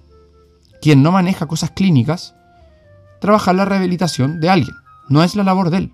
quien 0.82 1.04
no 1.04 1.12
maneja 1.12 1.46
cosas 1.46 1.72
clínicas, 1.72 2.36
trabajar 3.20 3.56
la 3.56 3.66
rehabilitación 3.66 4.40
de 4.40 4.50
alguien. 4.50 4.76
No 5.10 5.24
es 5.24 5.36
la 5.36 5.44
labor 5.44 5.72
de 5.72 5.78
él. 5.78 5.92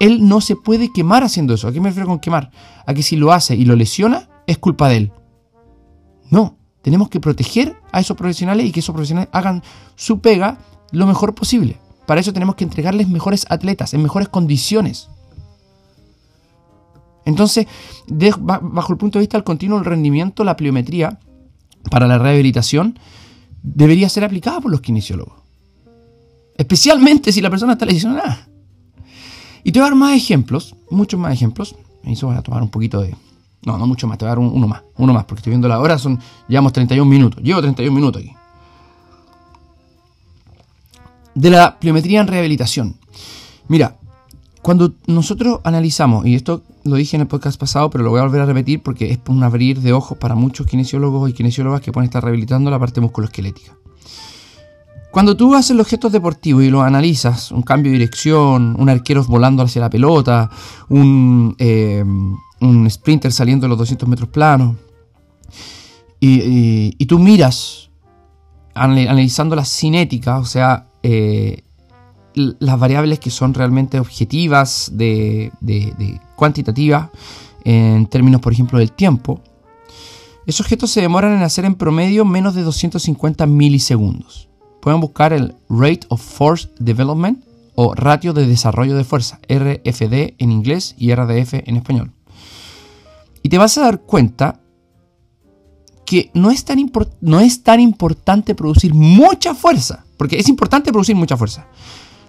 Él 0.00 0.26
no 0.26 0.40
se 0.40 0.56
puede 0.56 0.92
quemar 0.92 1.24
haciendo 1.24 1.54
eso. 1.54 1.68
¿A 1.68 1.72
qué 1.72 1.80
me 1.80 1.88
refiero 1.88 2.08
con 2.08 2.20
quemar? 2.20 2.50
A 2.86 2.94
que 2.94 3.02
si 3.02 3.16
lo 3.16 3.32
hace 3.32 3.54
y 3.54 3.64
lo 3.64 3.76
lesiona, 3.76 4.28
es 4.46 4.58
culpa 4.58 4.88
de 4.88 4.96
él. 4.96 5.12
No, 6.30 6.56
tenemos 6.84 7.08
que 7.08 7.18
proteger 7.18 7.74
a 7.92 8.00
esos 8.00 8.14
profesionales 8.14 8.66
y 8.66 8.70
que 8.70 8.80
esos 8.80 8.92
profesionales 8.92 9.30
hagan 9.32 9.62
su 9.96 10.20
pega 10.20 10.58
lo 10.92 11.06
mejor 11.06 11.34
posible. 11.34 11.78
Para 12.06 12.20
eso 12.20 12.34
tenemos 12.34 12.56
que 12.56 12.64
entregarles 12.64 13.08
mejores 13.08 13.46
atletas, 13.48 13.94
en 13.94 14.02
mejores 14.02 14.28
condiciones. 14.28 15.08
Entonces, 17.24 17.66
bajo 18.38 18.92
el 18.92 18.98
punto 18.98 19.18
de 19.18 19.22
vista 19.22 19.38
del 19.38 19.44
continuo 19.44 19.82
rendimiento, 19.82 20.44
la 20.44 20.56
pliometría 20.58 21.18
para 21.90 22.06
la 22.06 22.18
rehabilitación 22.18 22.98
debería 23.62 24.10
ser 24.10 24.24
aplicada 24.24 24.60
por 24.60 24.70
los 24.70 24.82
kinesiólogos. 24.82 25.32
Especialmente 26.58 27.32
si 27.32 27.40
la 27.40 27.48
persona 27.48 27.72
está 27.72 27.86
lesionada. 27.86 28.46
Y 29.62 29.72
te 29.72 29.78
voy 29.78 29.86
a 29.86 29.88
dar 29.88 29.98
más 29.98 30.14
ejemplos, 30.14 30.76
muchos 30.90 31.18
más 31.18 31.32
ejemplos. 31.32 31.74
Me 32.02 32.12
hizo 32.12 32.30
a 32.30 32.42
tomar 32.42 32.62
un 32.62 32.68
poquito 32.68 33.00
de... 33.00 33.16
No, 33.64 33.78
no 33.78 33.86
mucho 33.86 34.06
más, 34.06 34.18
te 34.18 34.24
voy 34.24 34.28
a 34.28 34.36
dar 34.36 34.38
uno 34.38 34.68
más, 34.68 34.82
uno 34.96 35.12
más, 35.12 35.24
porque 35.24 35.40
estoy 35.40 35.52
viendo 35.52 35.68
la 35.68 35.80
hora, 35.80 35.98
son, 35.98 36.20
llevamos 36.48 36.72
31 36.72 37.08
minutos. 37.08 37.42
Llevo 37.42 37.62
31 37.62 37.94
minutos 37.94 38.22
aquí. 38.22 38.32
De 41.34 41.50
la 41.50 41.78
pliometría 41.78 42.20
en 42.20 42.26
rehabilitación. 42.26 42.96
Mira, 43.68 43.96
cuando 44.62 44.94
nosotros 45.06 45.60
analizamos, 45.64 46.26
y 46.26 46.34
esto 46.34 46.62
lo 46.84 46.96
dije 46.96 47.16
en 47.16 47.22
el 47.22 47.28
podcast 47.28 47.58
pasado, 47.58 47.90
pero 47.90 48.04
lo 48.04 48.10
voy 48.10 48.20
a 48.20 48.22
volver 48.22 48.42
a 48.42 48.46
repetir 48.46 48.82
porque 48.82 49.10
es 49.10 49.18
un 49.28 49.42
abrir 49.42 49.80
de 49.80 49.92
ojos 49.92 50.16
para 50.18 50.34
muchos 50.34 50.66
kinesiólogos 50.66 51.30
y 51.30 51.32
kinesiólogas 51.32 51.80
que 51.80 51.92
pueden 51.92 52.08
estar 52.08 52.22
rehabilitando 52.22 52.70
la 52.70 52.78
parte 52.78 53.00
musculoesquelética. 53.00 53.76
Cuando 55.14 55.36
tú 55.36 55.54
haces 55.54 55.76
los 55.76 55.86
gestos 55.86 56.10
deportivos 56.10 56.64
y 56.64 56.70
los 56.70 56.82
analizas, 56.82 57.52
un 57.52 57.62
cambio 57.62 57.92
de 57.92 57.98
dirección, 57.98 58.74
un 58.76 58.88
arquero 58.88 59.22
volando 59.22 59.62
hacia 59.62 59.80
la 59.80 59.88
pelota, 59.88 60.50
un, 60.88 61.54
eh, 61.60 62.04
sprinter 62.90 63.30
saliendo 63.30 63.66
de 63.66 63.68
los 63.68 63.78
200 63.78 64.08
metros 64.08 64.28
planos, 64.30 64.74
y, 66.18 67.06
tú 67.06 67.20
miras 67.20 67.90
analizando 68.74 69.54
la 69.54 69.64
cinética, 69.64 70.38
o 70.38 70.44
sea, 70.44 70.88
eh, 71.04 71.62
las 72.34 72.76
variables 72.80 73.20
que 73.20 73.30
son 73.30 73.54
realmente 73.54 74.00
objetivas, 74.00 74.90
de, 74.94 75.52
de 75.60 76.20
cuantitativas, 76.34 77.10
en 77.62 78.08
términos, 78.08 78.40
por 78.40 78.52
ejemplo, 78.52 78.80
del 78.80 78.90
tiempo, 78.90 79.40
esos 80.44 80.66
gestos 80.66 80.90
se 80.90 81.02
demoran 81.02 81.36
en 81.36 81.42
hacer 81.42 81.66
en 81.66 81.76
promedio 81.76 82.24
menos 82.24 82.56
de 82.56 82.62
250 82.62 83.46
milisegundos 83.46 84.48
pueden 84.84 85.00
buscar 85.00 85.32
el 85.32 85.54
Rate 85.70 86.00
of 86.10 86.20
Force 86.20 86.68
Development 86.78 87.42
o 87.74 87.94
ratio 87.94 88.34
de 88.34 88.46
desarrollo 88.46 88.94
de 88.94 89.04
fuerza, 89.04 89.40
RFD 89.48 90.34
en 90.36 90.52
inglés 90.52 90.94
y 90.98 91.14
RDF 91.14 91.54
en 91.54 91.76
español. 91.78 92.12
Y 93.42 93.48
te 93.48 93.56
vas 93.56 93.78
a 93.78 93.80
dar 93.80 94.02
cuenta 94.02 94.60
que 96.04 96.30
no 96.34 96.50
es, 96.50 96.66
tan 96.66 96.92
no 97.22 97.40
es 97.40 97.62
tan 97.62 97.80
importante 97.80 98.54
producir 98.54 98.92
mucha 98.92 99.54
fuerza, 99.54 100.04
porque 100.18 100.38
es 100.38 100.50
importante 100.50 100.92
producir 100.92 101.16
mucha 101.16 101.38
fuerza. 101.38 101.66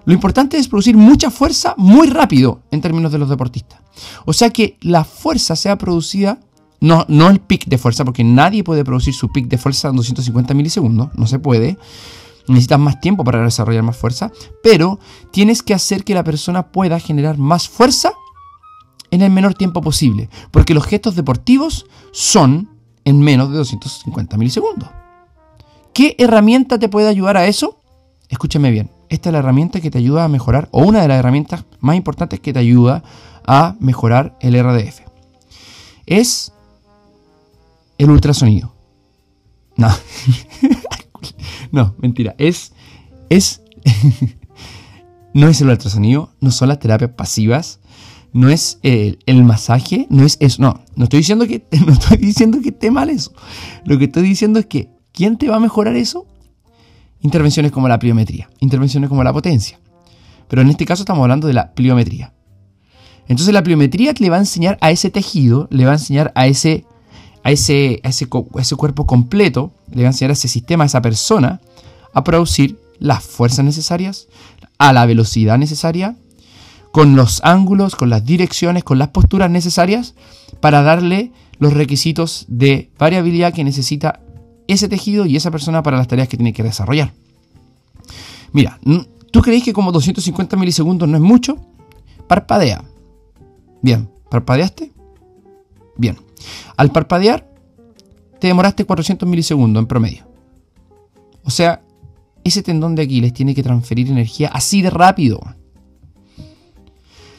Lo 0.06 0.14
importante 0.14 0.58
es 0.58 0.70
producir 0.70 0.96
mucha 0.96 1.32
fuerza 1.32 1.74
muy 1.76 2.08
rápido 2.08 2.62
en 2.72 2.80
términos 2.80 3.12
de 3.12 3.18
los 3.18 3.30
deportistas. 3.30 3.82
O 4.24 4.32
sea 4.32 4.50
que 4.52 4.78
la 4.80 5.04
fuerza 5.04 5.58
sea 5.58 5.78
producida, 5.78 6.40
no, 6.80 7.04
no 7.10 7.30
el 7.30 7.42
pic 7.42 7.66
de 7.66 7.78
fuerza, 7.78 8.06
porque 8.06 8.24
nadie 8.24 8.64
puede 8.64 8.86
producir 8.86 9.14
su 9.14 9.30
pic 9.34 9.50
de 9.50 9.58
fuerza 9.58 9.90
en 9.90 9.98
250 9.98 10.54
milisegundos, 10.54 11.10
no 11.16 11.28
se 11.28 11.38
puede 11.38 11.78
necesitas 12.48 12.80
más 12.80 13.00
tiempo 13.00 13.24
para 13.24 13.42
desarrollar 13.42 13.84
más 13.84 13.98
fuerza, 13.98 14.32
pero 14.64 15.00
tienes 15.32 15.64
que 15.64 15.74
hacer 15.74 16.04
que 16.04 16.14
la 16.14 16.24
persona 16.24 16.72
pueda 16.72 17.00
generar 17.00 17.38
más 17.38 17.68
fuerza 17.68 18.14
en 19.12 19.22
el 19.22 19.32
menor 19.32 19.54
tiempo 19.54 19.82
posible, 19.82 20.30
porque 20.52 20.74
los 20.74 20.86
gestos 20.86 21.16
deportivos 21.16 21.86
son 22.12 22.70
en 23.06 23.20
menos 23.20 23.52
de 23.52 23.58
250 23.58 24.38
milisegundos. 24.38 24.90
¿Qué 25.94 26.16
herramienta 26.18 26.78
te 26.78 26.90
puede 26.90 27.08
ayudar 27.08 27.38
a 27.38 27.46
eso? 27.46 27.80
Escúchame 28.30 28.72
bien, 28.72 28.92
esta 29.10 29.30
es 29.30 29.34
la 29.34 29.40
herramienta 29.40 29.80
que 29.80 29.92
te 29.92 30.00
ayuda 30.00 30.26
a 30.26 30.28
mejorar, 30.28 30.68
o 30.72 30.84
una 30.84 31.02
de 31.02 31.08
las 31.08 31.20
herramientas 31.20 31.66
más 31.80 31.96
importantes 31.96 32.40
que 32.40 32.52
te 32.52 32.60
ayuda 32.60 33.04
a 33.46 33.76
mejorar 33.80 34.36
el 34.42 34.62
RDF. 34.62 35.02
Es 36.06 36.52
el 37.98 38.10
ultrasonido. 38.10 38.74
No. 39.78 39.90
no, 41.72 41.96
mentira. 41.98 42.36
Es. 42.38 42.74
Es. 43.30 43.62
no 45.34 45.48
es 45.48 45.62
el 45.62 45.70
ultrasonido, 45.70 46.32
no 46.40 46.52
son 46.52 46.70
las 46.70 46.80
terapias 46.80 47.12
pasivas, 47.12 47.80
no 48.32 48.50
es 48.50 48.80
el, 48.84 49.44
masaje, 49.44 50.08
no 50.10 50.26
es 50.26 50.38
eso. 50.40 50.62
No, 50.62 50.82
no 50.96 51.06
estoy 51.06 51.20
diciendo 51.20 51.48
que 51.48 51.66
no 51.86 51.94
estoy 51.94 52.18
diciendo 52.18 52.60
que 52.62 52.70
esté 52.70 52.92
mal 52.92 53.10
eso. 53.10 53.34
Lo 53.86 53.98
que 53.98 54.06
estoy 54.06 54.24
diciendo 54.24 54.60
es 54.60 54.66
que 54.66 54.90
¿quién 55.12 55.38
te 55.38 55.48
va 55.48 55.58
a 55.58 55.60
mejorar 55.60 55.96
eso? 55.96 56.26
Intervenciones 57.22 57.72
como 57.72 57.88
la 57.88 57.98
pliometría, 57.98 58.50
intervenciones 58.60 59.10
como 59.10 59.24
la 59.24 59.34
potencia. 59.34 59.80
Pero 60.48 60.62
en 60.62 60.70
este 60.70 60.86
caso 60.86 61.04
estamos 61.04 61.22
hablando 61.24 61.48
de 61.48 61.54
la 61.54 61.74
pliometría. 61.74 62.34
Entonces 63.28 63.54
la 63.54 63.64
pliometría 63.64 64.14
le 64.18 64.30
va 64.30 64.38
a 64.38 64.40
enseñar 64.40 64.78
a 64.82 64.92
ese 64.92 65.10
tejido, 65.10 65.68
le 65.72 65.86
va 65.86 65.92
a 65.92 65.96
enseñar 65.96 66.32
a 66.36 66.48
ese 66.48 66.86
a 67.46 67.52
ese, 67.52 68.02
ese, 68.04 68.26
cuerpo 68.28 69.06
completo, 69.06 69.72
le 69.92 70.02
va 70.02 70.08
a 70.08 70.12
enseñar 70.12 70.32
a 70.32 70.34
ese 70.34 70.48
sistema, 70.48 70.84
a 70.84 70.88
esa 70.88 71.04
persona, 71.04 71.62
a 72.12 72.24
producir 72.24 72.80
las 72.98 73.24
fuerzas 73.24 73.64
necesarias, 73.64 74.28
a 74.80 74.92
la 74.94 75.06
velocidad 75.06 75.60
necesaria, 75.60 76.16
con 76.92 77.16
los 77.16 77.42
ángulos, 77.44 77.96
con 77.96 78.10
las 78.10 78.26
direcciones, 78.26 78.84
con 78.84 78.98
las 78.98 79.10
posturas 79.10 79.52
necesarias 79.52 80.16
para 80.60 80.82
darle 80.82 81.34
los 81.60 81.74
requisitos 81.74 82.46
de 82.48 82.90
variabilidad 82.98 83.54
que 83.54 83.64
necesita 83.64 84.22
ese 84.68 84.90
tejido 84.90 85.28
y 85.28 85.36
esa 85.36 85.52
persona 85.52 85.84
para 85.84 85.98
las 85.98 86.08
tareas 86.08 86.28
que 86.28 86.38
tiene 86.38 86.52
que 86.52 86.64
desarrollar. 86.64 87.14
Mira, 88.54 88.80
¿tú 89.30 89.42
crees 89.44 89.64
que 89.64 89.72
como 89.72 89.92
250 89.92 90.58
milisegundos 90.58 91.08
no 91.08 91.18
es 91.18 91.22
mucho? 91.22 91.58
Parpadea. 92.28 92.84
Bien, 93.84 94.10
¿parpadeaste? 94.32 94.92
Bien. 95.96 96.25
Al 96.78 96.92
parpadear, 96.92 97.50
te 98.40 98.48
demoraste 98.48 98.86
400 98.86 99.28
milisegundos 99.28 99.82
en 99.82 99.88
promedio. 99.88 100.28
O 101.44 101.50
sea, 101.50 101.82
ese 102.44 102.64
tendón 102.64 102.96
de 102.96 103.04
Aquiles 103.04 103.34
tiene 103.34 103.56
que 103.56 103.64
transferir 103.64 104.10
energía 104.10 104.50
así 104.54 104.82
de 104.82 104.90
rápido. 104.90 105.42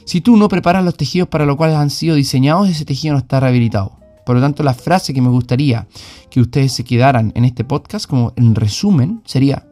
Si 0.05 0.21
tú 0.21 0.37
no 0.37 0.49
preparas 0.49 0.85
los 0.85 0.97
tejidos 0.97 1.29
para 1.29 1.47
los 1.47 1.57
cuales 1.57 1.77
han 1.77 1.91
sido 1.91 2.15
diseñados, 2.15 2.69
ese 2.69 2.85
tejido 2.85 3.15
no 3.15 3.19
está 3.19 3.41
rehabilitado. 3.41 3.97
Por 4.25 4.37
lo 4.37 4.43
tanto, 4.43 4.63
la 4.63 4.75
frase 4.75 5.15
que 5.15 5.23
me 5.23 5.29
gustaría 5.29 5.87
que 6.31 6.41
ustedes 6.41 6.73
se 6.73 6.85
quedaran 6.85 7.33
en 7.35 7.45
este 7.45 7.65
podcast, 7.65 8.07
como 8.09 8.33
en 8.37 8.55
resumen, 8.55 9.23
sería, 9.25 9.67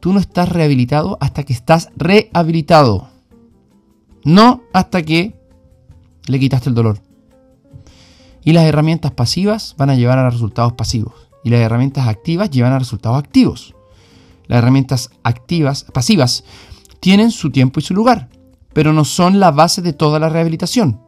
tú 0.00 0.12
no 0.12 0.20
estás 0.20 0.48
rehabilitado 0.48 1.18
hasta 1.20 1.42
que 1.42 1.52
estás 1.52 1.90
rehabilitado. 1.96 3.08
No 4.24 4.62
hasta 4.72 5.02
que 5.02 5.34
le 6.26 6.38
quitaste 6.38 6.68
el 6.70 6.74
dolor. 6.74 7.00
Y 8.44 8.52
las 8.52 8.64
herramientas 8.64 9.12
pasivas 9.12 9.74
van 9.76 9.90
a 9.90 9.94
llevar 9.94 10.18
a 10.18 10.30
resultados 10.30 10.72
pasivos. 10.72 11.12
Y 11.44 11.50
las 11.50 11.60
herramientas 11.60 12.08
activas 12.08 12.50
llevan 12.50 12.72
a 12.72 12.78
resultados 12.78 13.18
activos. 13.18 13.74
Las 14.46 14.58
herramientas 14.58 15.10
activas, 15.22 15.84
pasivas, 15.92 16.44
tienen 17.00 17.30
su 17.30 17.50
tiempo 17.50 17.80
y 17.80 17.82
su 17.82 17.94
lugar, 17.94 18.28
pero 18.72 18.92
no 18.92 19.04
son 19.04 19.40
la 19.40 19.50
base 19.50 19.82
de 19.82 19.92
toda 19.92 20.18
la 20.18 20.28
rehabilitación. 20.28 21.00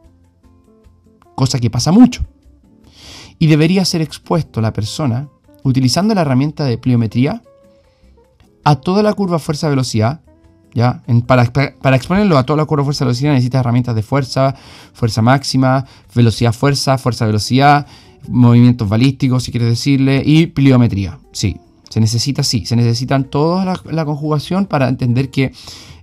Cosa 1.35 1.59
que 1.59 1.69
pasa 1.69 1.91
mucho. 1.91 2.23
Y 3.39 3.47
debería 3.47 3.85
ser 3.85 4.01
expuesto 4.01 4.61
la 4.61 4.73
persona, 4.73 5.27
utilizando 5.63 6.15
la 6.15 6.21
herramienta 6.21 6.65
de 6.65 6.77
pliometría, 6.77 7.41
a 8.63 8.75
toda 8.77 9.03
la 9.03 9.13
curva 9.13 9.39
fuerza-velocidad 9.39 10.21
para, 11.25 11.43
exponerlo 11.95 12.37
a 12.37 12.45
toda 12.45 12.57
la 12.57 12.65
curva 12.65 12.83
fuerza 12.83 13.05
velocidad 13.05 13.31
necesitas 13.31 13.59
herramientas 13.59 13.95
de 13.95 14.03
fuerza, 14.03 14.55
fuerza 14.93 15.21
máxima, 15.21 15.85
velocidad 16.15 16.53
fuerza, 16.53 16.97
fuerza 16.97 17.25
velocidad, 17.25 17.85
movimientos 18.27 18.89
balísticos, 18.89 19.43
si 19.43 19.51
quieres 19.51 19.69
decirle, 19.69 20.23
y 20.25 20.47
pliometría. 20.47 21.19
Sí, 21.31 21.57
se 21.89 21.99
necesita, 21.99 22.43
sí, 22.43 22.65
se 22.65 22.75
necesitan 22.75 23.25
toda 23.25 23.81
la, 23.85 24.05
conjugación 24.05 24.65
para 24.65 24.89
entender 24.89 25.29
que 25.29 25.53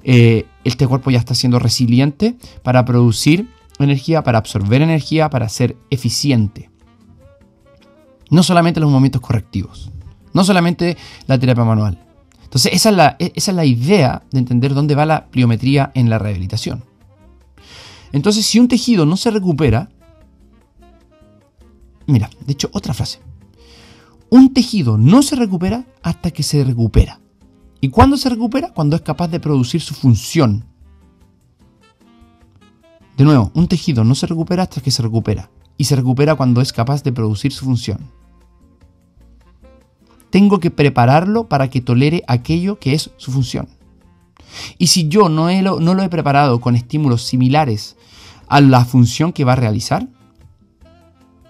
eh, 0.04 0.46
este 0.64 0.86
cuerpo 0.86 1.10
ya 1.10 1.18
está 1.18 1.34
siendo 1.34 1.58
resiliente 1.58 2.36
para 2.62 2.84
producir 2.84 3.48
energía, 3.80 4.22
para 4.22 4.38
absorber 4.38 4.82
energía, 4.82 5.30
para 5.30 5.48
ser 5.48 5.76
eficiente. 5.90 6.70
No 8.30 8.42
solamente 8.44 8.78
los 8.78 8.90
movimientos 8.90 9.20
correctivos, 9.20 9.90
no 10.32 10.44
solamente 10.44 10.96
la 11.26 11.38
terapia 11.38 11.64
manual, 11.64 11.98
Entonces, 12.50 12.72
esa 12.74 12.90
es, 12.90 12.96
la, 12.96 13.16
e, 13.20 13.32
esa 13.36 13.52
es 13.52 13.56
la 13.56 13.64
idea 13.64 14.24
de 14.32 14.40
entender 14.40 14.74
dónde 14.74 14.96
va 14.96 15.06
la 15.06 15.26
pliometría 15.26 15.92
en 15.94 16.10
la 16.10 16.18
rehabilitación. 16.18 16.82
Entonces, 18.10 18.44
si 18.44 18.58
un 18.58 18.66
tejido 18.66 19.06
no 19.06 19.16
se 19.16 19.30
recupera, 19.30 19.88
mira, 22.08 22.28
de 22.44 22.52
hecho, 22.52 22.68
otra 22.72 22.92
frase. 22.92 23.20
Un 24.30 24.52
tejido 24.52 24.98
no 24.98 25.22
se 25.22 25.36
recupera 25.36 25.86
hasta 26.02 26.32
que 26.32 26.42
se 26.42 26.64
recupera. 26.64 27.20
¿Y 27.80 27.88
cuándo 27.90 28.16
se 28.16 28.28
recupera? 28.28 28.74
Cuando 28.74 28.96
es 28.96 29.02
capaz 29.02 29.28
de 29.28 29.38
producir 29.38 29.80
su 29.80 29.94
función. 29.94 30.64
De 33.16 33.22
nuevo, 33.22 33.52
un 33.54 33.68
tejido 33.68 34.02
no 34.02 34.16
se 34.16 34.26
recupera 34.26 34.64
hasta 34.64 34.80
que 34.80 34.90
se 34.90 35.02
recupera. 35.02 35.52
Y 35.76 35.84
se 35.84 35.94
recupera 35.94 36.34
cuando 36.34 36.60
es 36.60 36.72
capaz 36.72 37.04
de 37.04 37.12
producir 37.12 37.52
su 37.52 37.64
función. 37.64 38.10
Tengo 40.30 40.60
que 40.60 40.70
prepararlo 40.70 41.48
para 41.48 41.68
que 41.68 41.80
tolere 41.80 42.22
aquello 42.26 42.78
que 42.78 42.94
es 42.94 43.10
su 43.16 43.32
función. 43.32 43.68
Y 44.78 44.88
si 44.88 45.08
yo 45.08 45.28
no, 45.28 45.50
no 45.80 45.94
lo 45.94 46.02
he 46.02 46.08
preparado 46.08 46.60
con 46.60 46.76
estímulos 46.76 47.22
similares 47.22 47.96
a 48.48 48.60
la 48.60 48.84
función 48.84 49.32
que 49.32 49.44
va 49.44 49.52
a 49.52 49.56
realizar, 49.56 50.08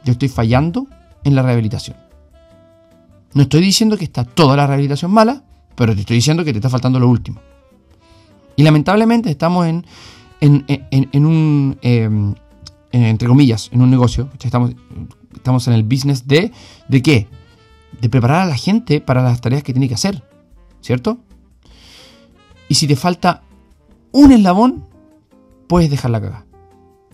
yo 0.05 0.13
estoy 0.13 0.29
fallando 0.29 0.87
en 1.25 1.35
la 1.35 1.43
rehabilitación. 1.43 1.97
No 3.33 3.43
estoy 3.43 3.61
diciendo 3.61 3.97
que 3.97 4.05
está 4.05 4.25
toda 4.25 4.57
la 4.57 4.67
rehabilitación 4.67 5.13
mala, 5.13 5.45
pero 5.77 5.95
te 5.95 6.01
estoy 6.01 6.17
diciendo 6.17 6.45
que 6.45 6.53
te 6.53 6.59
está 6.59 6.69
faltando 6.69 6.99
lo 6.99 7.09
último. 7.09 7.41
Y 8.57 8.63
lamentablemente 8.63 9.31
estamos 9.31 9.67
en, 9.67 9.85
en, 10.41 11.27
un, 11.27 11.79
em, 11.83 12.35
entre 12.93 13.29
comillas, 13.29 13.71
en 13.73 13.83
un 13.83 13.91
negocio, 13.91 14.29
estamos, 14.43 14.73
estamos 15.35 15.67
en 15.69 15.75
el 15.75 15.85
business 15.85 16.27
de, 16.27 16.53
¿de 16.89 17.03
qué? 17.03 17.29
De 18.01 18.09
preparar 18.09 18.43
a 18.43 18.47
la 18.47 18.57
gente 18.57 19.01
para 19.01 19.23
las 19.23 19.41
tareas 19.41 19.63
que 19.63 19.73
tiene 19.73 19.89
que 19.89 19.95
hacer, 19.95 20.23
¿cierto? 20.81 21.19
Y 22.69 22.75
si 22.75 22.87
te 22.87 22.97
falta 22.97 23.43
un 24.13 24.33
eslabón, 24.33 24.87
puedes 25.67 25.91
dejarla 25.91 26.21
cagar. 26.21 26.45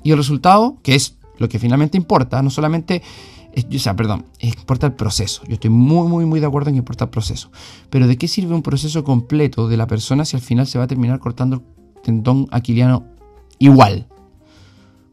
Y 0.02 0.12
el 0.12 0.18
resultado, 0.18 0.76
que 0.82 0.94
es 0.94 1.16
lo 1.38 1.48
que 1.48 1.58
finalmente 1.58 1.96
importa, 1.96 2.42
no 2.42 2.50
solamente 2.50 3.02
o 3.56 3.78
sea, 3.78 3.96
perdón, 3.96 4.26
importa 4.40 4.86
el 4.86 4.92
proceso. 4.92 5.42
Yo 5.46 5.54
estoy 5.54 5.70
muy, 5.70 6.06
muy, 6.08 6.26
muy 6.26 6.40
de 6.40 6.46
acuerdo 6.46 6.68
en 6.68 6.74
que 6.74 6.78
importa 6.78 7.04
el 7.04 7.10
proceso. 7.10 7.50
Pero 7.88 8.06
¿de 8.06 8.18
qué 8.18 8.28
sirve 8.28 8.54
un 8.54 8.62
proceso 8.62 9.02
completo 9.02 9.66
de 9.66 9.78
la 9.78 9.86
persona 9.86 10.26
si 10.26 10.36
al 10.36 10.42
final 10.42 10.66
se 10.66 10.78
va 10.78 10.84
a 10.84 10.86
terminar 10.86 11.20
cortando 11.20 11.56
el 11.56 12.02
tendón 12.02 12.48
aquiliano 12.50 13.04
igual? 13.58 14.06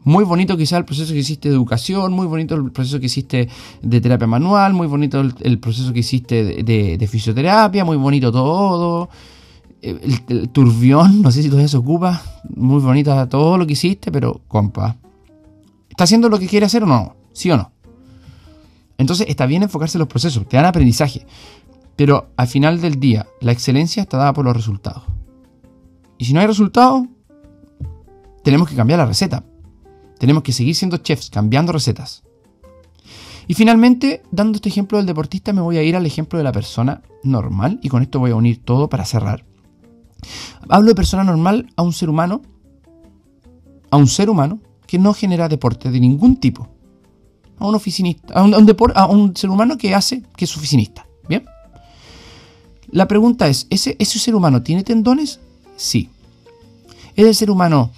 Muy 0.06 0.26
bonito 0.26 0.58
quizá 0.58 0.78
el 0.78 0.86
proceso 0.86 1.14
que 1.14 1.20
hiciste 1.20 1.49
de 1.49 1.56
educación, 1.56 2.12
muy 2.12 2.28
bonito 2.28 2.56
el 2.56 2.72
proceso 2.72 2.99
que 2.99 3.06
hiciste 3.06 3.47
de 3.82 4.01
terapia 4.01 4.28
manual, 4.28 4.74
muy 4.74 4.88
bonito 4.88 5.22
el, 5.22 5.60
proceso 5.60 5.93
que 5.93 5.99
hiciste 5.99 6.64
de, 6.64 7.08
fisioterapia, 7.08 7.86
muy 7.86 7.97
bonito 7.97 8.32
todo. 8.32 9.10
El, 9.82 10.22
el, 10.28 10.49
turbión, 10.49 11.22
no 11.24 11.32
sé 11.32 11.41
si 11.41 11.49
todavía 11.49 11.68
se 11.68 11.78
ocupa, 11.78 12.22
muy 12.56 12.82
bonito 12.82 13.28
todo 13.28 13.58
lo 13.58 13.66
que 13.66 13.74
hiciste, 13.74 14.12
pero 14.12 14.41
compa, 14.47 14.97
¿está 15.89 16.06
haciendo 16.06 16.30
lo 16.30 16.39
que 16.39 16.47
quiere 16.47 16.66
hacer 16.66 16.84
o 16.84 16.86
no? 16.86 17.16
¿Sí 17.34 17.51
o 17.51 17.58
no? 17.58 17.72
Entonces 18.97 19.28
está 19.30 19.45
bien 19.45 19.64
enfocarse 19.64 19.97
en 19.97 19.99
los 19.99 20.08
procesos, 20.08 20.47
te 20.47 20.58
dan 20.58 20.66
aprendizaje. 20.66 21.26
Pero 21.95 22.30
al 22.38 22.47
final 22.47 22.82
del 22.82 22.99
día, 22.99 23.28
la 23.39 23.51
excelencia 23.51 24.01
está 24.01 24.18
dada 24.18 24.34
por 24.34 24.45
los 24.45 24.56
resultados. 24.56 25.04
Y 26.18 26.26
si 26.26 26.34
no 26.34 26.39
hay 26.39 26.47
resultados, 26.47 27.04
tenemos 28.43 28.70
que 28.70 28.76
cambiar 28.76 28.99
la 28.99 29.06
receta. 29.06 29.43
Tenemos 30.20 30.43
que 30.43 30.53
seguir 30.53 30.76
siendo 30.76 30.97
chefs, 30.97 31.30
cambiando 31.30 31.72
recetas. 31.72 32.24
Y 33.47 33.55
finalmente, 33.55 34.24
dando 34.32 34.55
este 34.55 34.70
ejemplo 34.70 34.97
del 34.97 35.07
deportista, 35.07 35.51
me 35.51 35.61
voy 35.61 35.78
a 35.78 35.84
ir 35.84 35.95
al 35.95 36.05
ejemplo 36.05 36.38
de 36.38 36.43
la 36.43 36.51
persona 36.51 37.01
normal 37.24 37.80
y 37.82 37.89
con 37.89 38.01
esto 38.01 38.20
voy 38.20 38.32
a 38.32 38.36
unir 38.36 38.64
todo 38.64 38.89
para 38.89 39.05
cerrar. 39.05 39.45
Hablo 40.70 40.89
de 40.89 40.95
persona 40.95 41.24
normal 41.24 41.70
a 41.76 41.82
un 41.82 41.91
ser 41.91 42.09
humano, 42.09 42.41
a 43.89 43.97
un 43.97 44.07
ser 44.07 44.30
humano 44.30 44.59
que 44.88 44.97
no 44.97 45.14
genera 45.14 45.49
deporte 45.49 45.91
de 45.91 45.99
ningún 45.99 46.38
tipo 46.38 46.70
a 47.64 47.68
un 47.68 47.76
oficinista, 47.76 48.34
a 48.34 48.43
un, 49.05 49.36
ser 49.36 49.49
humano 49.49 49.78
que 49.78 49.95
hace, 49.95 50.22
que 50.36 50.45
es 50.45 50.57
oficinista. 50.57 51.07
¿Bien? 51.28 51.45
La 52.89 53.07
pregunta 53.07 53.47
es, 53.47 53.68
¿ese, 53.70 53.95
¿ese 53.99 54.20
ser 54.20 54.36
humano 54.36 54.61
tiene 54.64 54.84
tendones? 54.84 55.39
Sí. 55.78 56.09
¿Ese 57.16 57.34
ser 57.34 57.51
humano 57.51 57.91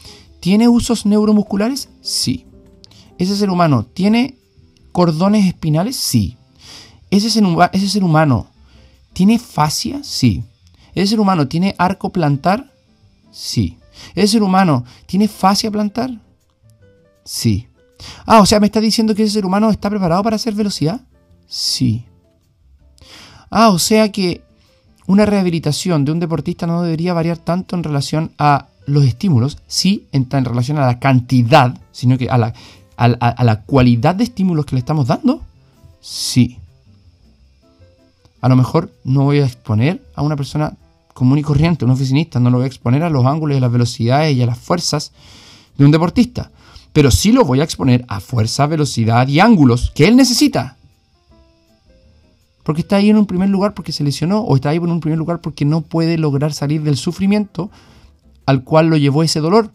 tiene 0.45 0.67
usos 0.67 1.07
neuromusculares? 1.07 1.89
Sí. 2.01 2.45
¿Ese 3.17 3.35
ser 3.35 3.49
humano 3.49 3.83
tiene 3.83 4.37
cordones 4.91 5.47
espinales? 5.47 5.95
Sí. 5.95 6.37
¿Ese 7.09 7.31
ser, 7.31 8.03
humano 8.03 8.45
tiene 9.11 9.39
fascia? 9.39 10.01
Sí. 10.03 10.43
¿Ese 10.93 11.07
ser 11.07 11.19
humano 11.19 11.47
tiene 11.47 11.73
arco 11.79 12.11
plantar? 12.11 12.71
Sí. 13.31 13.79
¿Ese 14.13 14.33
ser 14.33 14.43
humano 14.43 14.85
tiene 15.07 15.27
fascia 15.27 15.71
plantar? 15.71 16.11
Sí. 17.23 17.67
Ah, 18.27 18.41
o 18.41 18.45
sea, 18.45 18.59
¿me 18.59 18.67
está 18.67 18.79
diciendo 18.79 19.15
que 19.15 19.23
ese 19.23 19.33
ser 19.33 19.47
humano 19.47 19.71
está 19.71 19.89
preparado 19.89 20.21
para 20.21 20.35
hacer 20.35 20.53
velocidad? 20.53 21.01
Sí. 21.47 22.05
Ah, 23.49 23.69
o 23.69 23.79
sea 23.79 24.11
que 24.11 24.43
una 25.07 25.25
rehabilitación 25.25 26.05
de 26.05 26.11
un 26.11 26.19
deportista 26.19 26.67
no 26.67 26.83
debería 26.83 27.15
variar 27.15 27.39
tanto 27.39 27.75
en 27.75 27.81
relación 27.81 28.31
a 28.37 28.67
los 28.85 29.05
estímulos, 29.05 29.57
sí, 29.67 30.07
en, 30.11 30.27
relación 30.29 30.77
a 30.77 30.85
la 30.85 30.99
cantidad, 30.99 31.77
sino 31.91 32.17
que 32.17 32.29
a 32.29 32.37
la, 32.37 32.53
a 32.97 33.43
la 33.43 33.61
cualidad 33.61 34.15
de 34.15 34.23
estímulos 34.23 34.65
que 34.65 34.75
le 34.75 34.79
estamos 34.79 35.07
dando. 35.07 35.41
Sí. 36.01 36.57
A 38.41 38.49
lo 38.49 38.55
mejor 38.55 38.91
no 39.03 39.23
voy 39.23 39.39
a 39.39 39.45
exponer 39.45 40.01
a 40.15 40.21
una 40.21 40.35
persona 40.35 40.73
común 41.13 41.39
y 41.39 41.41
corriente, 41.41 41.85
un 41.85 41.91
oficinista, 41.91 42.39
no 42.39 42.49
lo 42.49 42.57
voy 42.57 42.65
a 42.65 42.67
exponer 42.67 43.03
a 43.03 43.09
los 43.09 43.25
ángulos 43.25 43.55
y 43.55 43.57
a 43.57 43.61
las 43.61 43.71
velocidades 43.71 44.35
y 44.35 44.41
a 44.41 44.45
las 44.45 44.57
fuerzas 44.57 45.11
de 45.77 45.85
un 45.85 45.91
deportista 45.91 46.51
pero 46.95 47.11
sí 47.11 47.33
lo 47.33 47.43
voy 47.43 47.59
a 47.59 47.65
exponer 47.65 48.05
a 48.07 48.21
fuerza, 48.21 48.67
velocidad 48.67 49.27
y 49.27 49.41
ángulos 49.41 49.91
que 49.93 50.07
él 50.07 50.15
necesita. 50.15 50.77
Porque 52.63 52.79
está 52.79 52.95
ahí 52.95 53.09
en 53.09 53.17
un 53.17 53.25
primer 53.25 53.49
lugar 53.49 53.73
porque 53.73 53.91
se 53.91 54.05
lesionó 54.05 54.39
o 54.39 54.55
está 54.55 54.69
ahí 54.69 54.77
en 54.77 54.89
un 54.89 55.01
primer 55.01 55.19
lugar 55.19 55.41
porque 55.41 55.65
no 55.65 55.81
puede 55.81 56.17
lograr 56.17 56.53
salir 56.53 56.83
del 56.83 56.95
sufrimiento 56.95 57.69
al 58.45 58.63
cual 58.63 58.87
lo 58.87 58.97
llevó 58.97 59.23
ese 59.23 59.39
dolor. 59.39 59.71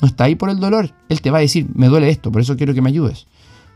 No 0.00 0.08
está 0.08 0.24
ahí 0.24 0.34
por 0.34 0.50
el 0.50 0.60
dolor. 0.60 0.92
Él 1.08 1.20
te 1.20 1.30
va 1.30 1.38
a 1.38 1.42
decir, 1.42 1.66
me 1.74 1.88
duele 1.88 2.08
esto, 2.08 2.32
por 2.32 2.40
eso 2.40 2.56
quiero 2.56 2.74
que 2.74 2.82
me 2.82 2.90
ayudes. 2.90 3.26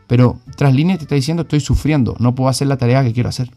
Pero 0.07 0.39
tras 0.55 0.73
línea 0.73 0.97
te 0.97 1.03
está 1.03 1.15
diciendo, 1.15 1.43
estoy 1.43 1.59
sufriendo, 1.59 2.15
no 2.19 2.35
puedo 2.35 2.49
hacer 2.49 2.67
la 2.67 2.77
tarea 2.77 3.03
que 3.03 3.13
quiero 3.13 3.29
hacer. 3.29 3.51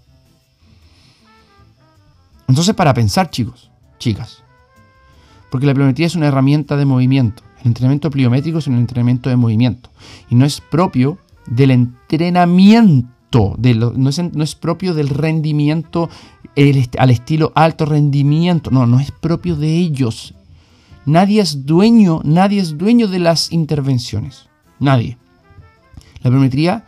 Entonces, 2.47 2.75
para 2.75 2.95
pensar, 2.95 3.31
chicos, 3.31 3.71
chicas, 3.99 4.43
porque 5.51 5.67
la 5.67 5.75
pliometría 5.75 6.07
es 6.07 6.15
una 6.15 6.29
herramienta 6.29 6.77
de 6.77 6.85
movimiento. 6.85 7.43
El 7.61 7.69
entrenamiento 7.69 8.11
pliométrico 8.11 8.59
es 8.59 8.67
un 8.67 8.77
entrenamiento 8.77 9.29
de 9.29 9.37
movimiento 9.37 9.91
y 10.31 10.35
no 10.35 10.45
es 10.45 10.61
propio 10.61 11.19
del 11.47 11.71
entrenamiento, 11.71 13.09
no, 13.33 14.43
es, 14.43 14.55
propio 14.55 14.95
del 14.95 15.09
rendimiento 15.09 16.09
al 16.99 17.11
estilo 17.11 17.53
alto 17.55 17.85
rendimiento, 17.85 18.71
no, 18.71 18.87
no 18.87 19.01
es 19.01 19.11
propio 19.13 19.57
de 19.57 19.77
ellos. 19.77 20.35
Nadie 21.07 21.41
es 21.41 21.65
dueño, 21.65 22.21
nadie 22.25 22.61
es 22.61 22.77
dueño 22.77 23.09
de 23.09 23.19
las 23.19 23.53
intervenciones, 23.53 24.49
nadie. 24.79 25.17
La 26.23 26.31
pliometría 26.31 26.85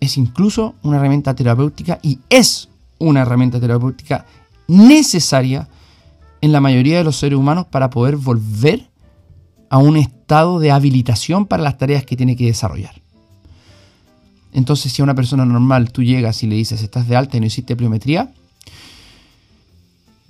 es 0.00 0.16
incluso 0.16 0.74
una 0.82 0.96
herramienta 0.96 1.34
terapéutica 1.34 1.98
y 2.02 2.20
es 2.28 2.68
una 2.98 3.22
herramienta 3.22 3.60
terapéutica 3.60 4.26
necesaria 4.68 5.68
en 6.40 6.52
la 6.52 6.60
mayoría 6.60 6.98
de 6.98 7.04
los 7.04 7.16
seres 7.16 7.38
humanos 7.38 7.66
para 7.66 7.90
poder 7.90 8.16
volver 8.16 8.88
a 9.70 9.78
un 9.78 9.96
estado 9.96 10.60
de 10.60 10.70
habilitación 10.70 11.46
para 11.46 11.62
las 11.62 11.78
tareas 11.78 12.04
que 12.04 12.16
tiene 12.16 12.36
que 12.36 12.46
desarrollar. 12.46 13.03
Entonces, 14.54 14.92
si 14.92 15.02
a 15.02 15.04
una 15.04 15.14
persona 15.14 15.44
normal 15.44 15.90
tú 15.90 16.02
llegas 16.02 16.42
y 16.44 16.46
le 16.46 16.54
dices, 16.54 16.80
estás 16.80 17.08
de 17.08 17.16
alta 17.16 17.36
y 17.36 17.40
no 17.40 17.46
hiciste 17.46 17.74
pliometría, 17.74 18.30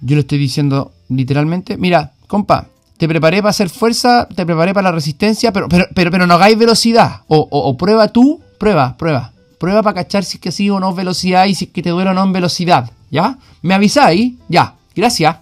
yo 0.00 0.16
le 0.16 0.20
estoy 0.20 0.38
diciendo 0.38 0.92
literalmente, 1.10 1.76
mira, 1.76 2.12
compa, 2.26 2.68
te 2.96 3.06
preparé 3.06 3.38
para 3.38 3.50
hacer 3.50 3.68
fuerza, 3.68 4.26
te 4.34 4.46
preparé 4.46 4.72
para 4.72 4.90
la 4.90 4.94
resistencia, 4.94 5.52
pero, 5.52 5.68
pero, 5.68 5.86
pero, 5.94 6.26
no 6.26 6.34
hagáis 6.34 6.58
velocidad. 6.58 7.20
O, 7.28 7.76
prueba 7.76 8.08
tú, 8.08 8.40
prueba, 8.58 8.96
prueba. 8.96 9.32
Prueba 9.58 9.82
para 9.82 10.02
cachar 10.02 10.24
si 10.24 10.38
es 10.38 10.40
que 10.40 10.52
sí 10.52 10.70
o 10.70 10.80
no 10.80 10.94
velocidad 10.94 11.46
y 11.46 11.54
si 11.54 11.66
es 11.66 11.70
que 11.70 11.82
te 11.82 11.90
duele 11.90 12.10
o 12.10 12.14
no 12.14 12.24
en 12.24 12.32
velocidad. 12.32 12.90
¿Ya? 13.10 13.38
¿Me 13.62 13.74
avisáis? 13.74 14.34
Ya. 14.48 14.74
Gracias. 14.96 15.36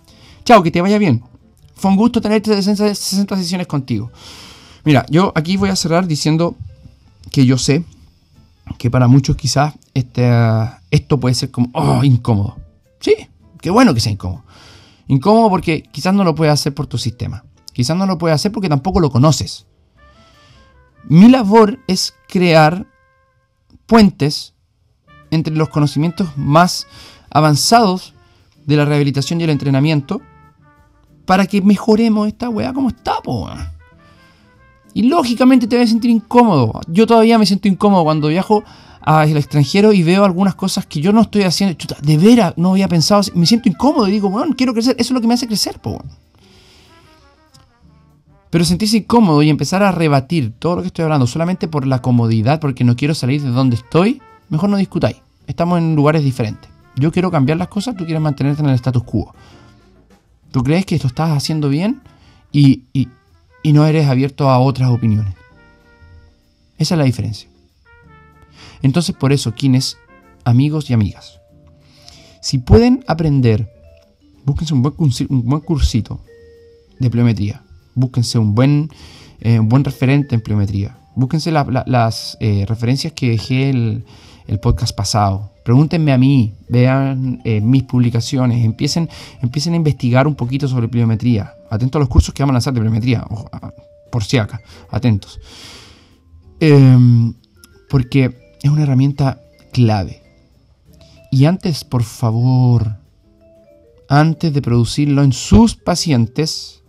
Chao, 0.45 0.63
que 0.63 0.71
te 0.71 0.81
vaya 0.81 0.99
bien. 0.99 1.23
Fue 1.77 1.91
un 1.91 1.97
gusto 1.97 2.21
tener 2.21 2.45
60, 2.45 2.95
60 2.95 3.37
sesiones 3.37 3.67
contigo. 3.67 4.11
Mira, 4.85 5.07
yo 5.09 5.33
aquí 5.35 5.57
voy 5.57 5.71
a 5.71 5.77
cerrar 5.77 6.07
diciendo 6.07 6.57
que 7.31 7.47
yo 7.47 7.59
sé 7.59 7.85
que 8.77 8.91
para 8.91 9.09
muchos 9.09 9.37
quizás 9.37 9.75
este, 9.95 10.31
esto 10.91 11.19
puede 11.19 11.35
ser 11.35 11.51
como, 11.51 11.71
oh, 11.73 12.03
incómodo. 12.05 12.57
Sí, 13.01 13.15
qué 13.61 13.71
bueno 13.71 13.95
que 13.95 14.01
sea 14.01 14.13
incómodo. 14.13 14.45
Incómodo 15.09 15.51
porque 15.51 15.83
quizás 15.83 16.15
no 16.15 16.25
lo 16.25 16.35
puedes 16.35 16.55
hacer 16.55 16.75
por 16.75 16.87
tu 16.87 16.99
sistema. 16.99 17.45
Quizás 17.73 17.97
no 17.97 18.07
lo 18.07 18.19
puedes 18.19 18.35
hacer 18.35 18.53
porque 18.53 18.69
tampoco 18.69 19.01
lo 19.01 19.11
conoces. 19.11 19.67
Mi 21.05 21.29
labor 21.29 21.81
es 21.87 22.15
crear 22.29 22.87
puentes 23.87 24.55
entre 25.31 25.55
los 25.55 25.69
conocimientos 25.69 26.29
más 26.37 26.87
avanzados 27.31 28.15
de 28.67 28.77
la 28.77 28.85
rehabilitación 28.85 29.41
y 29.41 29.45
el 29.45 29.51
entrenamiento 29.51 30.21
para 31.25 31.47
que 31.47 31.63
mejoremos 31.63 32.29
esta 32.29 32.49
weá 32.49 32.73
como 32.73 32.89
está, 32.89 33.21
po. 33.23 33.49
Y 34.95 35.05
lógicamente 35.05 35.67
te 35.67 35.77
vas 35.77 35.87
a 35.87 35.91
sentir 35.93 36.11
incómodo. 36.11 36.73
Yo 36.89 37.07
todavía 37.07 37.39
me 37.39 37.47
siento 37.47 37.69
incómodo 37.69 38.05
cuando 38.05 38.29
viajo 38.29 38.63
al 39.01 39.37
extranjero 39.37 39.93
y 39.93 40.03
veo 40.03 40.25
algunas 40.25 40.55
cosas 40.55 40.87
que 40.87 41.01
yo 41.01 41.13
no 41.13 41.23
estoy 41.23 41.43
haciendo. 41.43 41.75
Chuta, 41.77 41.97
de 42.03 42.17
veras, 42.19 42.55
no 42.57 42.73
había 42.73 42.89
pensado. 42.89 43.23
Me 43.35 43.47
siento 43.47 43.69
incómodo 43.69 44.07
y 44.09 44.13
digo, 44.13 44.29
bueno, 44.29 44.55
quiero 44.57 44.75
crecer. 44.75 44.95
Eso 44.99 45.09
es 45.09 45.11
lo 45.13 45.21
que 45.21 45.27
me 45.27 45.35
hace 45.35 45.47
crecer, 45.47 45.79
po. 45.81 46.01
Pero 48.51 48.65
sentirse 48.67 48.99
incómodo 48.99 49.43
y 49.43 49.49
empezar 49.49 49.83
a 49.83 49.93
rebatir 49.93 50.53
todo 50.59 50.77
lo 50.77 50.83
que 50.83 50.89
estoy 50.89 51.05
hablando 51.05 51.27
solamente 51.27 51.69
por 51.69 51.87
la 51.87 52.03
comodidad, 52.03 52.61
porque 52.61 52.85
no 52.85 52.97
quiero 52.97 53.15
salir 53.15 53.41
de 53.43 53.49
donde 53.49 53.77
estoy, 53.77 54.21
mejor 54.51 54.69
no 54.69 54.77
discutáis. 54.77 55.17
Estamos 55.47 55.79
en 55.79 55.97
lugares 55.97 56.23
diferentes. 56.23 56.71
Yo 56.97 57.11
quiero 57.11 57.31
cambiar 57.31 57.57
las 57.57 57.69
cosas, 57.69 57.97
tú 57.97 58.05
quieres 58.05 58.23
mantenerte 58.23 58.61
en 58.63 58.69
el 58.69 58.75
status 58.75 59.05
quo. 59.05 59.35
Tú 60.51 60.63
crees 60.63 60.85
que 60.85 60.99
lo 60.99 61.07
estás 61.07 61.31
haciendo 61.31 61.71
bien 61.71 62.03
y, 62.53 62.83
y- 62.93 63.09
y 63.63 63.73
no 63.73 63.87
eres 63.87 64.07
abierto 64.09 64.49
a 64.51 64.59
otras 64.59 64.91
opiniones. 64.91 65.35
Esa 66.79 66.95
es 66.95 66.99
la 66.99 67.05
diferencia. 67.05 67.49
Entonces, 68.83 69.15
por 69.15 69.33
eso, 69.33 69.55
quienes, 69.55 69.99
amigos 70.45 70.91
y 70.91 70.95
amigas, 70.95 71.41
si 72.41 72.59
pueden 72.59 73.05
aprender, 73.07 73.71
búsquense 74.45 74.75
un 74.75 74.83
buen, 74.83 74.95
cursi- 74.95 75.27
un 75.29 75.45
buen 75.45 75.61
cursito 75.63 76.21
de 76.99 77.09
pliometría. 77.11 77.63
Búsquense 77.95 78.39
un 78.39 78.55
buen, 78.55 78.91
eh, 79.41 79.61
buen 79.63 79.85
referente 79.85 80.35
en 80.35 80.41
pliometría. 80.41 80.97
Búsquense 81.15 81.53
la- 81.53 81.65
la- 81.65 81.85
las 81.87 82.37
eh, 82.41 82.65
referencias 82.67 83.13
que 83.13 83.29
dejé 83.31 83.71
el, 83.71 84.05
el 84.49 84.59
podcast 84.59 84.97
pasado. 84.97 85.53
Pregúntenme 85.65 86.13
a 86.13 86.19
mí, 86.19 86.55
vean 86.69 87.41
eh, 87.45 87.61
mis 87.61 87.85
publicaciones, 87.85 88.65
empiecen, 88.65 89.09
empiecen 89.43 89.75
a 89.75 89.77
investigar 89.77 90.27
un 90.27 90.35
poquito 90.35 90.67
sobre 90.67 90.89
pliometría. 90.89 91.55
Atentos 91.73 91.99
a 91.99 92.01
los 92.01 92.11
cursos 92.11 92.35
que 92.35 92.43
vamos 92.43 92.53
a 92.53 92.57
lanzar 92.57 92.75
de 92.75 92.81
pliometría, 92.81 93.25
por 94.11 94.25
si 94.25 94.37
acá, 94.37 94.61
atentos. 94.91 95.41
Em, 96.61 97.33
porque 97.89 98.57
es 98.63 98.71
una 98.71 98.83
herramienta 98.83 99.41
clave. 99.73 100.23
Y 101.31 101.47
antes, 101.47 101.85
por 101.85 102.03
favor, 102.03 102.99
antes 104.07 104.53
de 104.53 104.61
producirlo 104.61 105.23
en 105.23 105.33
sus 105.33 105.75
pacientes, 105.75 106.83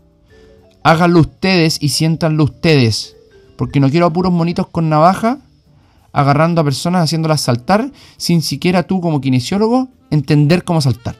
háganlo 0.83 1.21
ustedes 1.21 1.77
y 1.81 1.87
siéntanlo 1.87 2.43
ustedes. 2.43 3.15
Porque 3.55 3.79
no 3.79 3.89
quiero 3.89 4.07
a 4.07 4.11
puros 4.11 4.33
monitos 4.33 4.67
con 4.67 4.89
navaja 4.89 5.39
agarrando 6.11 6.59
a 6.59 6.65
personas 6.65 7.05
haciéndolas 7.05 7.39
saltar 7.39 7.89
sin 8.17 8.41
siquiera 8.41 8.83
tú 8.83 8.99
como 8.99 9.21
kinesiólogo 9.21 9.87
entender 10.11 10.65
cómo 10.65 10.81
saltar. 10.81 11.15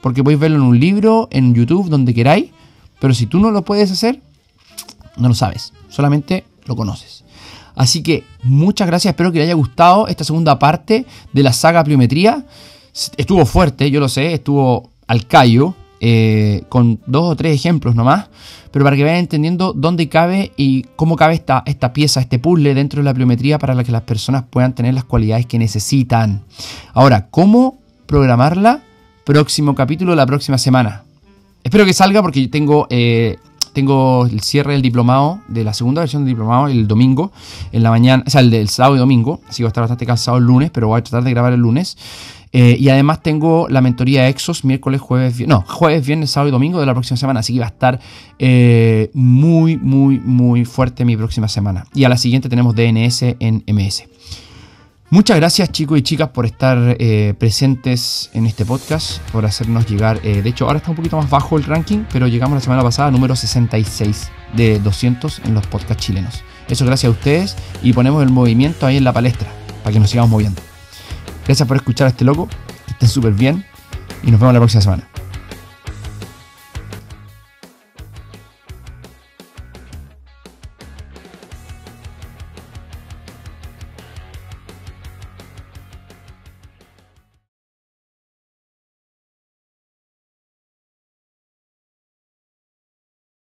Porque 0.00 0.24
podéis 0.24 0.40
verlo 0.40 0.56
en 0.56 0.62
un 0.62 0.80
libro, 0.80 1.28
en 1.30 1.54
YouTube, 1.54 1.90
donde 1.90 2.14
queráis, 2.14 2.52
pero 3.00 3.14
si 3.14 3.26
tú 3.26 3.40
no 3.40 3.50
lo 3.50 3.64
puedes 3.64 3.90
hacer, 3.90 4.20
no 5.16 5.28
lo 5.28 5.34
sabes, 5.34 5.72
solamente 5.88 6.44
lo 6.66 6.76
conoces. 6.76 7.24
Así 7.74 8.02
que 8.02 8.24
muchas 8.42 8.86
gracias, 8.86 9.12
espero 9.12 9.32
que 9.32 9.38
les 9.38 9.46
haya 9.46 9.54
gustado 9.54 10.06
esta 10.06 10.24
segunda 10.24 10.58
parte 10.58 11.06
de 11.32 11.42
la 11.42 11.52
saga 11.52 11.82
Pliometría. 11.82 12.44
Estuvo 13.16 13.46
fuerte, 13.46 13.90
yo 13.90 14.00
lo 14.00 14.08
sé, 14.08 14.34
estuvo 14.34 14.90
al 15.06 15.26
callo, 15.26 15.74
eh, 16.02 16.64
con 16.68 17.00
dos 17.06 17.32
o 17.32 17.36
tres 17.36 17.54
ejemplos 17.54 17.94
nomás, 17.94 18.28
pero 18.70 18.84
para 18.84 18.96
que 18.96 19.02
vayan 19.02 19.18
entendiendo 19.18 19.72
dónde 19.74 20.08
cabe 20.08 20.52
y 20.56 20.84
cómo 20.96 21.16
cabe 21.16 21.34
esta, 21.34 21.62
esta 21.66 21.92
pieza, 21.92 22.20
este 22.20 22.38
puzzle 22.38 22.74
dentro 22.74 23.00
de 23.00 23.04
la 23.04 23.14
pliometría 23.14 23.58
para 23.58 23.82
que 23.84 23.92
las 23.92 24.02
personas 24.02 24.44
puedan 24.48 24.74
tener 24.74 24.94
las 24.94 25.04
cualidades 25.04 25.46
que 25.46 25.58
necesitan. 25.58 26.44
Ahora, 26.94 27.28
¿cómo 27.28 27.78
programarla? 28.06 28.82
Próximo 29.24 29.74
capítulo 29.74 30.14
la 30.14 30.26
próxima 30.26 30.58
semana. 30.58 31.04
Espero 31.64 31.84
que 31.84 31.92
salga 31.92 32.22
porque 32.22 32.48
tengo, 32.48 32.86
eh, 32.90 33.38
tengo 33.72 34.26
el 34.26 34.40
cierre 34.40 34.72
del 34.72 34.82
diplomado, 34.82 35.40
de 35.48 35.64
la 35.64 35.74
segunda 35.74 36.00
versión 36.00 36.24
del 36.24 36.34
diplomado, 36.34 36.68
el 36.68 36.88
domingo, 36.88 37.32
en 37.72 37.82
la 37.82 37.90
mañana, 37.90 38.24
o 38.26 38.30
sea, 38.30 38.40
el 38.40 38.50
del 38.50 38.68
sábado 38.68 38.96
y 38.96 38.98
domingo. 38.98 39.40
Así 39.48 39.58
que 39.58 39.64
voy 39.64 39.68
a 39.68 39.70
estar 39.70 39.82
bastante 39.82 40.06
cansado 40.06 40.38
el 40.38 40.44
lunes, 40.44 40.70
pero 40.70 40.88
voy 40.88 40.98
a 40.98 41.02
tratar 41.02 41.24
de 41.24 41.30
grabar 41.30 41.52
el 41.52 41.60
lunes. 41.60 41.96
Eh, 42.52 42.76
y 42.80 42.88
además 42.88 43.22
tengo 43.22 43.68
la 43.68 43.80
mentoría 43.80 44.28
Exos 44.28 44.64
miércoles, 44.64 45.00
jueves, 45.00 45.46
no, 45.46 45.64
jueves, 45.68 46.04
viernes, 46.04 46.32
sábado 46.32 46.48
y 46.48 46.52
domingo 46.52 46.80
de 46.80 46.86
la 46.86 46.94
próxima 46.94 47.16
semana. 47.16 47.40
Así 47.40 47.54
que 47.54 47.60
va 47.60 47.66
a 47.66 47.68
estar 47.68 48.00
eh, 48.38 49.10
muy, 49.14 49.76
muy, 49.76 50.18
muy 50.18 50.64
fuerte 50.64 51.04
mi 51.04 51.16
próxima 51.16 51.46
semana. 51.46 51.86
Y 51.94 52.04
a 52.04 52.08
la 52.08 52.16
siguiente 52.16 52.48
tenemos 52.48 52.74
DNS 52.74 53.22
en 53.38 53.62
MS. 53.68 54.09
Muchas 55.12 55.38
gracias 55.38 55.72
chicos 55.72 55.98
y 55.98 56.02
chicas 56.02 56.28
por 56.28 56.46
estar 56.46 56.78
eh, 57.00 57.34
presentes 57.36 58.30
en 58.32 58.46
este 58.46 58.64
podcast, 58.64 59.18
por 59.32 59.44
hacernos 59.44 59.84
llegar. 59.90 60.20
eh, 60.22 60.40
de 60.40 60.48
hecho, 60.48 60.66
ahora 60.66 60.78
está 60.78 60.90
un 60.90 60.96
poquito 60.96 61.16
más 61.16 61.28
bajo 61.28 61.58
el 61.58 61.64
ranking, 61.64 62.04
pero 62.12 62.28
llegamos 62.28 62.54
la 62.54 62.60
semana 62.60 62.84
pasada 62.84 63.08
a 63.08 63.10
número 63.10 63.34
66 63.34 64.30
de 64.54 64.78
200 64.78 65.40
en 65.46 65.54
los 65.54 65.66
podcasts 65.66 66.06
chilenos. 66.06 66.44
Eso 66.68 66.86
gracias 66.86 67.08
a 67.08 67.10
ustedes 67.10 67.56
y 67.82 67.92
ponemos 67.92 68.22
el 68.22 68.30
movimiento 68.30 68.86
ahí 68.86 68.98
en 68.98 69.04
la 69.04 69.12
palestra 69.12 69.48
para 69.82 69.92
que 69.92 69.98
nos 69.98 70.10
sigamos 70.10 70.30
moviendo. 70.30 70.62
Gracias 71.44 71.66
por 71.66 71.76
escuchar 71.76 72.06
a 72.06 72.10
este 72.10 72.24
loco, 72.24 72.48
que 72.86 72.92
estén 72.92 73.08
súper 73.08 73.32
bien 73.32 73.64
y 74.22 74.30
nos 74.30 74.38
vemos 74.38 74.54
la 74.54 74.60
próxima 74.60 74.80
semana. 74.80 75.09